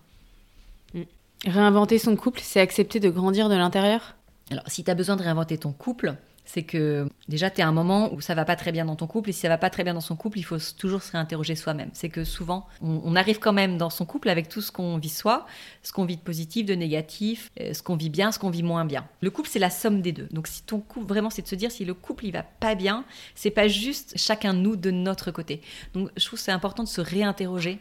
Mm. 0.93 1.01
Réinventer 1.45 1.99
son 1.99 2.15
couple, 2.15 2.39
c'est 2.41 2.61
accepter 2.61 2.99
de 2.99 3.09
grandir 3.09 3.49
de 3.49 3.55
l'intérieur? 3.55 4.15
Alors, 4.49 4.63
si 4.67 4.83
tu 4.83 4.91
as 4.91 4.95
besoin 4.95 5.15
de 5.15 5.23
réinventer 5.23 5.57
ton 5.57 5.73
couple, 5.73 6.15
c'est 6.45 6.63
que 6.63 7.07
déjà 7.27 7.49
tu 7.49 7.61
es 7.61 7.63
à 7.63 7.67
un 7.67 7.71
moment 7.71 8.13
où 8.13 8.21
ça 8.21 8.35
va 8.35 8.45
pas 8.45 8.55
très 8.55 8.71
bien 8.71 8.85
dans 8.85 8.95
ton 8.95 9.07
couple 9.07 9.29
et 9.29 9.33
si 9.33 9.41
ça 9.41 9.49
va 9.49 9.57
pas 9.57 9.69
très 9.69 9.83
bien 9.83 9.93
dans 9.93 10.01
son 10.01 10.15
couple, 10.15 10.39
il 10.39 10.43
faut 10.43 10.57
toujours 10.77 11.01
se 11.03 11.11
réinterroger 11.11 11.55
soi-même. 11.55 11.89
C'est 11.93 12.09
que 12.09 12.23
souvent 12.23 12.67
on, 12.81 13.15
arrive 13.15 13.39
quand 13.39 13.53
même 13.53 13.77
dans 13.77 13.89
son 13.89 14.05
couple 14.05 14.29
avec 14.29 14.49
tout 14.49 14.61
ce 14.61 14.71
qu'on 14.71 14.97
vit 14.97 15.09
soi, 15.09 15.45
ce 15.83 15.93
qu'on 15.93 16.05
vit 16.05 16.17
de 16.17 16.21
positif, 16.21 16.65
de 16.65 16.75
négatif, 16.75 17.51
euh, 17.59 17.73
ce 17.73 17.81
qu'on 17.81 17.95
vit 17.95 18.09
bien, 18.09 18.31
ce 18.31 18.39
qu'on 18.39 18.49
vit 18.49 18.63
moins 18.63 18.85
bien. 18.85 19.07
Le 19.21 19.29
couple 19.29 19.49
c'est 19.49 19.59
la 19.59 19.69
somme 19.69 20.01
des 20.01 20.11
deux. 20.11 20.27
Donc 20.31 20.47
si 20.47 20.63
ton 20.63 20.79
couple 20.79 21.07
vraiment 21.07 21.29
c'est 21.29 21.41
de 21.41 21.47
se 21.47 21.55
dire 21.55 21.71
si 21.71 21.85
le 21.85 21.93
couple 21.93 22.25
il 22.25 22.31
va 22.31 22.43
pas 22.43 22.75
bien, 22.75 23.05
c'est 23.35 23.51
pas 23.51 23.67
juste 23.67 24.13
chacun 24.17 24.53
de 24.53 24.59
nous 24.59 24.75
de 24.75 24.91
notre 24.91 25.31
côté. 25.31 25.61
Donc 25.93 26.09
je 26.17 26.25
trouve 26.25 26.39
c'est 26.39 26.51
important 26.51 26.83
de 26.83 26.89
se 26.89 27.01
réinterroger 27.01 27.79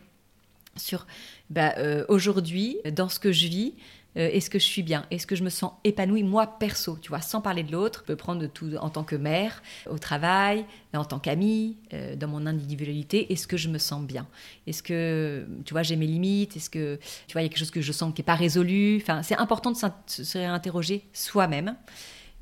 sur 0.77 1.07
bah, 1.51 1.75
euh, 1.79 2.05
aujourd'hui 2.09 2.79
dans 2.93 3.09
ce 3.09 3.19
que 3.19 3.33
je 3.33 3.47
vis 3.47 3.75
euh, 4.17 4.29
est-ce 4.33 4.51
que 4.51 4.59
je 4.59 4.65
suis 4.65 4.83
bien? 4.83 5.07
Est-ce 5.11 5.27
que 5.27 5.37
je 5.37 5.43
me 5.43 5.51
sens 5.51 5.73
épanouie, 5.85 6.23
moi, 6.23 6.47
perso, 6.47 6.99
tu 7.01 7.09
vois, 7.09 7.21
sans 7.21 7.41
parler 7.41 7.63
de 7.63 7.73
l'autre. 7.73 8.01
Je 8.03 8.07
peux 8.07 8.17
prendre 8.17 8.47
tout 8.47 8.75
en 8.81 8.91
tant 8.91 9.05
que 9.05 9.17
mère, 9.17 9.63
au 9.89 9.99
travail, 9.99 10.65
en 10.95 11.05
tant 11.05 11.19
qu'amie, 11.19 11.77
euh, 11.95 12.17
dans 12.17 12.29
mon 12.29 12.47
individualité. 12.47 13.33
Est-ce 13.33 13.47
que 13.47 13.57
je 13.57 13.69
me 13.69 13.79
sens 13.79 14.05
bien? 14.05 14.27
Est-ce 14.67 14.83
que, 14.83 15.47
tu 15.65 15.73
vois, 15.73 15.83
j'ai 15.83 15.97
mes 15.97 16.07
limites? 16.07 16.57
Est-ce 16.57 16.71
que, 16.71 16.99
tu 17.27 17.33
vois, 17.33 17.43
il 17.43 17.45
y 17.45 17.47
a 17.47 17.49
quelque 17.49 17.59
chose 17.59 17.71
que 17.71 17.81
je 17.81 17.93
sens 17.93 18.13
qui 18.15 18.21
n'est 18.21 18.27
pas 18.27 18.35
résolu? 18.35 18.99
Enfin, 19.01 19.23
c'est 19.23 19.37
important 19.37 19.71
de 19.73 19.77
se 20.07 20.39
réinterroger 20.39 21.05
soi-même, 21.13 21.77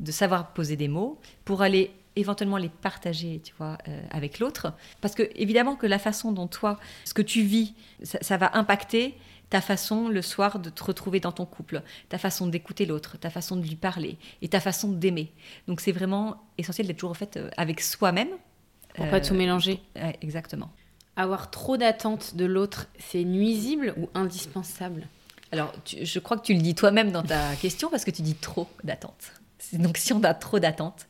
de 0.01 0.13
savoir 0.13 0.53
poser 0.53 0.77
des 0.77 0.89
mots 0.89 1.21
pour 1.45 1.63
aller 1.63 1.93
éventuellement 2.17 2.57
les 2.57 2.69
partager, 2.69 3.41
tu 3.43 3.55
vois, 3.57 3.79
euh, 3.89 4.03
avec 4.11 4.39
l'autre. 4.39 4.73
Parce 5.01 5.15
que, 5.15 5.31
évidemment, 5.37 5.77
que 5.77 5.87
la 5.87 5.99
façon 5.99 6.33
dont 6.33 6.47
toi, 6.47 6.79
ce 7.05 7.15
que 7.15 7.23
tu 7.23 7.43
vis, 7.43 7.75
ça 8.03 8.37
va 8.37 8.57
impacter 8.57 9.15
ta 9.51 9.61
façon 9.61 10.09
le 10.09 10.23
soir 10.23 10.61
de 10.61 10.71
te 10.71 10.83
retrouver 10.83 11.21
dans 11.21 11.33
ton 11.33 11.45
couple, 11.45 11.83
ta 12.09 12.19
façon 12.19 12.47
d'écouter 12.47 12.87
l'autre, 12.87 13.19
ta 13.19 13.31
façon 13.31 13.57
de 13.57 13.63
lui 13.63 13.75
parler 13.75 14.17
et 14.43 14.49
ta 14.49 14.61
façon 14.61 14.93
d'aimer. 14.93 15.33
Donc 15.67 15.81
c'est 15.81 15.93
vraiment 15.93 16.43
essentiel 16.57 16.87
d'être 16.87 16.99
toujours 16.99 17.11
en 17.11 17.15
fait 17.15 17.37
euh, 17.37 17.51
avec 17.57 17.81
soi-même. 17.81 18.31
Pour 18.95 19.09
pas 19.09 19.21
tout 19.21 19.35
mélanger. 19.35 19.81
exactement. 20.21 20.71
Avoir 21.17 21.51
trop 21.51 21.77
d'attentes 21.77 22.35
de 22.35 22.45
l'autre, 22.45 22.89
c'est 22.99 23.23
nuisible 23.23 23.95
ou 23.97 24.09
indispensable? 24.15 25.07
Alors, 25.53 25.73
je 25.87 26.19
crois 26.19 26.37
que 26.37 26.45
tu 26.45 26.55
le 26.55 26.61
dis 26.61 26.75
toi-même 26.75 27.13
dans 27.13 27.23
ta 27.23 27.55
question 27.61 27.89
parce 27.89 28.05
que 28.05 28.11
tu 28.11 28.23
dis 28.23 28.35
trop 28.35 28.69
d'attentes. 28.83 29.33
Donc 29.75 29.97
si 29.97 30.13
on 30.13 30.23
a 30.25 30.35
trop 30.35 30.59
d'attentes, 30.59 31.07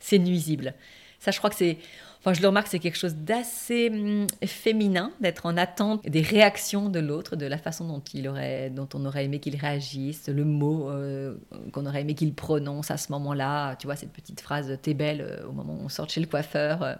c'est 0.00 0.18
nuisible. 0.18 0.74
Ça, 1.18 1.30
je 1.30 1.38
crois 1.38 1.48
que 1.48 1.56
c'est 1.56 1.78
Enfin, 2.24 2.32
je 2.32 2.40
le 2.40 2.48
remarque, 2.48 2.68
c'est 2.68 2.78
quelque 2.78 2.96
chose 2.96 3.16
d'assez 3.16 3.90
hum, 3.90 4.26
féminin 4.46 5.12
d'être 5.20 5.44
en 5.44 5.58
attente 5.58 6.02
des 6.08 6.22
réactions 6.22 6.88
de 6.88 6.98
l'autre, 6.98 7.36
de 7.36 7.44
la 7.44 7.58
façon 7.58 7.86
dont 7.86 8.00
il 8.14 8.26
aurait, 8.28 8.70
dont 8.70 8.88
on 8.94 9.04
aurait 9.04 9.26
aimé 9.26 9.40
qu'il 9.40 9.56
réagisse, 9.56 10.30
le 10.30 10.46
mot 10.46 10.88
euh, 10.88 11.34
qu'on 11.72 11.84
aurait 11.84 12.00
aimé 12.00 12.14
qu'il 12.14 12.32
prononce 12.32 12.90
à 12.90 12.96
ce 12.96 13.12
moment-là. 13.12 13.76
Tu 13.76 13.86
vois 13.86 13.96
cette 13.96 14.12
petite 14.12 14.40
phrase 14.40 14.74
"t'es 14.80 14.94
belle" 14.94 15.20
euh, 15.20 15.46
au 15.46 15.52
moment 15.52 15.74
où 15.74 15.84
on 15.84 15.90
sort 15.90 16.08
chez 16.08 16.22
le 16.22 16.26
coiffeur. 16.26 16.82
Euh. 16.82 16.94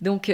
Donc, 0.00 0.32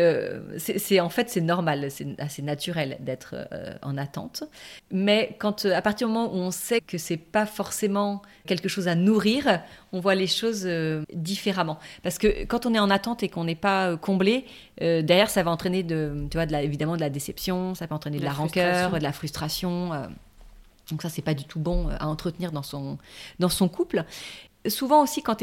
c'est 0.56 1.00
en 1.00 1.10
fait 1.10 1.28
c'est 1.28 1.42
normal, 1.42 1.90
c'est 1.90 2.18
assez 2.18 2.40
naturel 2.42 2.96
d'être 3.00 3.36
en 3.82 3.96
attente. 3.96 4.44
Mais 4.90 5.36
quand 5.38 5.66
à 5.66 5.82
partir 5.82 6.08
du 6.08 6.14
moment 6.14 6.32
où 6.32 6.38
on 6.38 6.50
sait 6.50 6.80
que 6.80 6.98
c'est 6.98 7.16
pas 7.18 7.46
forcément 7.46 8.22
quelque 8.46 8.68
chose 8.68 8.88
à 8.88 8.94
nourrir, 8.94 9.60
on 9.92 10.00
voit 10.00 10.14
les 10.14 10.26
choses 10.26 10.68
différemment. 11.12 11.78
Parce 12.02 12.18
que 12.18 12.44
quand 12.44 12.66
on 12.66 12.74
est 12.74 12.78
en 12.78 12.90
attente 12.90 13.22
et 13.22 13.28
qu'on 13.28 13.44
n'est 13.44 13.54
pas 13.54 13.96
comblé 13.96 14.44
euh, 14.80 15.02
derrière, 15.02 15.30
ça 15.30 15.42
va 15.42 15.50
entraîner 15.50 15.82
de, 15.82 16.26
tu 16.30 16.36
vois, 16.36 16.46
de 16.46 16.52
la, 16.52 16.62
évidemment 16.62 16.96
de 16.96 17.00
la 17.00 17.10
déception, 17.10 17.74
ça 17.74 17.86
peut 17.86 17.94
entraîner 17.94 18.18
de 18.18 18.24
la, 18.24 18.32
rancœur, 18.32 18.92
de 18.92 19.02
la 19.02 19.12
frustration. 19.12 19.92
Euh. 19.92 20.06
donc 20.90 21.02
ça, 21.02 21.08
c'est 21.08 21.22
pas 21.22 21.34
du 21.34 21.44
tout 21.44 21.60
bon 21.60 21.88
euh, 21.88 21.96
à 21.98 22.08
entretenir 22.08 22.52
dans 22.52 22.62
son, 22.62 22.98
dans 23.38 23.48
son 23.48 23.68
couple 23.68 24.04
souvent 24.68 25.02
aussi, 25.02 25.22
quand, 25.22 25.42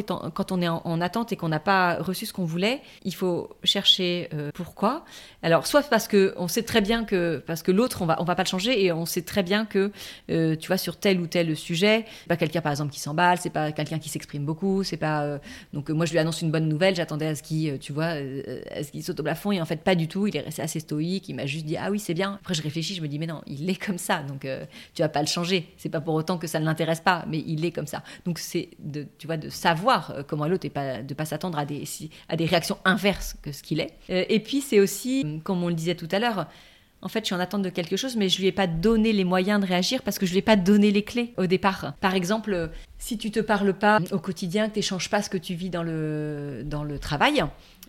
on 0.51 0.61
est 0.61 0.67
en, 0.67 1.01
attente 1.01 1.31
et 1.31 1.35
qu'on 1.35 1.49
n'a 1.49 1.59
pas 1.59 1.95
reçu 1.95 2.25
ce 2.25 2.33
qu'on 2.33 2.45
voulait, 2.45 2.81
il 3.03 3.13
faut 3.13 3.49
chercher 3.63 4.29
euh, 4.33 4.51
pourquoi. 4.53 5.03
Alors, 5.43 5.67
soit 5.67 5.83
parce 5.89 6.07
que 6.07 6.33
on 6.37 6.47
sait 6.47 6.63
très 6.63 6.81
bien 6.81 7.05
que 7.05 7.41
parce 7.45 7.63
que 7.63 7.71
l'autre, 7.71 8.01
on 8.01 8.05
va 8.05 8.21
on 8.21 8.23
va 8.23 8.35
pas 8.35 8.43
le 8.43 8.47
changer 8.47 8.83
et 8.83 8.91
on 8.91 9.05
sait 9.05 9.21
très 9.21 9.43
bien 9.43 9.65
que 9.65 9.91
euh, 10.29 10.55
tu 10.55 10.67
vois 10.67 10.77
sur 10.77 10.97
tel 10.97 11.19
ou 11.19 11.27
tel 11.27 11.55
sujet, 11.55 12.05
pas 12.27 12.37
quelqu'un 12.37 12.61
par 12.61 12.71
exemple 12.71 12.91
qui 12.91 12.99
s'emballe, 12.99 13.39
c'est 13.39 13.49
pas 13.49 13.71
quelqu'un 13.71 13.99
qui 13.99 14.09
s'exprime 14.09 14.45
beaucoup, 14.45 14.83
c'est 14.83 14.97
pas 14.97 15.23
euh, 15.23 15.37
donc 15.73 15.89
moi 15.89 16.05
je 16.05 16.11
lui 16.11 16.19
annonce 16.19 16.41
une 16.41 16.51
bonne 16.51 16.67
nouvelle, 16.67 16.95
j'attendais 16.95 17.27
à 17.27 17.35
ce 17.35 17.43
qu'il 17.43 17.79
tu 17.79 17.93
vois 17.93 18.15
ce 18.15 18.91
qu'il 18.91 19.03
saute 19.03 19.19
au 19.19 19.23
plafond 19.23 19.51
et 19.51 19.61
en 19.61 19.65
fait 19.65 19.83
pas 19.83 19.95
du 19.95 20.07
tout, 20.07 20.27
il 20.27 20.35
est 20.35 20.41
resté 20.41 20.61
assez 20.61 20.79
stoïque, 20.79 21.29
il 21.29 21.35
m'a 21.35 21.45
juste 21.45 21.65
dit 21.65 21.77
ah 21.77 21.91
oui 21.91 21.99
c'est 21.99 22.13
bien. 22.13 22.37
Après 22.41 22.53
je 22.53 22.61
réfléchis, 22.61 22.95
je 22.95 23.01
me 23.01 23.07
dis 23.07 23.19
mais 23.19 23.27
non, 23.27 23.41
il 23.47 23.69
est 23.69 23.81
comme 23.83 23.97
ça 23.97 24.23
donc 24.23 24.47
tu 24.93 25.01
vas 25.01 25.09
pas 25.09 25.21
le 25.21 25.27
changer. 25.27 25.67
C'est 25.77 25.89
pas 25.89 26.01
pour 26.01 26.15
autant 26.15 26.37
que 26.37 26.47
ça 26.47 26.59
ne 26.59 26.65
l'intéresse 26.65 27.01
pas, 27.01 27.25
mais 27.27 27.43
il 27.45 27.65
est 27.65 27.71
comme 27.71 27.87
ça. 27.87 28.03
Donc 28.25 28.39
c'est 28.39 28.69
de 28.79 29.08
tu 29.17 29.27
vois, 29.27 29.37
de 29.37 29.49
savoir 29.49 30.11
euh, 30.11 30.23
comment 30.25 30.45
est 30.45 30.49
l'autre 30.49 30.65
et 30.65 30.69
pas, 30.69 31.01
de 31.01 31.13
pas 31.13 31.25
s'attendre 31.25 31.57
à 31.57 31.65
des, 31.65 31.83
à 32.27 32.35
des 32.35 32.45
réactions 32.45 32.77
inverses 32.85 33.35
que 33.41 33.51
ce 33.51 33.63
qu'il 33.63 33.79
est. 33.79 33.93
Euh, 34.09 34.25
et 34.29 34.39
puis 34.39 34.61
c'est 34.61 34.79
aussi, 34.79 35.41
comme 35.43 35.63
on 35.63 35.69
le 35.69 35.73
disait 35.73 35.95
tout 35.95 36.07
à 36.11 36.19
l'heure, 36.19 36.47
en 37.01 37.07
fait, 37.07 37.21
je 37.21 37.25
suis 37.27 37.35
en 37.35 37.39
attente 37.39 37.61
de 37.61 37.69
quelque 37.69 37.95
chose, 37.95 38.17
mais 38.17 38.27
je 38.27 38.39
lui 38.39 38.47
ai 38.47 38.51
pas 38.51 38.67
donné 38.67 39.13
les 39.13 39.23
moyens 39.23 39.61
de 39.61 39.65
réagir 39.65 40.01
parce 40.03 40.19
que 40.19 40.25
je 40.25 40.31
lui 40.31 40.39
ai 40.39 40.43
pas 40.43 40.57
donné 40.57 40.91
les 40.91 41.03
clés 41.03 41.33
au 41.37 41.45
départ. 41.45 41.93
Par 42.01 42.13
exemple, 42.13 42.71
si 42.97 43.17
tu 43.17 43.31
te 43.31 43.39
parles 43.39 43.73
pas 43.73 43.99
au 44.11 44.19
quotidien, 44.19 44.67
que 44.67 44.73
tu 44.73 44.79
n'échanges 44.79 45.09
pas 45.09 45.21
ce 45.21 45.29
que 45.29 45.37
tu 45.37 45.53
vis 45.53 45.69
dans 45.69 45.83
le, 45.83 46.63
dans 46.65 46.83
le 46.83 46.99
travail, 46.99 47.41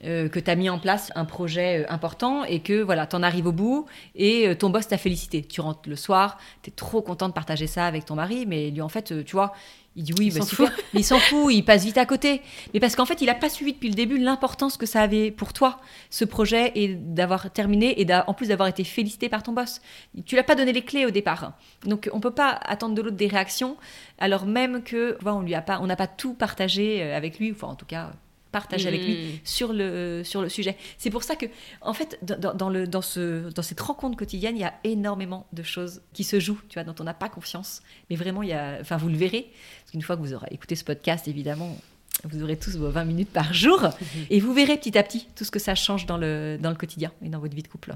euh, 0.04 0.30
que 0.30 0.40
tu 0.40 0.50
as 0.50 0.54
mis 0.54 0.70
en 0.70 0.78
place 0.78 1.12
un 1.14 1.26
projet 1.26 1.82
euh, 1.82 1.92
important 1.92 2.44
et 2.44 2.60
que 2.60 2.80
voilà, 2.80 3.06
tu 3.06 3.16
en 3.16 3.22
arrives 3.22 3.46
au 3.46 3.52
bout 3.52 3.84
et 4.14 4.48
euh, 4.48 4.54
ton 4.54 4.70
boss 4.70 4.88
t'a 4.88 4.96
félicité. 4.96 5.42
Tu 5.42 5.60
rentres 5.60 5.86
le 5.88 5.96
soir, 5.96 6.38
tu 6.62 6.70
es 6.70 6.72
trop 6.72 7.02
content 7.02 7.28
de 7.28 7.34
partager 7.34 7.66
ça 7.66 7.86
avec 7.86 8.06
ton 8.06 8.14
mari, 8.14 8.46
mais 8.46 8.70
lui 8.70 8.80
en 8.80 8.88
fait, 8.88 9.24
tu 9.24 9.32
vois, 9.32 9.52
il 9.96 10.04
dit 10.04 10.14
oui, 10.18 10.28
il 10.28 10.34
bah, 10.34 10.40
s'en 10.40 10.46
fout. 10.46 10.72
il 10.94 11.04
s'en 11.04 11.18
fout, 11.18 11.52
il 11.52 11.62
passe 11.64 11.84
vite 11.84 11.98
à 11.98 12.06
côté. 12.06 12.40
Mais 12.72 12.80
parce 12.80 12.96
qu'en 12.96 13.04
fait, 13.04 13.20
il 13.20 13.26
n'a 13.26 13.34
pas 13.34 13.50
suivi 13.50 13.74
depuis 13.74 13.90
le 13.90 13.94
début 13.94 14.16
l'importance 14.16 14.78
que 14.78 14.86
ça 14.86 15.02
avait 15.02 15.30
pour 15.30 15.52
toi, 15.52 15.80
ce 16.08 16.24
projet, 16.24 16.72
et 16.76 16.94
d'avoir 16.94 17.50
terminé, 17.50 18.00
et 18.00 18.06
en 18.26 18.32
plus 18.32 18.48
d'avoir 18.48 18.68
été 18.68 18.84
félicité 18.84 19.28
par 19.28 19.42
ton 19.42 19.52
boss. 19.52 19.82
Tu 20.24 20.34
l'as 20.34 20.44
pas 20.44 20.54
donné 20.54 20.72
les 20.72 20.82
clés 20.82 21.04
au 21.04 21.10
départ. 21.10 21.52
Donc, 21.84 22.08
on 22.14 22.20
peut 22.20 22.30
pas 22.30 22.58
attendre 22.64 22.94
de 22.94 23.02
l'autre 23.02 23.16
des 23.16 23.26
réactions, 23.26 23.76
alors 24.18 24.46
même 24.46 24.82
que, 24.82 25.18
on 25.26 25.40
lui 25.40 25.54
a 25.54 25.60
pas, 25.60 25.78
on 25.82 25.86
n'a 25.86 25.96
pas 25.96 26.06
tout 26.06 26.32
partagé 26.32 27.02
avec 27.12 27.38
lui, 27.38 27.52
enfin, 27.52 27.66
en 27.66 27.74
tout 27.74 27.86
cas, 27.86 28.12
partage 28.50 28.86
avec 28.86 29.04
lui 29.04 29.14
hmm. 29.14 29.38
sur 29.44 29.72
le, 29.72 30.22
sur 30.24 30.42
le 30.42 30.48
sujet. 30.48 30.76
C'est 30.98 31.10
pour 31.10 31.22
ça 31.22 31.36
que, 31.36 31.46
en 31.80 31.92
fait, 31.92 32.18
dans, 32.22 32.68
le, 32.68 32.86
dans, 32.86 33.02
ce, 33.02 33.50
dans 33.50 33.62
cette 33.62 33.80
rencontre 33.80 34.16
quotidienne, 34.16 34.56
il 34.56 34.60
y 34.60 34.64
a 34.64 34.74
énormément 34.84 35.46
de 35.52 35.62
choses 35.62 36.02
qui 36.12 36.24
se 36.24 36.40
jouent, 36.40 36.60
tu 36.68 36.74
vois, 36.74 36.84
dont 36.84 36.94
on 37.00 37.04
n'a 37.04 37.14
pas 37.14 37.28
confiance. 37.28 37.82
Mais 38.08 38.16
vraiment, 38.16 38.42
il 38.42 38.50
y 38.50 38.52
a, 38.52 38.78
enfin, 38.80 38.96
vous 38.96 39.08
le 39.08 39.16
verrez, 39.16 39.50
parce 39.80 39.92
qu'une 39.92 40.02
fois 40.02 40.16
que 40.16 40.22
vous 40.22 40.34
aurez 40.34 40.48
écouté 40.50 40.74
ce 40.74 40.84
podcast, 40.84 41.28
évidemment, 41.28 41.76
vous 42.24 42.42
aurez 42.42 42.56
tous 42.56 42.76
vos 42.76 42.90
20 42.90 43.04
minutes 43.04 43.30
par 43.30 43.54
jour, 43.54 43.88
et 44.30 44.40
vous 44.40 44.52
verrez 44.52 44.76
petit 44.76 44.98
à 44.98 45.02
petit 45.02 45.28
tout 45.36 45.44
ce 45.44 45.50
que 45.50 45.58
ça 45.58 45.74
change 45.74 46.06
dans 46.06 46.18
le, 46.18 46.58
dans 46.60 46.70
le 46.70 46.76
quotidien 46.76 47.12
et 47.24 47.28
dans 47.28 47.38
votre 47.38 47.54
vie 47.54 47.62
de 47.62 47.68
couple. 47.68 47.94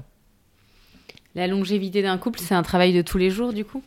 La 1.35 1.47
longévité 1.47 2.01
d'un 2.01 2.17
couple, 2.17 2.39
c'est 2.39 2.55
un 2.55 2.63
travail 2.63 2.93
de 2.93 3.01
tous 3.01 3.17
les 3.17 3.29
jours, 3.29 3.51
du 3.51 3.65
coup? 3.65 3.83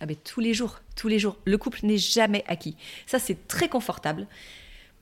Ah 0.00 0.06
ben, 0.06 0.16
tous 0.16 0.40
les 0.40 0.54
jours, 0.54 0.78
tous 0.94 1.08
les 1.08 1.18
jours. 1.18 1.36
Le 1.44 1.58
couple 1.58 1.80
n'est 1.82 1.98
jamais 1.98 2.44
acquis. 2.46 2.76
Ça, 3.06 3.18
c'est 3.18 3.48
très 3.48 3.68
confortable 3.68 4.28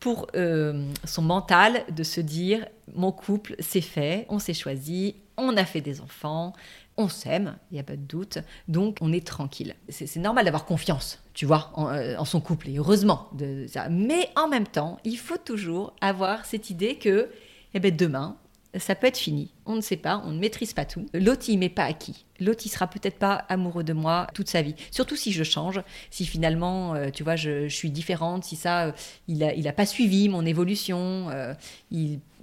pour 0.00 0.26
euh, 0.36 0.90
son 1.04 1.22
mental 1.22 1.84
de 1.90 2.02
se 2.02 2.20
dire 2.20 2.66
mon 2.94 3.12
couple 3.12 3.56
c'est 3.58 3.80
fait, 3.80 4.26
on 4.28 4.38
s'est 4.38 4.54
choisi, 4.54 5.16
on 5.36 5.56
a 5.56 5.64
fait 5.64 5.80
des 5.80 6.00
enfants, 6.00 6.52
on 6.96 7.08
s'aime, 7.08 7.56
il 7.70 7.74
n'y 7.74 7.80
a 7.80 7.82
pas 7.82 7.96
de 7.96 8.02
doute, 8.02 8.38
donc 8.68 8.98
on 9.00 9.12
est 9.12 9.26
tranquille. 9.26 9.74
C'est 9.88 10.16
normal 10.16 10.44
d'avoir 10.44 10.64
confiance, 10.64 11.22
tu 11.34 11.44
vois, 11.44 11.72
euh, 11.78 12.16
en, 12.16 12.24
son 12.24 12.40
couple, 12.40 12.70
et 12.70 12.78
heureusement 12.78 13.28
de 13.32 13.66
ça. 13.68 13.88
Mais 13.88 14.30
en 14.36 14.48
même 14.48 14.66
temps, 14.66 14.98
il 15.04 15.18
faut 15.18 15.36
toujours 15.36 15.94
avoir 16.00 16.44
cette 16.46 16.70
idée 16.70 16.96
que 16.96 17.28
eh 17.74 17.80
ben, 17.80 17.94
demain, 17.94 18.36
ça 18.78 18.94
peut 18.94 19.06
être 19.06 19.16
fini. 19.16 19.50
On 19.64 19.74
ne 19.74 19.80
sait 19.80 19.96
pas, 19.96 20.22
on 20.24 20.30
ne 20.30 20.38
maîtrise 20.38 20.72
pas 20.72 20.84
tout. 20.84 21.06
L'autre, 21.12 21.44
il 21.48 21.58
m'est 21.58 21.68
pas 21.68 21.84
acquis. 21.84 22.24
L'autre, 22.40 22.62
il 22.64 22.68
sera 22.68 22.86
peut-être 22.86 23.18
pas 23.18 23.44
amoureux 23.48 23.82
de 23.82 23.92
moi 23.92 24.26
toute 24.34 24.48
sa 24.48 24.62
vie. 24.62 24.74
Surtout 24.90 25.16
si 25.16 25.32
je 25.32 25.42
change, 25.42 25.80
si 26.10 26.26
finalement, 26.26 26.94
euh, 26.94 27.08
tu 27.10 27.22
vois, 27.22 27.36
je, 27.36 27.68
suis 27.68 27.90
différente, 27.90 28.44
si 28.44 28.56
ça, 28.56 28.86
euh, 28.86 28.92
il, 29.28 29.42
a, 29.42 29.54
il 29.54 29.66
a 29.66 29.72
pas 29.72 29.86
suivi 29.86 30.28
mon 30.28 30.44
évolution, 30.44 31.28
euh, 31.30 31.54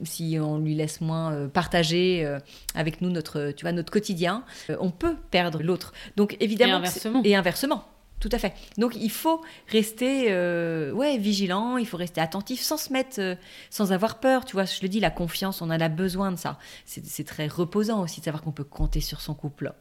si 0.03 0.37
on 0.39 0.57
lui 0.57 0.75
laisse 0.75 1.01
moins 1.01 1.47
partager 1.49 2.27
avec 2.73 3.01
nous 3.01 3.09
notre, 3.09 3.51
tu 3.51 3.63
vois, 3.63 3.71
notre 3.71 3.91
quotidien, 3.91 4.43
on 4.79 4.89
peut 4.89 5.15
perdre 5.31 5.61
l'autre. 5.61 5.93
Donc 6.17 6.35
évidemment, 6.39 6.81
Et 7.23 7.35
inversement. 7.35 7.85
Tout 8.23 8.29
à 8.31 8.39
fait. 8.39 8.53
Donc 8.77 8.95
il 8.95 9.11
faut 9.11 9.41
rester 9.67 10.27
euh, 10.29 10.93
ouais, 10.93 11.17
vigilant, 11.17 11.75
il 11.75 11.85
faut 11.85 11.97
rester 11.97 12.21
attentif 12.21 12.61
sans 12.61 12.77
se 12.77 12.93
mettre, 12.93 13.19
euh, 13.19 13.35
sans 13.69 13.91
avoir 13.91 14.21
peur. 14.21 14.45
Tu 14.45 14.53
vois, 14.53 14.63
je 14.63 14.81
le 14.81 14.87
dis, 14.87 15.01
la 15.01 15.09
confiance, 15.09 15.61
on 15.61 15.65
en 15.65 15.71
a 15.71 15.89
besoin 15.89 16.31
de 16.31 16.37
ça. 16.37 16.57
C'est 16.85 17.25
très 17.25 17.47
reposant 17.47 18.01
aussi 18.01 18.21
de 18.21 18.23
savoir 18.23 18.41
qu'on 18.41 18.53
peut 18.53 18.63
compter 18.63 19.01
sur 19.01 19.19
son 19.19 19.33
couple. 19.33 19.73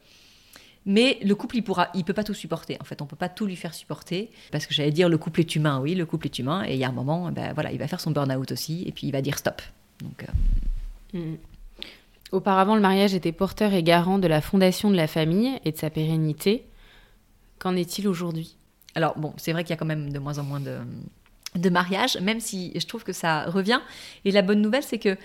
Mais 0.87 1.21
le 1.23 1.37
couple, 1.37 1.59
il 1.59 1.63
pourra, 1.63 1.91
il 1.95 2.03
peut 2.03 2.15
pas 2.15 2.25
tout 2.25 2.35
supporter. 2.35 2.77
En 2.81 2.85
fait, 2.85 3.01
on 3.01 3.07
peut 3.07 3.15
pas 3.15 3.29
tout 3.29 3.47
lui 3.47 3.55
faire 3.55 3.75
supporter 3.75 4.33
parce 4.51 4.67
que 4.67 4.75
j'allais 4.75 4.91
dire 4.91 5.09
le 5.09 5.19
couple 5.19 5.39
est 5.39 5.55
humain. 5.55 5.79
Oui, 5.81 5.95
le 5.95 6.05
couple 6.05 6.27
est 6.27 6.37
humain. 6.41 6.65
Et 6.67 6.73
il 6.73 6.81
y 6.81 6.85
a 6.85 6.89
un 6.89 6.93
moment, 6.93 7.31
ben 7.31 7.53
voilà, 7.53 7.71
il 7.71 7.79
va 7.79 7.87
faire 7.87 8.01
son 8.01 8.11
burn-out 8.11 8.51
aussi, 8.51 8.83
et 8.89 8.91
puis 8.91 9.07
il 9.07 9.13
va 9.13 9.23
dire 9.23 9.39
stop. 9.39 9.63
Donc. 10.01 10.27
Euh, 11.15 11.19
mm. 11.19 11.37
Auparavant, 12.33 12.75
le 12.75 12.81
mariage 12.81 13.15
était 13.15 13.31
porteur 13.31 13.73
et 13.73 13.85
garant 13.85 14.19
de 14.19 14.27
la 14.27 14.41
fondation 14.41 14.91
de 14.91 14.97
la 14.97 15.07
famille 15.07 15.61
et 15.65 15.71
de 15.71 15.77
sa 15.77 15.91
pérennité. 15.91 16.65
Qu'en 17.63 17.77
est-il 17.77 18.09
aujourd'hui? 18.09 18.57
Alors 18.97 19.17
bon, 19.17 19.33
c'est 19.37 19.53
vrai 19.53 19.63
qu'il 19.63 19.71
y 19.71 19.75
a 19.75 19.77
quand 19.77 19.87
même 19.87 20.13
de 20.13 20.19
moins 20.19 20.41
en 20.41 20.43
moins 20.43 20.59
de, 20.59 20.79
de 21.55 21.71
mariages, 21.71 22.17
même 22.17 22.41
si 22.41 22.73
je 22.75 22.85
trouve 22.89 23.05
que 23.05 23.13
ça 23.13 23.45
revient. 23.45 23.79
Et 24.25 24.33
la 24.33 24.43
bonne 24.43 24.61
nouvelle, 24.61 24.83
c'est 24.83 24.99
que, 24.99 25.17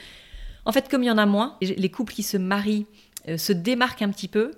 en 0.65 0.71
fait, 0.71 0.87
comme 0.87 1.01
il 1.01 1.07
y 1.07 1.11
en 1.11 1.17
a 1.17 1.25
moins, 1.25 1.57
les 1.61 1.89
couples 1.89 2.13
qui 2.13 2.21
se 2.21 2.37
marient 2.37 2.85
euh, 3.27 3.37
se 3.37 3.53
démarquent 3.53 4.03
un 4.03 4.11
petit 4.11 4.27
peu, 4.27 4.51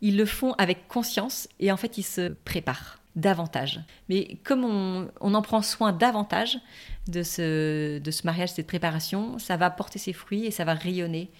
ils 0.00 0.16
le 0.16 0.26
font 0.26 0.52
avec 0.58 0.86
conscience 0.86 1.48
et 1.58 1.72
en 1.72 1.76
fait, 1.76 1.98
ils 1.98 2.04
se 2.04 2.28
préparent 2.44 3.00
davantage. 3.16 3.80
Mais 4.08 4.38
comme 4.44 4.64
on, 4.64 5.34
en 5.34 5.42
prend 5.42 5.60
soin 5.60 5.92
davantage 5.92 6.60
de 7.08 7.24
ce, 7.24 7.98
de 7.98 8.10
ce 8.12 8.24
mariage, 8.26 8.50
cette 8.50 8.68
préparation, 8.68 9.40
ça 9.40 9.56
va 9.56 9.70
porter 9.70 9.98
ses 9.98 10.12
fruits 10.12 10.46
et 10.46 10.52
ça 10.52 10.64
va 10.64 10.74
rayonner. 10.74 11.32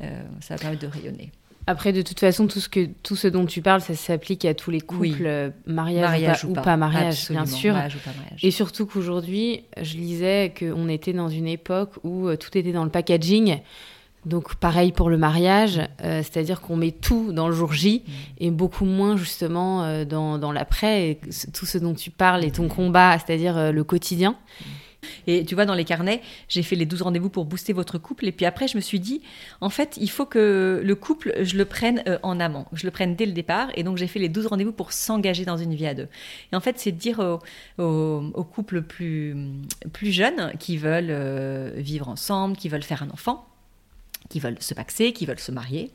Euh, 0.00 0.24
ça 0.40 0.56
va 0.56 0.60
permettre 0.60 0.82
de 0.82 0.88
rayonner. 0.88 1.30
Après, 1.68 1.92
de 1.92 2.00
toute 2.00 2.20
façon, 2.20 2.46
tout 2.46 2.60
ce, 2.60 2.68
que, 2.68 2.88
tout 3.02 3.16
ce 3.16 3.26
dont 3.26 3.44
tu 3.44 3.60
parles, 3.60 3.80
ça 3.80 3.96
s'applique 3.96 4.44
à 4.44 4.54
tous 4.54 4.70
les 4.70 4.80
couples, 4.80 5.26
euh, 5.26 5.50
mariage, 5.66 6.44
ou, 6.44 6.52
pas, 6.52 6.76
mariage, 6.76 7.28
bien 7.30 7.44
sûr. 7.44 7.74
Et 8.42 8.52
surtout 8.52 8.86
qu'aujourd'hui, 8.86 9.64
je 9.80 9.96
lisais 9.96 10.54
qu'on 10.56 10.88
était 10.88 11.12
dans 11.12 11.28
une 11.28 11.48
époque 11.48 11.90
où 12.04 12.28
euh, 12.28 12.36
tout 12.36 12.56
était 12.56 12.70
dans 12.70 12.84
le 12.84 12.90
packaging. 12.90 13.58
Donc 14.26 14.56
pareil 14.56 14.92
pour 14.92 15.08
le 15.08 15.18
mariage, 15.18 15.80
euh, 16.02 16.22
c'est-à-dire 16.22 16.60
qu'on 16.60 16.76
met 16.76 16.90
tout 16.90 17.32
dans 17.32 17.46
le 17.48 17.54
jour 17.54 17.72
J 17.72 18.02
mm. 18.04 18.10
et 18.38 18.50
beaucoup 18.50 18.84
moins 18.84 19.16
justement 19.16 20.04
dans, 20.04 20.38
dans 20.38 20.50
l'après, 20.50 21.20
tout 21.52 21.66
ce 21.66 21.78
dont 21.78 21.94
tu 21.94 22.10
parles 22.10 22.44
et 22.44 22.50
ton 22.50 22.64
mm. 22.64 22.68
combat, 22.68 23.18
c'est-à-dire 23.18 23.72
le 23.72 23.84
quotidien. 23.84 24.36
Et 25.26 25.44
tu 25.44 25.54
vois, 25.54 25.66
dans 25.66 25.74
les 25.74 25.84
carnets, 25.84 26.22
j'ai 26.48 26.62
fait 26.62 26.76
les 26.76 26.86
12 26.86 27.02
rendez-vous 27.02 27.30
pour 27.30 27.44
booster 27.44 27.72
votre 27.72 27.98
couple. 27.98 28.26
Et 28.26 28.32
puis 28.32 28.46
après, 28.46 28.68
je 28.68 28.76
me 28.76 28.80
suis 28.80 29.00
dit, 29.00 29.22
en 29.60 29.70
fait, 29.70 29.96
il 30.00 30.10
faut 30.10 30.26
que 30.26 30.80
le 30.82 30.94
couple, 30.94 31.34
je 31.42 31.56
le 31.56 31.64
prenne 31.64 32.02
euh, 32.08 32.18
en 32.22 32.40
amont, 32.40 32.66
je 32.72 32.84
le 32.84 32.90
prenne 32.90 33.16
dès 33.16 33.26
le 33.26 33.32
départ. 33.32 33.68
Et 33.74 33.82
donc, 33.82 33.96
j'ai 33.96 34.06
fait 34.06 34.18
les 34.18 34.28
12 34.28 34.46
rendez-vous 34.46 34.72
pour 34.72 34.92
s'engager 34.92 35.44
dans 35.44 35.56
une 35.56 35.74
vie 35.74 35.86
à 35.86 35.94
deux. 35.94 36.08
Et 36.52 36.56
en 36.56 36.60
fait, 36.60 36.78
c'est 36.78 36.92
de 36.92 36.98
dire 36.98 37.20
aux, 37.78 38.44
couples 38.44 38.82
plus, 38.82 39.36
plus 39.92 40.12
jeunes 40.12 40.52
qui 40.58 40.76
veulent 40.76 41.10
euh, 41.10 41.72
vivre 41.76 42.08
ensemble, 42.08 42.56
qui 42.56 42.68
veulent 42.68 42.82
faire 42.82 43.02
un 43.02 43.10
enfant, 43.10 43.46
qui 44.28 44.40
veulent 44.40 44.60
se 44.60 44.74
paxer, 44.74 45.12
qui 45.12 45.26
veulent 45.26 45.38
se 45.38 45.52
marier, 45.52 45.92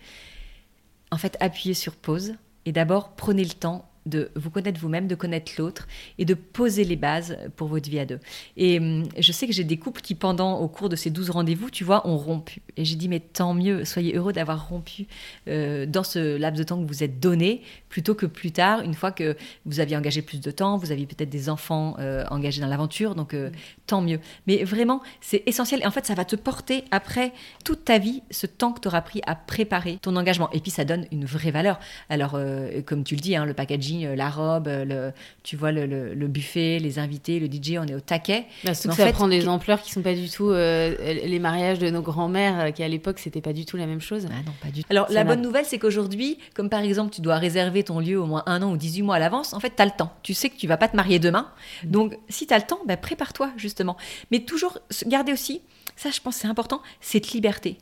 en 1.11 1.17
fait, 1.17 1.37
appuyez 1.39 1.73
sur 1.73 1.95
pause 1.95 2.35
et 2.65 2.71
d'abord 2.71 3.15
prenez 3.15 3.43
le 3.43 3.51
temps 3.51 3.90
de 4.05 4.31
vous 4.35 4.49
connaître 4.49 4.79
vous-même, 4.79 5.07
de 5.07 5.15
connaître 5.15 5.51
l'autre 5.57 5.87
et 6.17 6.25
de 6.25 6.33
poser 6.33 6.83
les 6.83 6.95
bases 6.95 7.37
pour 7.55 7.67
votre 7.67 7.89
vie 7.89 7.99
à 7.99 8.05
deux. 8.05 8.19
Et 8.57 8.79
hum, 8.79 9.03
je 9.17 9.31
sais 9.31 9.47
que 9.47 9.53
j'ai 9.53 9.63
des 9.63 9.77
couples 9.77 10.01
qui, 10.01 10.15
pendant, 10.15 10.59
au 10.59 10.67
cours 10.67 10.89
de 10.89 10.95
ces 10.95 11.09
12 11.09 11.29
rendez-vous, 11.29 11.69
tu 11.69 11.83
vois, 11.83 12.07
ont 12.07 12.17
rompu. 12.17 12.61
Et 12.77 12.85
j'ai 12.85 12.95
dit, 12.95 13.07
mais 13.07 13.19
tant 13.19 13.53
mieux, 13.53 13.85
soyez 13.85 14.15
heureux 14.15 14.33
d'avoir 14.33 14.69
rompu 14.69 15.07
euh, 15.47 15.85
dans 15.85 16.03
ce 16.03 16.37
laps 16.37 16.57
de 16.57 16.63
temps 16.63 16.81
que 16.81 16.87
vous 16.87 17.03
êtes 17.03 17.19
donné, 17.19 17.61
plutôt 17.89 18.15
que 18.15 18.25
plus 18.25 18.51
tard, 18.51 18.81
une 18.81 18.93
fois 18.93 19.11
que 19.11 19.35
vous 19.65 19.79
aviez 19.79 19.97
engagé 19.97 20.21
plus 20.21 20.39
de 20.39 20.51
temps, 20.51 20.77
vous 20.77 20.91
aviez 20.91 21.05
peut-être 21.05 21.29
des 21.29 21.49
enfants 21.49 21.95
euh, 21.99 22.23
engagés 22.29 22.61
dans 22.61 22.67
l'aventure, 22.67 23.15
donc 23.15 23.33
euh, 23.33 23.49
tant 23.85 24.01
mieux. 24.01 24.19
Mais 24.47 24.63
vraiment, 24.63 25.01
c'est 25.19 25.43
essentiel. 25.45 25.81
Et 25.81 25.85
en 25.85 25.91
fait, 25.91 26.05
ça 26.05 26.15
va 26.15 26.25
te 26.25 26.35
porter 26.35 26.85
après 26.91 27.33
toute 27.63 27.85
ta 27.85 27.97
vie, 27.97 28.23
ce 28.31 28.47
temps 28.47 28.71
que 28.71 28.79
tu 28.79 28.87
auras 28.87 29.01
pris 29.01 29.21
à 29.27 29.35
préparer 29.35 29.99
ton 30.01 30.15
engagement. 30.15 30.49
Et 30.51 30.59
puis, 30.59 30.71
ça 30.71 30.85
donne 30.85 31.05
une 31.11 31.25
vraie 31.25 31.51
valeur. 31.51 31.79
Alors, 32.09 32.39
comme 32.85 33.03
tu 33.03 33.15
le 33.15 33.21
dis, 33.21 33.35
hein, 33.35 33.45
le 33.45 33.53
packaging, 33.53 33.90
euh, 34.05 34.15
la 34.15 34.29
robe, 34.29 34.67
euh, 34.67 34.85
le, 34.85 35.13
tu 35.43 35.55
vois, 35.55 35.71
le, 35.71 36.27
buffet, 36.27 36.79
les 36.79 36.99
invités, 36.99 37.39
le 37.39 37.47
DJ, 37.47 37.77
on 37.79 37.85
est 37.85 37.95
au 37.95 37.99
taquet. 37.99 38.45
Bah, 38.63 38.73
ça 38.73 39.11
prend 39.11 39.27
des 39.27 39.47
ampleurs 39.47 39.81
qui 39.81 39.91
sont 39.91 40.01
pas 40.01 40.13
du 40.13 40.29
tout 40.29 40.49
euh, 40.49 40.95
les 41.25 41.39
mariages 41.39 41.79
de 41.79 41.89
nos 41.89 42.01
grands-mères, 42.01 42.73
qui 42.73 42.83
à 42.83 42.87
l'époque, 42.87 43.19
c'était 43.19 43.41
pas 43.41 43.53
du 43.53 43.65
tout 43.65 43.77
la 43.77 43.85
même 43.85 44.01
chose. 44.01 44.27
Ah 44.29 44.35
non, 44.45 44.53
pas 44.61 44.69
du 44.69 44.83
tout. 44.83 44.87
Alors, 44.89 45.07
la 45.09 45.23
bonne 45.23 45.41
nouvelle, 45.41 45.65
c'est 45.65 45.79
qu'aujourd'hui, 45.79 46.37
comme 46.53 46.69
par 46.69 46.81
exemple, 46.81 47.13
tu 47.13 47.21
dois 47.21 47.37
réserver 47.37 47.83
ton 47.83 47.99
lieu 47.99 48.19
au 48.19 48.25
moins 48.25 48.43
un 48.45 48.61
an 48.61 48.71
ou 48.71 48.77
18 48.77 49.01
mois 49.03 49.15
à 49.15 49.19
l'avance, 49.19 49.53
en 49.53 49.59
fait, 49.59 49.73
tu 49.75 49.81
as 49.81 49.85
le 49.85 49.91
temps. 49.91 50.13
Tu 50.23 50.33
sais 50.33 50.49
que 50.49 50.57
tu 50.57 50.67
vas 50.67 50.77
pas 50.77 50.87
te 50.87 50.95
marier 50.95 51.19
demain. 51.19 51.47
Mm. 51.83 51.91
Donc, 51.91 52.17
si 52.29 52.47
tu 52.47 52.53
as 52.53 52.57
le 52.57 52.65
temps, 52.65 52.79
ben, 52.85 52.97
prépare-toi, 52.97 53.51
justement. 53.57 53.97
Mais 54.31 54.39
toujours 54.39 54.77
garder 55.07 55.33
aussi 55.33 55.61
ça, 55.95 56.09
je 56.09 56.19
pense, 56.19 56.35
c'est 56.37 56.47
important, 56.47 56.81
cette 56.99 57.31
liberté. 57.31 57.77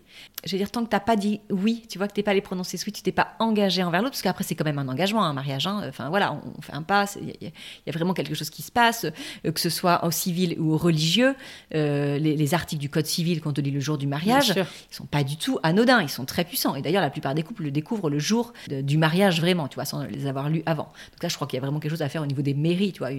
Je 0.45 0.51
veux 0.51 0.57
dire, 0.57 0.71
tant 0.71 0.83
que 0.83 0.89
tu 0.89 0.95
n'as 0.95 0.99
pas 0.99 1.15
dit 1.15 1.41
oui, 1.49 1.83
tu 1.89 1.97
vois, 1.97 2.07
que 2.07 2.13
tu 2.13 2.19
n'es 2.19 2.23
pas 2.23 2.31
allé 2.31 2.41
prononcer 2.41 2.77
oui, 2.85 2.91
tu 2.91 3.01
t'es 3.01 3.11
pas 3.11 3.33
engagé 3.39 3.83
envers 3.83 4.01
l'autre, 4.01 4.11
parce 4.11 4.21
qu'après, 4.21 4.43
c'est 4.43 4.55
quand 4.55 4.65
même 4.65 4.79
un 4.79 4.87
engagement, 4.87 5.23
un 5.23 5.33
mariage. 5.33 5.67
Hein. 5.67 5.83
Enfin, 5.87 6.09
voilà, 6.09 6.33
on, 6.33 6.61
fait 6.61 6.73
un 6.73 6.81
pas, 6.81 7.05
il 7.21 7.35
y, 7.41 7.89
a 7.89 7.91
vraiment 7.91 8.13
quelque 8.13 8.35
chose 8.35 8.49
qui 8.49 8.61
se 8.61 8.71
passe, 8.71 9.05
euh, 9.45 9.51
que 9.51 9.59
ce 9.59 9.69
soit 9.69 10.05
au 10.05 10.11
civil 10.11 10.55
ou 10.59 10.73
au 10.73 10.77
religieux. 10.77 11.35
Euh, 11.75 12.17
les, 12.17 12.53
articles 12.53 12.81
du 12.81 12.89
Code 12.89 13.05
civil 13.05 13.41
qu'on 13.41 13.53
te 13.53 13.61
lit 13.61 13.69
le 13.69 13.79
jour 13.79 13.97
du 13.97 14.07
mariage, 14.07 14.53
ils 14.55 14.95
sont 14.95 15.05
pas 15.05 15.23
du 15.23 15.37
tout 15.37 15.59
anodins, 15.61 16.01
ils 16.01 16.09
sont 16.09 16.25
très 16.25 16.43
puissants. 16.43 16.75
Et 16.75 16.81
d'ailleurs, 16.81 17.01
la 17.01 17.11
plupart 17.11 17.35
des 17.35 17.43
couples 17.43 17.63
le 17.63 17.71
découvrent 17.71 18.09
le 18.09 18.17
jour 18.17 18.53
du 18.69 18.97
mariage, 18.97 19.39
vraiment, 19.39 19.67
tu 19.67 19.75
vois, 19.75 19.85
sans 19.85 20.03
les 20.03 20.25
avoir 20.25 20.49
lus 20.49 20.63
avant. 20.65 20.91
Donc 21.11 21.23
là, 21.23 21.29
je 21.29 21.35
crois 21.35 21.47
qu'il 21.47 21.57
y 21.57 21.59
a 21.59 21.61
vraiment 21.61 21.79
quelque 21.79 21.91
chose 21.91 22.01
à 22.01 22.09
faire 22.09 22.23
au 22.23 22.25
niveau 22.25 22.41
des 22.41 22.53
mairies, 22.53 22.91
tu 22.91 22.99
vois, 22.99 23.09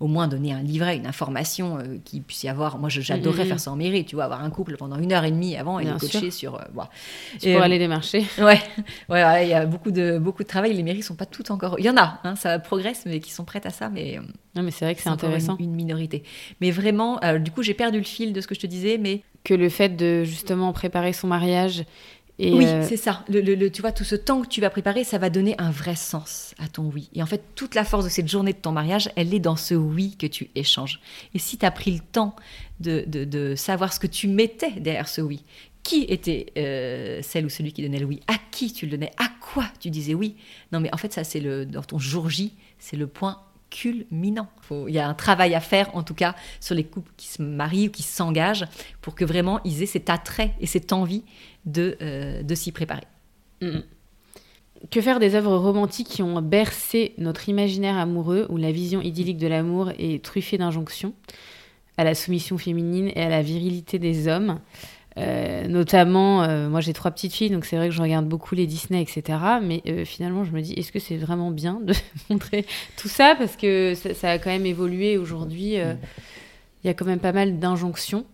au 0.00 0.06
moins 0.06 0.28
donner 0.28 0.52
un 0.52 0.62
livret, 0.62 0.96
une 0.96 1.06
information 1.06 1.78
euh, 1.78 1.98
qui 2.04 2.20
puisse 2.20 2.42
y 2.42 2.48
avoir. 2.48 2.78
Moi, 2.78 2.88
j'adorerais 2.88 3.44
mm, 3.44 3.46
mm, 3.46 3.48
faire 3.48 3.60
ça 3.60 3.70
en 3.70 3.76
mairie, 3.76 4.04
tu 4.04 4.16
vois, 4.16 4.23
avoir 4.24 4.42
un 4.42 4.50
couple 4.50 4.76
pendant 4.76 4.98
une 4.98 5.12
heure 5.12 5.24
et 5.24 5.30
demie 5.30 5.56
avant 5.56 5.78
et 5.78 5.84
les 5.84 5.92
coacher 5.92 6.30
sur. 6.30 6.56
Euh, 6.56 6.62
voilà. 6.72 6.90
Pour 7.40 7.62
aller 7.62 7.78
démarcher. 7.78 8.24
Ouais, 8.38 8.60
ouais, 9.08 9.46
il 9.46 9.48
y 9.48 9.54
a 9.54 9.64
beaucoup 9.64 9.90
de, 9.90 10.18
beaucoup 10.18 10.42
de 10.42 10.48
travail. 10.48 10.74
Les 10.74 10.82
mairies 10.82 11.02
sont 11.02 11.14
pas 11.14 11.24
toutes 11.24 11.50
encore. 11.50 11.76
Il 11.78 11.84
y 11.84 11.90
en 11.90 11.96
a, 11.96 12.20
hein, 12.24 12.36
ça 12.36 12.58
progresse, 12.58 13.04
mais 13.06 13.20
qui 13.20 13.32
sont 13.32 13.44
prêtes 13.44 13.64
à 13.64 13.70
ça, 13.70 13.88
mais 13.88 14.18
non, 14.54 14.62
mais 14.62 14.70
c'est 14.70 14.84
vrai 14.84 14.94
que 14.94 15.00
c'est 15.00 15.08
intéressant. 15.08 15.56
Une, 15.58 15.74
minorité. 15.74 16.24
Mais 16.60 16.70
vraiment, 16.70 17.20
du 17.38 17.50
coup, 17.50 17.62
j'ai 17.62 17.74
perdu 17.74 17.98
le 17.98 18.04
fil 18.04 18.32
de 18.32 18.40
ce 18.40 18.46
que 18.46 18.54
je 18.54 18.60
te 18.60 18.66
disais, 18.66 18.98
mais 18.98 19.22
que 19.44 19.54
le 19.54 19.68
fait 19.68 19.90
de 19.90 20.24
justement 20.24 20.72
préparer 20.72 21.12
son 21.12 21.26
mariage 21.26 21.84
oui, 22.38 22.66
euh, 22.66 22.84
c'est 22.86 22.96
ça. 22.96 23.24
Le, 23.28 23.68
tu 23.68 23.80
vois, 23.80 23.92
tout 23.92 24.04
ce 24.04 24.16
temps 24.16 24.42
que 24.42 24.48
tu 24.48 24.60
vas 24.60 24.70
préparer, 24.70 25.04
ça 25.04 25.18
va 25.18 25.30
donner 25.30 25.54
un 25.58 25.70
vrai 25.70 25.94
sens 25.94 26.54
à 26.58 26.66
ton 26.66 26.90
oui. 26.92 27.08
Et 27.14 27.22
en 27.22 27.26
fait, 27.26 27.42
toute 27.54 27.74
la 27.74 27.84
force 27.84 28.04
de 28.04 28.08
cette 28.08 28.28
journée 28.28 28.52
de 28.52 28.58
ton 28.58 28.72
mariage, 28.72 29.10
elle 29.14 29.32
est 29.32 29.40
dans 29.40 29.56
ce 29.56 29.74
oui 29.74 30.16
que 30.16 30.26
tu 30.26 30.50
échanges. 30.54 31.00
Et 31.34 31.38
si 31.38 31.58
tu 31.58 31.64
as 31.66 31.70
pris 31.70 31.92
le 31.92 32.00
temps 32.00 32.34
de, 32.80 33.54
savoir 33.56 33.92
ce 33.92 34.00
que 34.00 34.08
tu 34.08 34.26
mettais 34.26 34.72
derrière 34.72 35.08
ce 35.08 35.20
oui, 35.20 35.44
qui 35.84 36.02
était 36.08 36.46
euh, 36.58 37.20
celle 37.22 37.46
ou 37.46 37.50
celui 37.50 37.72
qui 37.72 37.82
donnait 37.82 38.00
le 38.00 38.06
oui, 38.06 38.20
à 38.26 38.34
qui 38.50 38.72
tu 38.72 38.86
le 38.86 38.92
donnais, 38.92 39.12
à 39.18 39.28
quoi 39.40 39.66
tu 39.78 39.90
disais 39.90 40.14
oui? 40.14 40.34
Non, 40.72 40.80
mais 40.80 40.92
en 40.92 40.96
fait, 40.96 41.12
ça, 41.12 41.22
c'est 41.22 41.40
le 41.40 41.64
dans 41.66 41.82
ton 41.82 41.98
jour 41.98 42.30
J, 42.30 42.52
c'est 42.78 42.96
le 42.96 43.06
point 43.06 43.42
culminant. 43.74 44.46
Il 44.70 44.94
y 44.94 45.00
a 45.00 45.08
un 45.08 45.14
travail 45.14 45.52
à 45.54 45.60
faire, 45.60 45.94
en 45.96 46.04
tout 46.04 46.14
cas, 46.14 46.36
sur 46.60 46.76
les 46.76 46.84
couples 46.84 47.10
qui 47.16 47.26
se 47.26 47.42
marient 47.42 47.88
ou 47.88 47.90
qui 47.90 48.04
s'engagent, 48.04 48.66
pour 49.00 49.16
que 49.16 49.24
vraiment 49.24 49.60
ils 49.64 49.82
aient 49.82 49.86
cet 49.86 50.08
attrait 50.08 50.54
et 50.60 50.66
cette 50.66 50.92
envie 50.92 51.24
de, 51.66 51.96
euh, 52.00 52.44
de 52.44 52.54
s'y 52.54 52.70
préparer. 52.70 53.06
Mm. 53.60 53.80
Que 54.90 55.00
faire 55.00 55.18
des 55.18 55.34
œuvres 55.34 55.56
romantiques 55.56 56.08
qui 56.08 56.22
ont 56.22 56.40
bercé 56.40 57.14
notre 57.18 57.48
imaginaire 57.48 57.98
amoureux, 57.98 58.46
où 58.48 58.58
la 58.58 58.70
vision 58.70 59.02
idyllique 59.02 59.38
de 59.38 59.48
l'amour 59.48 59.90
est 59.98 60.22
truffée 60.22 60.56
d'injonctions 60.56 61.12
à 61.96 62.04
la 62.04 62.14
soumission 62.14 62.58
féminine 62.58 63.10
et 63.16 63.22
à 63.22 63.28
la 63.28 63.42
virilité 63.42 63.98
des 63.98 64.28
hommes? 64.28 64.60
Euh, 65.18 65.68
notamment, 65.68 66.42
euh, 66.42 66.68
moi 66.68 66.80
j'ai 66.80 66.92
trois 66.92 67.10
petites 67.10 67.32
filles, 67.32 67.50
donc 67.50 67.64
c'est 67.64 67.76
vrai 67.76 67.88
que 67.88 67.94
je 67.94 68.02
regarde 68.02 68.26
beaucoup 68.26 68.54
les 68.54 68.66
Disney, 68.66 69.02
etc. 69.02 69.38
Mais 69.62 69.82
finalement, 70.04 70.44
je 70.44 70.52
me 70.52 70.60
dis, 70.60 70.72
est-ce 70.74 70.92
que 70.92 70.98
c'est 70.98 71.16
vraiment 71.16 71.50
bien 71.50 71.80
de 71.82 71.94
montrer 72.30 72.66
tout 72.96 73.08
ça? 73.08 73.34
Parce 73.36 73.56
que 73.56 73.94
ça, 73.94 74.30
a 74.30 74.38
quand 74.38 74.50
même 74.50 74.66
évolué 74.66 75.18
aujourd'hui. 75.18 75.74
Il 75.74 76.86
y 76.86 76.88
a 76.88 76.94
quand 76.94 77.06
même 77.06 77.20
pas 77.20 77.32
mal 77.32 77.58
d'injonctions. 77.58 78.24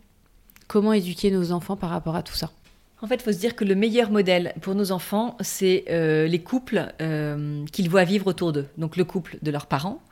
Comment 0.68 0.92
éduquer 0.92 1.30
nos 1.30 1.52
enfants 1.52 1.76
par 1.76 1.90
rapport 1.90 2.16
à 2.16 2.22
tout 2.22 2.34
ça? 2.34 2.50
En 3.02 3.06
fait, 3.06 3.14
il 3.14 3.22
faut 3.22 3.32
se 3.32 3.38
dire 3.38 3.56
que 3.56 3.64
le 3.64 3.74
meilleur 3.74 4.10
modèle 4.10 4.52
pour 4.60 4.74
nos 4.74 4.92
enfants, 4.92 5.36
c'est 5.40 5.84
euh, 5.88 6.26
les 6.26 6.40
couples 6.40 6.92
euh, 7.00 7.64
qu'ils 7.72 7.88
voient 7.88 8.04
vivre 8.04 8.26
autour 8.26 8.52
d'eux. 8.52 8.66
Donc 8.76 8.96
le 8.96 9.04
couple 9.04 9.38
de 9.40 9.50
leurs 9.50 9.66
parents, 9.66 10.02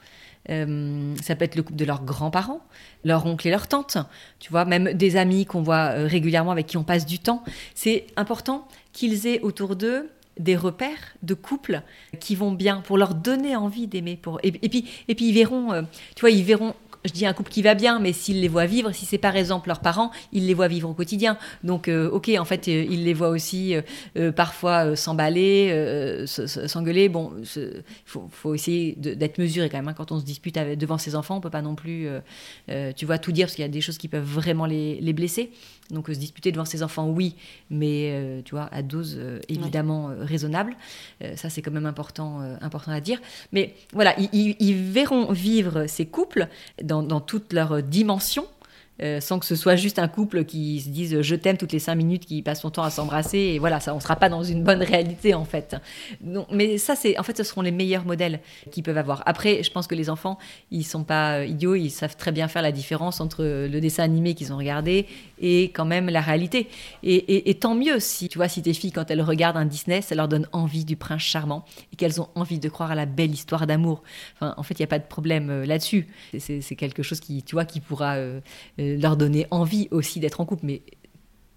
euh, 0.50 1.14
ça 1.22 1.36
peut 1.36 1.44
être 1.44 1.56
le 1.56 1.62
couple 1.62 1.78
de 1.78 1.84
leurs 1.84 2.04
grands-parents, 2.04 2.60
leur 3.04 3.26
oncle 3.26 3.46
et 3.46 3.50
leur 3.50 3.68
tante, 3.68 3.98
tu 4.38 4.50
vois, 4.50 4.64
même 4.64 4.92
des 4.94 5.16
amis 5.16 5.46
qu'on 5.46 5.62
voit 5.62 5.90
régulièrement 5.90 6.52
avec 6.52 6.66
qui 6.66 6.76
on 6.76 6.84
passe 6.84 7.06
du 7.06 7.18
temps. 7.18 7.42
C'est 7.74 8.06
important 8.16 8.66
qu'ils 8.92 9.26
aient 9.26 9.40
autour 9.40 9.76
d'eux 9.76 10.10
des 10.38 10.56
repères 10.56 11.16
de 11.22 11.34
couples 11.34 11.82
qui 12.20 12.36
vont 12.36 12.52
bien 12.52 12.80
pour 12.80 12.96
leur 12.96 13.14
donner 13.14 13.56
envie 13.56 13.88
d'aimer 13.88 14.16
pour 14.16 14.38
et, 14.44 14.52
puis 14.52 14.88
et 15.08 15.16
puis 15.16 15.30
ils 15.30 15.34
verront 15.34 15.84
tu 16.14 16.20
vois 16.20 16.30
ils 16.30 16.44
verront 16.44 16.74
je 17.04 17.12
dis 17.12 17.26
un 17.26 17.32
couple 17.32 17.50
qui 17.50 17.62
va 17.62 17.74
bien, 17.74 17.98
mais 18.00 18.12
s'ils 18.12 18.40
les 18.40 18.48
voient 18.48 18.66
vivre, 18.66 18.92
si 18.92 19.06
c'est 19.06 19.18
par 19.18 19.36
exemple 19.36 19.68
leurs 19.68 19.80
parents, 19.80 20.10
ils 20.32 20.46
les 20.46 20.54
voient 20.54 20.68
vivre 20.68 20.88
au 20.88 20.94
quotidien. 20.94 21.38
Donc, 21.62 21.88
euh, 21.88 22.10
ok, 22.10 22.30
en 22.38 22.44
fait, 22.44 22.68
euh, 22.68 22.86
ils 22.88 23.04
les 23.04 23.14
voient 23.14 23.28
aussi 23.28 23.74
euh, 24.16 24.32
parfois 24.32 24.96
s'emballer, 24.96 26.24
s'engueuler. 26.26 27.08
Bon, 27.08 27.32
il 27.56 27.82
faut, 28.04 28.54
essayer 28.54 28.94
d'être 28.96 29.38
mesuré 29.38 29.68
quand 29.68 29.78
même. 29.78 29.88
Hein. 29.88 29.94
Quand 29.96 30.12
on 30.12 30.18
se 30.18 30.24
dispute 30.24 30.56
devant 30.56 30.98
ses 30.98 31.14
enfants, 31.14 31.36
on 31.36 31.40
peut 31.40 31.50
pas 31.50 31.62
non 31.62 31.74
plus, 31.74 32.08
tu 32.96 33.06
vois, 33.06 33.18
tout 33.18 33.32
dire 33.32 33.46
parce 33.46 33.54
qu'il 33.54 33.62
y 33.62 33.68
a 33.68 33.70
des 33.70 33.80
choses 33.80 33.98
qui 33.98 34.08
peuvent 34.08 34.24
vraiment 34.24 34.66
les, 34.66 35.12
blesser. 35.12 35.50
Donc, 35.90 36.08
se 36.08 36.12
disputer 36.12 36.52
devant 36.52 36.64
ses 36.64 36.82
enfants, 36.82 37.08
oui, 37.08 37.34
mais 37.70 38.42
tu 38.44 38.54
vois, 38.54 38.68
à 38.72 38.82
dose 38.82 39.18
évidemment 39.48 40.10
raisonnable. 40.20 40.76
ça, 41.36 41.48
c'est 41.48 41.62
quand 41.62 41.70
même 41.70 41.86
important, 41.86 42.40
important 42.60 42.92
à 42.92 43.00
dire. 43.00 43.20
Mais 43.52 43.74
voilà, 43.92 44.14
ils, 44.18 44.56
ils 44.58 44.74
verront 44.74 45.32
vivre 45.32 45.86
ces 45.86 46.06
couples 46.06 46.48
dans, 46.88 47.04
dans 47.04 47.20
toute 47.20 47.52
leur 47.52 47.82
dimension 47.82 48.46
euh, 49.00 49.20
sans 49.20 49.38
que 49.38 49.46
ce 49.46 49.54
soit 49.54 49.76
juste 49.76 49.98
un 49.98 50.08
couple 50.08 50.44
qui 50.44 50.80
se 50.80 50.88
dise 50.88 51.22
je 51.22 51.34
t'aime 51.36 51.56
toutes 51.56 51.72
les 51.72 51.78
cinq 51.78 51.94
minutes, 51.94 52.26
qui 52.26 52.42
passe 52.42 52.62
son 52.62 52.70
temps 52.70 52.82
à 52.82 52.90
s'embrasser, 52.90 53.38
et 53.38 53.58
voilà, 53.58 53.78
ça, 53.80 53.94
on 53.94 54.00
sera 54.00 54.16
pas 54.16 54.28
dans 54.28 54.42
une 54.42 54.64
bonne 54.64 54.82
réalité 54.82 55.34
en 55.34 55.44
fait. 55.44 55.76
mais 56.52 56.78
ça, 56.78 56.96
c'est 56.96 57.18
en 57.18 57.22
fait, 57.22 57.36
ce 57.36 57.44
seront 57.44 57.62
les 57.62 57.70
meilleurs 57.70 58.04
modèles 58.04 58.40
qu'ils 58.70 58.82
peuvent 58.82 58.98
avoir. 58.98 59.22
Après, 59.26 59.62
je 59.62 59.70
pense 59.70 59.86
que 59.86 59.94
les 59.94 60.10
enfants, 60.10 60.38
ils 60.70 60.84
sont 60.84 61.04
pas 61.04 61.38
euh, 61.38 61.46
idiots, 61.46 61.74
ils 61.74 61.90
savent 61.90 62.16
très 62.16 62.32
bien 62.32 62.48
faire 62.48 62.62
la 62.62 62.72
différence 62.72 63.20
entre 63.20 63.44
le 63.44 63.80
dessin 63.80 64.02
animé 64.02 64.34
qu'ils 64.34 64.52
ont 64.52 64.56
regardé 64.56 65.06
et 65.40 65.64
quand 65.64 65.84
même 65.84 66.08
la 66.08 66.20
réalité. 66.20 66.68
Et, 67.02 67.54
tant 67.60 67.74
mieux 67.74 68.00
si, 68.00 68.28
tu 68.28 68.38
vois, 68.38 68.48
si 68.48 68.62
tes 68.62 68.74
filles, 68.74 68.92
quand 68.92 69.10
elles 69.10 69.22
regardent 69.22 69.56
un 69.56 69.64
Disney, 69.64 70.02
ça 70.02 70.14
leur 70.14 70.28
donne 70.28 70.46
envie 70.52 70.84
du 70.84 70.96
prince 70.96 71.22
charmant 71.22 71.64
et 71.92 71.96
qu'elles 71.96 72.20
ont 72.20 72.28
envie 72.34 72.58
de 72.58 72.68
croire 72.68 72.90
à 72.90 72.94
la 72.94 73.06
belle 73.06 73.30
histoire 73.30 73.66
d'amour. 73.66 74.02
En 74.40 74.62
fait, 74.62 74.74
il 74.74 74.82
n'y 74.82 74.84
a 74.84 74.88
pas 74.88 74.98
de 74.98 75.06
problème 75.06 75.50
euh, 75.50 75.66
là-dessus. 75.66 76.08
C'est 76.38 76.76
quelque 76.76 77.02
chose 77.02 77.20
qui, 77.20 77.42
tu 77.42 77.54
vois, 77.54 77.64
qui 77.64 77.80
pourra 77.80 78.16
leur 78.96 79.16
donner 79.16 79.46
envie 79.50 79.88
aussi 79.90 80.20
d'être 80.20 80.40
en 80.40 80.44
couple. 80.44 80.66
Mais 80.66 80.82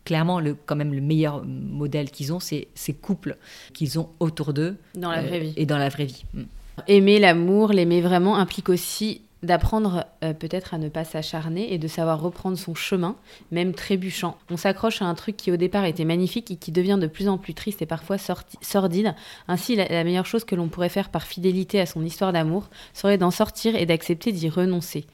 clairement, 0.06 0.40
le, 0.40 0.56
quand 0.66 0.76
même, 0.76 0.94
le 0.94 1.02
meilleur 1.02 1.46
modèle 1.46 2.12
qu'ils 2.12 2.34
ont, 2.34 2.40
c'est 2.40 2.68
ces 2.76 2.94
couples 2.94 3.38
qu'ils 3.74 4.00
ont 4.00 4.10
autour 4.20 4.54
d'eux. 4.54 4.78
Dans 4.96 5.12
la 5.12 5.22
vraie 5.22 5.40
vie. 5.40 5.54
Et 5.56 5.66
dans 5.66 5.78
la 5.78 5.90
vraie 5.90 6.06
vie. 6.06 6.26
Mm. 6.34 6.44
Aimer 6.88 7.20
l'amour, 7.20 7.74
l'aimer 7.74 8.02
vraiment 8.02 8.38
implique 8.38 8.70
aussi 8.70 9.22
d'apprendre 9.44 10.06
euh, 10.24 10.34
peut-être 10.34 10.74
à 10.74 10.78
ne 10.78 10.88
pas 10.88 11.04
s'acharner 11.04 11.74
et 11.74 11.78
de 11.78 11.88
savoir 11.88 12.22
reprendre 12.22 12.58
son 12.58 12.76
chemin, 12.76 13.16
même 13.52 13.74
trébuchant. 13.74 14.38
On 14.50 14.58
s'accroche 14.58 15.02
à 15.02 15.06
un 15.06 15.16
truc 15.16 15.36
qui 15.36 15.52
au 15.52 15.58
départ 15.58 15.86
était 15.86 16.06
magnifique 16.06 16.52
et 16.52 16.56
qui 16.58 16.72
devient 16.72 17.00
de 17.02 17.08
plus 17.08 17.28
en 17.28 17.38
plus 17.38 17.54
triste 17.54 17.82
et 17.82 17.88
parfois 17.88 18.18
sordide. 18.20 19.16
Ainsi, 19.48 19.76
la 19.76 20.04
meilleure 20.04 20.28
chose 20.28 20.44
que 20.44 20.56
l'on 20.56 20.68
pourrait 20.68 20.90
faire 20.90 21.10
par 21.10 21.24
fidélité 21.24 21.80
à 21.80 21.86
son 21.86 22.06
histoire 22.06 22.34
d'amour 22.34 22.70
serait 22.94 23.18
d'en 23.18 23.32
sortir 23.32 23.76
et 23.76 23.86
d'accepter 23.86 24.32
d'y 24.32 24.50
renoncer. 24.50 25.06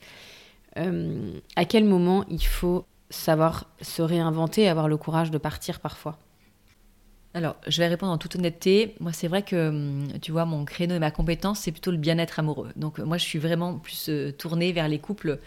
Euh, 0.78 1.40
à 1.56 1.66
quel 1.66 1.84
moment 1.86 2.26
il 2.30 2.46
faut 2.46 2.86
savoir 3.10 3.66
se 3.82 4.02
réinventer, 4.02 4.68
avoir 4.68 4.88
le 4.88 4.98
courage 4.98 5.32
de 5.32 5.38
partir 5.38 5.80
parfois? 5.80 6.18
Alors, 7.34 7.56
je 7.68 7.82
vais 7.82 7.88
répondre 7.88 8.12
en 8.12 8.18
toute 8.18 8.36
honnêteté. 8.36 8.96
Moi, 9.00 9.14
c'est 9.14 9.28
vrai 9.28 9.44
que, 9.44 9.70
hum, 9.70 10.08
tu 10.22 10.32
vois, 10.32 10.46
mon 10.46 10.66
créneau 10.66 10.96
et 10.96 11.00
ma 11.00 11.12
compétence, 11.12 11.60
c'est 11.60 11.72
plutôt 11.72 11.92
le 11.92 11.98
bien-être 11.98 12.40
amoureux. 12.40 12.72
Donc, 12.76 13.00
moi, 13.00 13.18
je 13.18 13.26
suis 13.26 13.40
vraiment 13.40 13.78
plus 13.78 14.10
euh, 14.10 14.32
tournée 14.32 14.72
vers 14.72 14.88
les 14.88 15.00
couples 15.00 15.40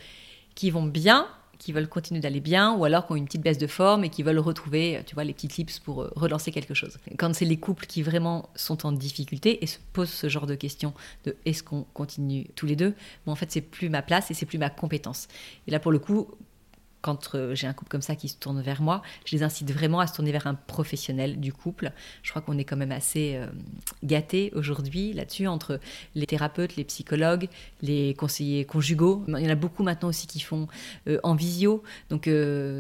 qui 0.54 0.70
vont 0.70 0.84
bien, 0.84 1.26
qui 1.60 1.72
veulent 1.72 1.88
continuer 1.88 2.20
d'aller 2.20 2.40
bien 2.40 2.74
ou 2.74 2.84
alors 2.84 3.06
qui 3.06 3.12
ont 3.12 3.16
une 3.16 3.26
petite 3.26 3.42
baisse 3.42 3.58
de 3.58 3.66
forme 3.66 4.02
et 4.02 4.08
qui 4.08 4.22
veulent 4.22 4.38
retrouver, 4.38 5.02
tu 5.06 5.14
vois, 5.14 5.24
les 5.24 5.34
petits 5.34 5.46
tips 5.46 5.78
pour 5.78 6.02
euh, 6.02 6.12
relancer 6.16 6.50
quelque 6.50 6.74
chose. 6.74 6.98
Quand 7.18 7.32
c'est 7.34 7.44
les 7.44 7.58
couples 7.58 7.86
qui 7.86 8.02
vraiment 8.02 8.48
sont 8.56 8.86
en 8.86 8.92
difficulté 8.92 9.62
et 9.62 9.66
se 9.66 9.78
posent 9.92 10.10
ce 10.10 10.28
genre 10.28 10.46
de 10.46 10.54
questions 10.54 10.94
de 11.24 11.36
est-ce 11.44 11.62
qu'on 11.62 11.84
continue 11.94 12.46
tous 12.56 12.66
les 12.66 12.76
deux, 12.76 12.94
bon, 13.26 13.32
en 13.32 13.36
fait, 13.36 13.52
c'est 13.52 13.60
plus 13.60 13.90
ma 13.90 14.00
place 14.00 14.30
et 14.30 14.34
c'est 14.34 14.46
plus 14.46 14.58
ma 14.58 14.70
compétence. 14.70 15.28
Et 15.68 15.70
là, 15.70 15.78
pour 15.78 15.92
le 15.92 15.98
coup, 15.98 16.28
quand 17.02 17.34
euh, 17.34 17.54
j'ai 17.54 17.66
un 17.66 17.72
couple 17.72 17.90
comme 17.90 18.02
ça 18.02 18.16
qui 18.16 18.28
se 18.28 18.36
tourne 18.36 18.60
vers 18.60 18.82
moi, 18.82 19.02
je 19.24 19.34
les 19.36 19.42
incite 19.42 19.70
vraiment 19.70 20.00
à 20.00 20.06
se 20.06 20.14
tourner 20.14 20.32
vers 20.32 20.46
un 20.46 20.54
professionnel 20.54 21.40
du 21.40 21.52
couple. 21.52 21.92
Je 22.22 22.30
crois 22.30 22.42
qu'on 22.42 22.58
est 22.58 22.64
quand 22.64 22.76
même 22.76 22.92
assez 22.92 23.36
euh, 23.36 23.46
gâtés 24.04 24.52
aujourd'hui 24.54 25.12
là-dessus, 25.12 25.46
entre 25.46 25.80
les 26.14 26.26
thérapeutes, 26.26 26.76
les 26.76 26.84
psychologues, 26.84 27.48
les 27.82 28.14
conseillers 28.14 28.64
conjugaux. 28.64 29.24
Il 29.28 29.38
y 29.38 29.46
en 29.46 29.50
a 29.50 29.54
beaucoup 29.54 29.82
maintenant 29.82 30.08
aussi 30.08 30.26
qui 30.26 30.40
font 30.40 30.68
euh, 31.08 31.18
en 31.22 31.34
visio. 31.34 31.82
Donc 32.10 32.28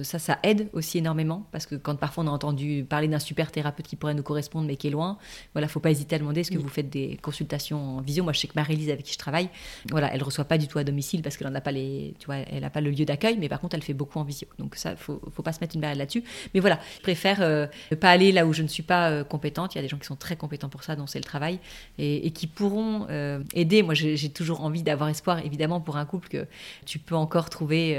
ça, 0.02 0.18
ça 0.18 0.38
aide 0.42 0.68
aussi 0.72 0.98
énormément, 0.98 1.46
parce 1.52 1.66
que 1.66 1.74
quand 1.74 1.96
parfois 1.96 2.24
on 2.24 2.26
a 2.26 2.30
entendu 2.30 2.84
parler 2.88 3.08
d'un 3.08 3.18
super 3.18 3.50
thérapeute 3.50 3.86
qui 3.86 3.96
pourrait 3.96 4.14
nous 4.14 4.22
correspondre, 4.22 4.66
mais 4.66 4.76
qui 4.76 4.88
est 4.88 4.90
loin, 4.90 5.18
voilà, 5.52 5.68
faut 5.68 5.80
pas 5.80 5.90
hésiter 5.90 6.16
à 6.16 6.18
demander 6.18 6.40
est-ce 6.40 6.50
que 6.50 6.58
vous 6.58 6.68
faites 6.68 6.90
des 6.90 7.18
consultations 7.22 7.98
en 7.98 8.00
visio 8.00 8.24
Moi, 8.24 8.32
je 8.32 8.40
sais 8.40 8.48
que 8.48 8.54
Marie-Lise, 8.56 8.90
avec 8.90 9.04
qui 9.04 9.12
je 9.12 9.18
travaille, 9.18 9.48
voilà, 9.90 10.12
elle 10.12 10.22
reçoit 10.22 10.44
pas 10.44 10.58
du 10.58 10.68
tout 10.68 10.78
à 10.78 10.84
domicile 10.84 11.22
parce 11.22 11.36
qu'elle 11.36 11.48
n'a 11.48 11.60
pas 11.60 11.72
les, 11.72 12.14
tu 12.18 12.26
vois, 12.26 12.36
elle 12.36 12.60
n'a 12.60 12.70
pas 12.70 12.80
le 12.80 12.90
lieu 12.90 13.04
d'accueil, 13.04 13.36
mais 13.38 13.48
par 13.48 13.60
contre, 13.60 13.74
elle 13.74 13.82
fait 13.82 13.94
beaucoup 13.94 14.09
en 14.18 14.24
visio. 14.24 14.48
Donc 14.58 14.74
ça, 14.76 14.96
faut, 14.96 15.20
faut 15.32 15.42
pas 15.42 15.52
se 15.52 15.60
mettre 15.60 15.74
une 15.74 15.80
barrière 15.80 15.98
là-dessus. 15.98 16.24
Mais 16.54 16.60
voilà, 16.60 16.80
je 16.96 17.02
préfère 17.02 17.42
euh, 17.42 17.66
ne 17.90 17.96
pas 17.96 18.10
aller 18.10 18.32
là 18.32 18.46
où 18.46 18.52
je 18.52 18.62
ne 18.62 18.68
suis 18.68 18.82
pas 18.82 19.10
euh, 19.10 19.24
compétente. 19.24 19.74
Il 19.74 19.78
y 19.78 19.80
a 19.80 19.82
des 19.82 19.88
gens 19.88 19.98
qui 19.98 20.06
sont 20.06 20.16
très 20.16 20.36
compétents 20.36 20.68
pour 20.68 20.82
ça, 20.82 20.96
dont 20.96 21.06
c'est 21.06 21.18
le 21.18 21.24
travail, 21.24 21.58
et, 21.98 22.30
qui 22.32 22.46
pourront 22.46 23.06
euh, 23.10 23.42
aider. 23.54 23.82
Moi, 23.82 23.94
j'ai 23.94 24.30
toujours 24.30 24.62
envie 24.62 24.82
d'avoir 24.82 25.08
espoir, 25.08 25.44
évidemment, 25.44 25.80
pour 25.80 25.96
un 25.96 26.04
couple 26.04 26.28
que 26.28 26.46
tu 26.86 26.98
peux 26.98 27.14
encore 27.14 27.50
trouver 27.50 27.94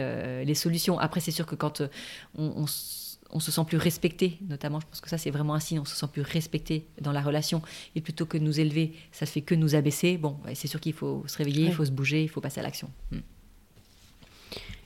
les 0.45 0.55
solutions. 0.55 0.99
Après, 0.99 1.19
c'est 1.19 1.31
sûr 1.31 1.45
que 1.45 1.55
quand 1.55 1.81
on, 2.37 2.65
on 3.31 3.39
se 3.39 3.51
sent 3.51 3.61
plus 3.65 3.77
respecté, 3.77 4.37
notamment, 4.47 4.79
je 4.79 4.87
pense 4.87 5.01
que 5.01 5.09
ça 5.09 5.17
c'est 5.17 5.31
vraiment 5.31 5.53
un 5.53 5.59
signe, 5.59 5.79
on 5.79 5.85
se 5.85 5.95
sent 5.95 6.07
plus 6.11 6.21
respecté 6.21 6.87
dans 6.99 7.11
la 7.11 7.21
relation, 7.21 7.61
et 7.95 8.01
plutôt 8.01 8.25
que 8.25 8.37
de 8.37 8.43
nous 8.43 8.59
élever, 8.59 8.93
ça 9.11 9.25
fait 9.25 9.41
que 9.41 9.55
nous 9.55 9.75
abaisser, 9.75 10.17
bon, 10.17 10.37
c'est 10.53 10.67
sûr 10.67 10.79
qu'il 10.79 10.93
faut 10.93 11.23
se 11.27 11.37
réveiller, 11.37 11.67
il 11.67 11.73
faut 11.73 11.85
se 11.85 11.91
bouger, 11.91 12.23
il 12.23 12.29
faut 12.29 12.41
passer 12.41 12.59
à 12.59 12.63
l'action. 12.63 12.89
Hmm. 13.11 13.19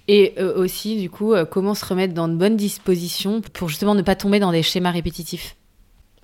Et 0.08 0.34
euh, 0.38 0.56
aussi, 0.56 1.00
du 1.00 1.10
coup, 1.10 1.34
euh, 1.34 1.46
comment 1.46 1.74
se 1.74 1.86
remettre 1.86 2.14
dans 2.14 2.28
de 2.28 2.36
bonnes 2.36 2.56
dispositions 2.56 3.42
pour 3.42 3.70
justement 3.70 3.96
ne 3.96 4.02
pas 4.02 4.16
tomber 4.16 4.40
dans 4.40 4.52
des 4.52 4.64
schémas 4.64 4.92
répétitifs. 4.92 5.56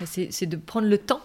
C'est 0.06 0.48
de 0.48 0.58
prendre 0.58 0.88
le 0.88 0.98
temps 0.98 1.22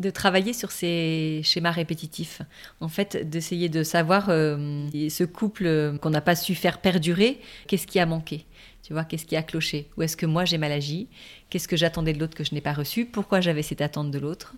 de 0.00 0.10
travailler 0.10 0.52
sur 0.52 0.72
ces 0.72 1.40
schémas 1.44 1.70
répétitifs. 1.70 2.42
En 2.80 2.88
fait, 2.88 3.28
d'essayer 3.28 3.68
de 3.68 3.84
savoir 3.84 4.28
euh, 4.28 4.88
ce 5.08 5.24
couple 5.24 5.98
qu'on 6.00 6.10
n'a 6.10 6.20
pas 6.20 6.34
su 6.34 6.56
faire 6.56 6.80
perdurer, 6.80 7.40
qu'est-ce 7.68 7.86
qui 7.86 8.00
a 8.00 8.06
manqué? 8.06 8.44
Tu 8.82 8.92
vois, 8.92 9.04
qu'est-ce 9.04 9.24
qui 9.24 9.36
a 9.36 9.42
cloché? 9.42 9.88
Où 9.96 10.02
est-ce 10.02 10.16
que 10.16 10.26
moi 10.26 10.44
j'ai 10.44 10.58
mal 10.58 10.72
agi? 10.72 11.08
Qu'est-ce 11.48 11.68
que 11.68 11.76
j'attendais 11.76 12.12
de 12.12 12.18
l'autre 12.18 12.36
que 12.36 12.44
je 12.44 12.54
n'ai 12.54 12.60
pas 12.60 12.72
reçu? 12.72 13.06
Pourquoi 13.06 13.40
j'avais 13.40 13.62
cette 13.62 13.80
attente 13.80 14.10
de 14.10 14.18
l'autre? 14.18 14.54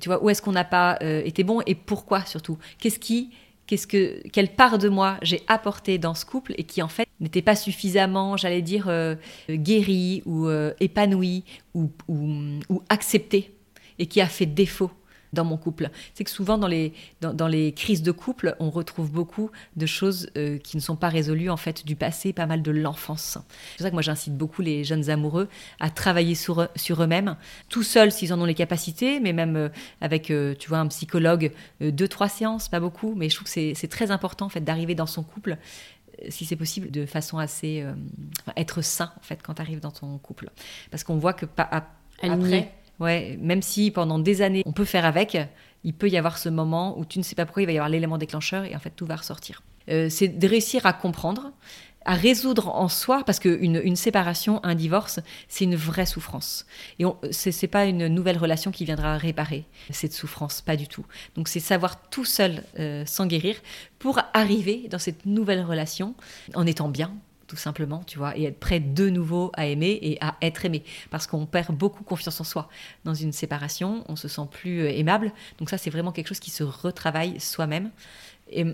Tu 0.00 0.08
vois, 0.08 0.22
où 0.22 0.30
est-ce 0.30 0.40
qu'on 0.40 0.52
n'a 0.52 0.64
pas 0.64 0.98
été 1.00 1.42
bon 1.42 1.60
et 1.66 1.74
pourquoi 1.74 2.24
surtout? 2.24 2.56
Qu'est-ce 2.78 3.00
qui 3.00 3.30
Quelle 3.76 4.54
part 4.54 4.78
de 4.78 4.88
moi 4.88 5.18
j'ai 5.22 5.42
apporté 5.46 5.98
dans 5.98 6.14
ce 6.14 6.24
couple 6.24 6.54
et 6.58 6.64
qui 6.64 6.82
en 6.82 6.88
fait 6.88 7.08
n'était 7.20 7.42
pas 7.42 7.56
suffisamment, 7.56 8.36
j'allais 8.36 8.62
dire, 8.62 8.88
euh, 8.88 9.14
guérie 9.48 10.22
ou 10.26 10.46
euh, 10.46 10.72
épanouie 10.80 11.44
ou, 11.74 11.90
ou, 12.08 12.30
ou 12.68 12.82
acceptée 12.88 13.54
et 13.98 14.06
qui 14.06 14.20
a 14.20 14.26
fait 14.26 14.46
défaut 14.46 14.90
dans 15.32 15.44
mon 15.44 15.56
couple. 15.56 15.90
C'est 16.14 16.24
que 16.24 16.30
souvent 16.30 16.58
dans 16.58 16.66
les, 16.66 16.92
dans, 17.20 17.48
les 17.48 17.72
crises 17.72 18.02
de 18.02 18.12
couple, 18.12 18.56
on 18.58 18.70
retrouve 18.70 19.10
beaucoup 19.10 19.50
de 19.76 19.86
choses 19.86 20.30
euh, 20.36 20.58
qui 20.58 20.76
ne 20.76 20.82
sont 20.82 20.96
pas 20.96 21.08
résolues 21.08 21.50
en 21.50 21.56
fait 21.56 21.86
du 21.86 21.96
passé, 21.96 22.32
pas 22.32 22.46
mal 22.46 22.62
de 22.62 22.70
l'enfance. 22.70 23.38
C'est 23.72 23.76
pour 23.76 23.82
ça 23.84 23.90
que 23.90 23.94
moi 23.94 24.02
j'incite 24.02 24.36
beaucoup 24.36 24.62
les 24.62 24.84
jeunes 24.84 25.10
amoureux 25.10 25.48
à 25.78 25.90
travailler 25.90 26.34
sur, 26.34 26.68
sur 26.76 27.02
eux-mêmes, 27.02 27.36
tout 27.68 27.82
seuls 27.82 28.12
s'ils 28.12 28.32
en 28.32 28.40
ont 28.40 28.44
les 28.44 28.54
capacités, 28.54 29.20
mais 29.20 29.32
même 29.32 29.56
euh, 29.56 29.68
avec 30.00 30.30
euh, 30.30 30.54
tu 30.58 30.68
vois 30.68 30.78
un 30.78 30.88
psychologue, 30.88 31.52
deux 31.80 32.08
trois 32.08 32.28
séances, 32.28 32.68
pas 32.68 32.80
beaucoup, 32.80 33.14
mais 33.16 33.28
je 33.28 33.36
trouve 33.36 33.52
que 33.52 33.74
c'est 33.74 33.88
très 33.88 34.10
important 34.10 34.46
en 34.46 34.48
fait 34.48 34.60
d'arriver 34.60 34.94
dans 34.94 35.06
son 35.06 35.22
couple 35.22 35.56
si 36.28 36.44
c'est 36.44 36.56
possible, 36.56 36.90
de 36.90 37.06
façon 37.06 37.38
assez 37.38 37.82
être 38.54 38.82
sain 38.82 39.10
en 39.16 39.22
fait 39.22 39.40
quand 39.42 39.54
tu 39.54 39.62
arrives 39.62 39.80
dans 39.80 39.90
ton 39.90 40.18
couple, 40.18 40.50
parce 40.90 41.02
qu'on 41.02 41.16
voit 41.16 41.32
que 41.32 41.46
pas 41.46 41.68
après 42.22 42.72
Ouais, 43.00 43.38
même 43.40 43.62
si 43.62 43.90
pendant 43.90 44.18
des 44.18 44.42
années 44.42 44.62
on 44.66 44.72
peut 44.72 44.84
faire 44.84 45.04
avec, 45.04 45.36
il 45.84 45.94
peut 45.94 46.08
y 46.08 46.18
avoir 46.18 46.38
ce 46.38 46.48
moment 46.48 46.98
où 46.98 47.04
tu 47.04 47.18
ne 47.18 47.24
sais 47.24 47.34
pas 47.34 47.46
pourquoi 47.46 47.62
il 47.62 47.66
va 47.66 47.72
y 47.72 47.78
avoir 47.78 47.88
l'élément 47.88 48.18
déclencheur 48.18 48.64
et 48.64 48.76
en 48.76 48.78
fait 48.78 48.90
tout 48.90 49.06
va 49.06 49.16
ressortir. 49.16 49.62
Euh, 49.88 50.08
c'est 50.10 50.28
de 50.28 50.46
réussir 50.46 50.86
à 50.86 50.92
comprendre, 50.92 51.52
à 52.04 52.14
résoudre 52.14 52.68
en 52.68 52.88
soi, 52.88 53.22
parce 53.24 53.38
qu'une 53.38 53.80
une 53.82 53.96
séparation, 53.96 54.60
un 54.62 54.74
divorce, 54.74 55.20
c'est 55.48 55.64
une 55.64 55.76
vraie 55.76 56.06
souffrance. 56.06 56.66
Et 56.98 57.04
ce 57.30 57.48
n'est 57.48 57.68
pas 57.68 57.84
une 57.86 58.08
nouvelle 58.08 58.38
relation 58.38 58.70
qui 58.70 58.84
viendra 58.84 59.16
réparer 59.16 59.64
cette 59.90 60.12
souffrance, 60.12 60.60
pas 60.60 60.76
du 60.76 60.88
tout. 60.88 61.04
Donc 61.34 61.48
c'est 61.48 61.60
savoir 61.60 62.08
tout 62.08 62.24
seul 62.24 62.64
euh, 62.78 63.04
s'en 63.06 63.26
guérir 63.26 63.56
pour 63.98 64.18
arriver 64.32 64.88
dans 64.90 64.98
cette 64.98 65.26
nouvelle 65.26 65.62
relation 65.62 66.14
en 66.54 66.66
étant 66.66 66.88
bien, 66.88 67.12
tout 67.50 67.56
simplement, 67.56 68.04
tu 68.06 68.16
vois, 68.16 68.38
et 68.38 68.44
être 68.44 68.60
prêt 68.60 68.78
de 68.78 69.10
nouveau 69.10 69.50
à 69.54 69.66
aimer 69.66 69.98
et 70.02 70.18
à 70.20 70.36
être 70.40 70.64
aimé. 70.64 70.84
Parce 71.10 71.26
qu'on 71.26 71.46
perd 71.46 71.74
beaucoup 71.76 72.04
confiance 72.04 72.40
en 72.40 72.44
soi. 72.44 72.68
Dans 73.04 73.12
une 73.12 73.32
séparation, 73.32 74.04
on 74.06 74.14
se 74.14 74.28
sent 74.28 74.46
plus 74.52 74.82
euh, 74.82 74.88
aimable. 74.88 75.32
Donc 75.58 75.68
ça, 75.68 75.76
c'est 75.76 75.90
vraiment 75.90 76.12
quelque 76.12 76.28
chose 76.28 76.38
qui 76.38 76.52
se 76.52 76.62
retravaille 76.62 77.40
soi-même. 77.40 77.90
Et, 78.52 78.64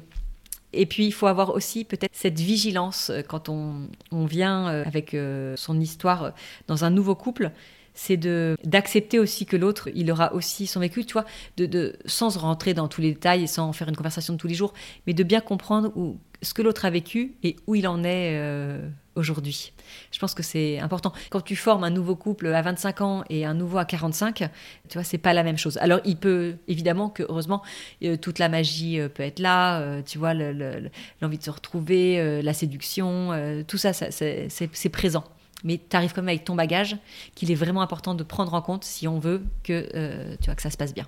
et 0.75 0.85
puis, 0.85 1.07
il 1.07 1.13
faut 1.13 1.27
avoir 1.27 1.55
aussi 1.55 1.85
peut-être 1.85 2.15
cette 2.15 2.39
vigilance 2.39 3.09
euh, 3.09 3.23
quand 3.23 3.49
on, 3.49 3.89
on 4.13 4.27
vient 4.27 4.69
euh, 4.69 4.85
avec 4.85 5.17
son 5.57 5.81
histoire 5.81 6.35
dans 6.69 6.85
un 6.85 6.91
nouveau 6.91 7.15
couple 7.15 7.53
c'est 7.97 8.19
de 8.19 8.57
d'accepter 8.63 9.19
aussi 9.19 9.47
que 9.47 9.57
l'autre, 9.57 9.89
il 9.95 10.11
aura 10.13 10.35
aussi 10.35 10.67
son 10.67 10.81
vécu, 10.81 11.05
tu 11.05 11.15
vois, 11.15 11.25
de, 11.57 11.67
de, 11.67 11.97
sans 12.05 12.37
rentrer 12.37 12.75
dans 12.75 12.89
tous 12.89 13.01
les 13.01 13.13
détails 13.13 13.45
et 13.45 13.47
sans 13.47 13.73
faire 13.73 13.89
une 13.89 13.97
conversation 13.97 14.35
de 14.35 14.39
tous 14.39 14.47
les 14.47 14.55
jours, 14.55 14.75
mais 15.07 15.15
de 15.15 15.25
bien 15.25 15.41
comprendre 15.41 15.91
où, 15.97 16.19
ce 16.43 16.55
que 16.55 16.63
l'autre 16.63 16.85
a 16.85 16.91
vécu 16.91 17.35
et 17.43 17.57
où 17.67 17.75
il 17.75 17.87
en 17.89 18.05
est 18.05 18.37
euh, 18.37 18.89
aujourd'hui. 19.15 19.73
Je 20.13 20.19
pense 20.19 20.35
que 20.35 20.43
c'est 20.43 20.79
important. 20.79 21.13
Quand 21.31 21.41
tu 21.41 21.57
formes 21.57 21.85
un 21.85 21.91
nouveau 21.91 22.17
couple 22.17 22.47
à 22.49 22.63
25 22.63 23.01
ans 23.01 23.25
et 23.31 23.45
un 23.45 23.55
nouveau 23.55 23.79
à 23.79 23.85
45, 23.85 24.49
tu 24.89 24.95
vois, 24.95 25.05
c'est 25.05 25.19
pas 25.19 25.33
la 25.33 25.43
même 25.43 25.59
chose. 25.59 25.79
Alors, 25.79 26.01
il 26.05 26.17
peut, 26.17 26.57
évidemment 26.69 27.09
que, 27.09 27.23
heureusement, 27.23 27.63
euh, 28.03 28.17
toute 28.17 28.39
la 28.39 28.49
magie 28.49 29.01
euh, 29.01 29.09
peut 29.09 29.23
être 29.23 29.39
là, 29.39 30.03
tu 30.03 30.19
vois, 30.19 30.35
l'envie 30.35 31.39
de 31.39 31.43
se 31.43 31.51
retrouver, 31.51 32.43
la 32.43 32.53
séduction, 32.53 33.65
tout 33.67 33.79
ça, 33.79 33.93
c'est 33.93 34.89
présent 34.91 35.25
mais 35.65 35.79
tu 35.79 35.97
arrives 35.97 36.13
quand 36.13 36.21
même 36.21 36.29
avec 36.29 36.45
ton 36.45 36.55
bagage 36.55 36.97
qu'il 37.35 37.51
est 37.51 37.57
vraiment 37.57 37.81
important 37.81 38.15
de 38.15 38.23
prendre 38.23 38.53
en 38.55 38.61
compte 38.61 38.85
si 38.85 39.09
on 39.09 39.19
veut 39.19 39.43
que, 39.65 40.37
tu 40.37 40.45
vois, 40.45 40.55
que 40.55 40.63
ça 40.63 40.71
se 40.71 40.77
passe 40.77 40.95
bien. 40.95 41.07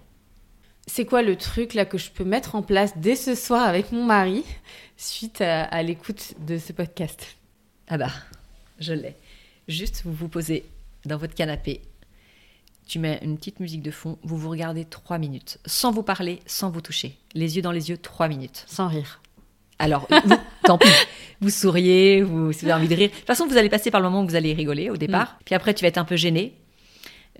C'est 0.88 1.04
quoi 1.04 1.20
le 1.22 1.36
truc 1.36 1.74
là 1.74 1.84
que 1.84 1.98
je 1.98 2.10
peux 2.10 2.24
mettre 2.24 2.54
en 2.54 2.62
place 2.62 2.96
dès 2.96 3.14
ce 3.14 3.34
soir 3.34 3.68
avec 3.68 3.92
mon 3.92 4.04
mari 4.04 4.42
suite 4.96 5.42
à, 5.42 5.82
l'écoute 5.82 6.32
de 6.46 6.56
ce 6.56 6.72
podcast? 6.72 7.36
Ah 7.88 7.98
bah, 7.98 8.10
je 8.80 8.94
l'ai. 8.94 9.14
Juste, 9.68 10.02
vous 10.04 10.14
vous 10.14 10.28
posez 10.28 10.64
dans 11.04 11.18
votre 11.18 11.34
canapé, 11.34 11.82
tu 12.86 12.98
mets 12.98 13.20
une 13.22 13.36
petite 13.36 13.60
musique 13.60 13.82
de 13.82 13.90
fond, 13.90 14.18
vous 14.22 14.38
vous 14.38 14.48
regardez 14.48 14.86
trois 14.86 15.18
minutes, 15.18 15.58
sans 15.66 15.92
vous 15.92 16.02
parler, 16.02 16.40
sans 16.46 16.70
vous 16.70 16.80
toucher. 16.80 17.18
Les 17.34 17.56
yeux 17.56 17.62
dans 17.62 17.72
les 17.72 17.90
yeux, 17.90 17.98
trois 17.98 18.28
minutes. 18.28 18.64
Sans 18.66 18.88
rire. 18.88 19.20
Alors, 19.78 20.08
tant 20.64 20.78
pis 20.78 20.88
vous 21.40 21.50
souriez, 21.50 22.22
vous, 22.22 22.52
si 22.52 22.64
vous 22.64 22.70
avez 22.70 22.80
envie 22.80 22.88
de 22.88 22.94
rire. 22.94 23.10
De 23.10 23.14
toute 23.14 23.26
façon, 23.26 23.46
vous 23.46 23.58
allez 23.58 23.68
passer 23.68 23.90
par 23.90 24.00
le 24.00 24.08
moment 24.08 24.22
où 24.22 24.26
vous 24.26 24.36
allez 24.36 24.54
rigoler 24.54 24.88
au 24.88 24.96
départ. 24.96 25.34
Mm. 25.34 25.42
Puis 25.44 25.54
après, 25.54 25.74
tu 25.74 25.82
vas 25.82 25.88
être 25.88 25.98
un 25.98 26.04
peu 26.04 26.16
gêné. 26.16 26.54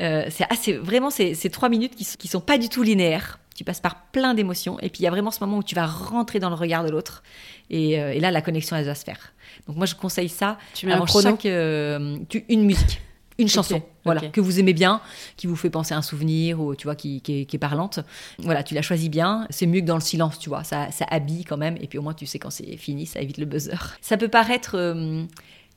Euh, 0.01 0.27
c'est 0.31 0.47
assez, 0.51 0.75
vraiment 0.75 1.11
ces, 1.11 1.35
trois 1.51 1.69
minutes 1.69 1.95
qui, 1.97 2.05
qui 2.05 2.29
sont 2.29 2.41
pas 2.41 2.59
du 2.59 2.69
tout 2.69 2.83
linéaires. 2.83 3.39
Tu 3.57 3.65
passes 3.65 3.81
par 3.81 4.03
plein 4.13 4.35
d'émotions. 4.35 4.79
Et 4.81 4.89
puis, 4.89 5.01
il 5.01 5.05
y 5.05 5.09
a 5.09 5.11
vraiment 5.11 5.33
ce 5.33 5.41
moment 5.41 5.59
où 5.59 5.63
tu 5.65 5.75
vas 5.75 5.87
rentrer 5.87 6.39
dans 6.39 6.49
le 6.49 6.55
regard 6.55 6.85
de 6.85 6.91
l'autre. 6.91 7.25
Et, 7.71 8.01
euh, 8.01 8.15
là, 8.21 8.31
la 8.31 8.41
connexion, 8.41 8.77
elle 8.77 8.85
va 8.85 8.95
se 8.95 9.05
faire. 9.05 9.33
Donc, 9.67 9.77
moi, 9.77 9.87
je 9.87 9.97
conseille 9.97 10.29
ça. 10.29 10.59
Tu 10.75 10.87
mets 10.87 10.93
un 10.93 11.05
chrono 11.05 11.31
chaque, 11.31 11.47
euh, 11.47 12.19
tu, 12.29 12.45
Une 12.49 12.65
musique 12.65 13.01
une 13.41 13.49
chanson, 13.49 13.81
voilà, 14.05 14.21
que 14.21 14.41
vous 14.41 14.59
aimez 14.59 14.73
bien, 14.73 15.01
qui 15.37 15.47
vous 15.47 15.55
fait 15.55 15.71
penser 15.71 15.95
à 15.95 15.97
un 15.97 16.03
souvenir 16.03 16.61
ou 16.61 16.75
tu 16.75 16.89
vois 16.89 16.97
qui, 16.97 17.23
est, 17.29 17.59
parlante. 17.59 18.01
Voilà, 18.41 18.65
tu 18.65 18.75
la 18.75 18.83
choisis 18.83 19.09
bien. 19.09 19.47
C'est 19.51 19.67
mieux 19.67 19.81
que 19.81 19.87
dans 19.87 19.95
le 19.95 20.01
silence, 20.01 20.41
tu 20.41 20.49
vois. 20.49 20.65
Ça, 20.65 20.91
ça 20.91 21.07
habille 21.09 21.45
quand 21.45 21.57
même. 21.57 21.77
Et 21.81 21.87
puis 21.87 21.99
au 21.99 22.03
moins 22.03 22.15
tu 22.15 22.27
sais 22.27 22.41
quand 22.41 22.51
c'est 22.51 22.77
fini, 22.77 23.07
ça 23.07 23.21
évite 23.21 23.39
le 23.39 23.47
buzzer. 23.47 23.97
Ça 24.01 24.17
peut 24.17 24.27
paraître 24.27 24.77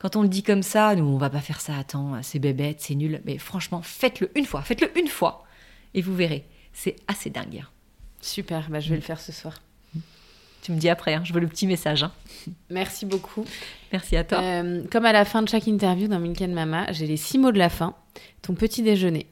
quand 0.02 0.16
on 0.16 0.24
le 0.24 0.30
dit 0.30 0.41
comme 0.41 0.64
ça, 0.64 0.95
nous 0.95 1.06
on 1.06 1.18
va 1.18 1.30
pas 1.30 1.41
faire 1.41 1.62
ça. 1.62 1.78
Attends, 1.78 2.20
c'est 2.24 2.39
bébête, 2.39 2.82
c'est 2.82 2.95
nul. 2.95 3.22
Mais 3.24 3.38
franchement, 3.38 3.84
faites-le 3.84 4.32
une 4.36 4.45
fois, 4.45 4.64
faites-le 4.64 4.89
une 4.97 5.08
fois, 5.08 5.43
et 5.93 6.02
vous 6.02 6.16
verrez, 6.16 6.47
c'est 6.74 6.95
assez 7.08 7.30
dingue. 7.30 7.64
Super, 8.20 8.68
bah, 8.70 8.80
je 8.80 8.89
vais 8.89 8.95
le 8.95 9.02
faire 9.02 9.20
ce 9.20 9.32
soir. 9.32 9.62
Tu 10.64 10.72
me 10.72 10.78
dis 10.78 10.89
après, 10.89 11.14
hein, 11.14 11.22
je 11.24 11.34
veux 11.34 11.39
le 11.39 11.47
petit 11.47 11.68
message. 11.68 12.04
Hein. 12.04 12.12
Merci 12.70 13.06
beaucoup. 13.06 13.45
Merci 13.91 14.16
à 14.16 14.24
toi. 14.24 14.39
Euh, 14.41 14.84
comme 14.91 15.06
à 15.06 15.12
la 15.12 15.26
fin 15.26 15.41
de 15.41 15.49
chaque 15.49 15.68
interview 15.68 16.08
dans 16.08 16.20
Milk 16.20 16.39
Mama, 16.41 16.91
j'ai 16.91 17.08
les 17.08 17.18
six 17.18 17.38
mots 17.39 17.52
de 17.52 17.58
la 17.58 17.70
fin. 17.70 17.95
Ton 18.41 18.54
petit 18.54 18.84
déjeuner. 18.84 19.28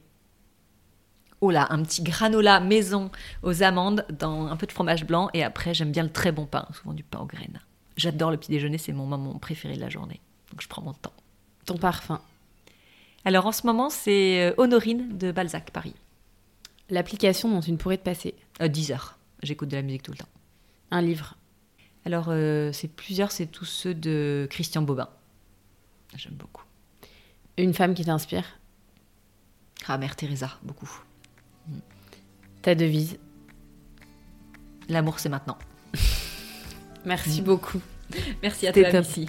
Oh 1.40 1.50
là, 1.50 1.66
un 1.70 1.82
petit 1.82 2.02
granola 2.02 2.60
maison 2.60 3.10
aux 3.42 3.62
amandes 3.62 4.04
dans 4.18 4.46
un 4.46 4.56
peu 4.56 4.66
de 4.66 4.72
fromage 4.72 5.06
blanc 5.06 5.30
et 5.32 5.42
après 5.42 5.72
j'aime 5.72 5.90
bien 5.90 6.02
le 6.02 6.10
très 6.10 6.32
bon 6.32 6.46
pain, 6.46 6.66
souvent 6.74 6.92
du 6.92 7.02
pain 7.02 7.20
aux 7.20 7.26
graines. 7.26 7.60
J'adore 7.96 8.30
le 8.30 8.36
petit 8.36 8.50
déjeuner, 8.50 8.76
c'est 8.76 8.92
mon 8.92 9.06
moment 9.06 9.38
préféré 9.38 9.74
de 9.74 9.80
la 9.80 9.88
journée. 9.88 10.20
Donc 10.50 10.60
je 10.60 10.68
prends 10.68 10.82
mon 10.82 10.92
temps. 10.92 11.12
Ton 11.66 11.76
parfum. 11.76 12.20
Alors 13.24 13.46
en 13.46 13.52
ce 13.52 13.66
moment, 13.66 13.90
c'est 13.90 14.50
euh, 14.50 14.54
Honorine 14.56 15.16
de 15.18 15.32
Balzac 15.32 15.70
Paris. 15.70 15.94
L'application 16.88 17.48
dont 17.50 17.60
tu 17.60 17.70
ne 17.72 17.76
pourrais 17.76 17.98
te 17.98 18.04
passer. 18.04 18.34
10 18.60 18.90
euh, 18.90 18.94
heures. 18.94 19.18
J'écoute 19.42 19.68
de 19.68 19.76
la 19.76 19.82
musique 19.82 20.02
tout 20.02 20.12
le 20.12 20.18
temps. 20.18 20.28
Un 20.90 21.02
livre 21.02 21.36
Alors, 22.04 22.26
euh, 22.28 22.72
c'est 22.72 22.88
plusieurs, 22.88 23.30
c'est 23.30 23.46
tous 23.46 23.64
ceux 23.64 23.94
de 23.94 24.48
Christian 24.50 24.82
Bobin. 24.82 25.08
J'aime 26.16 26.34
beaucoup. 26.34 26.64
Une 27.56 27.74
femme 27.74 27.94
qui 27.94 28.04
t'inspire 28.04 28.58
Ah, 29.86 29.98
Mère 29.98 30.16
Teresa, 30.16 30.58
beaucoup. 30.62 30.90
Ta 32.62 32.74
devise 32.74 33.18
L'amour, 34.88 35.20
c'est 35.20 35.28
maintenant. 35.28 35.56
Merci 37.04 37.42
beaucoup. 37.42 37.80
Merci 38.42 38.66
à 38.66 38.72
toi, 38.72 39.00
Missy. 39.00 39.28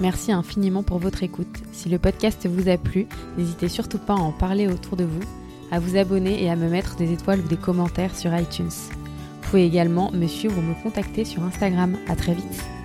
Merci 0.00 0.30
infiniment 0.30 0.82
pour 0.82 0.98
votre 0.98 1.22
écoute. 1.22 1.62
Si 1.72 1.88
le 1.88 1.98
podcast 1.98 2.46
vous 2.46 2.68
a 2.68 2.76
plu, 2.76 3.06
n'hésitez 3.36 3.68
surtout 3.68 3.98
pas 3.98 4.14
à 4.14 4.18
en 4.18 4.30
parler 4.30 4.68
autour 4.68 4.96
de 4.96 5.04
vous, 5.04 5.24
à 5.72 5.80
vous 5.80 5.96
abonner 5.96 6.42
et 6.42 6.50
à 6.50 6.56
me 6.56 6.68
mettre 6.68 6.96
des 6.96 7.12
étoiles 7.12 7.40
ou 7.40 7.48
des 7.48 7.56
commentaires 7.56 8.16
sur 8.16 8.34
iTunes. 8.36 8.68
Vous 8.68 9.50
pouvez 9.50 9.64
également 9.64 10.12
me 10.12 10.26
suivre 10.26 10.56
ou 10.58 10.62
me 10.62 10.80
contacter 10.82 11.24
sur 11.24 11.42
Instagram. 11.42 11.96
À 12.06 12.14
très 12.14 12.34
vite. 12.34 12.77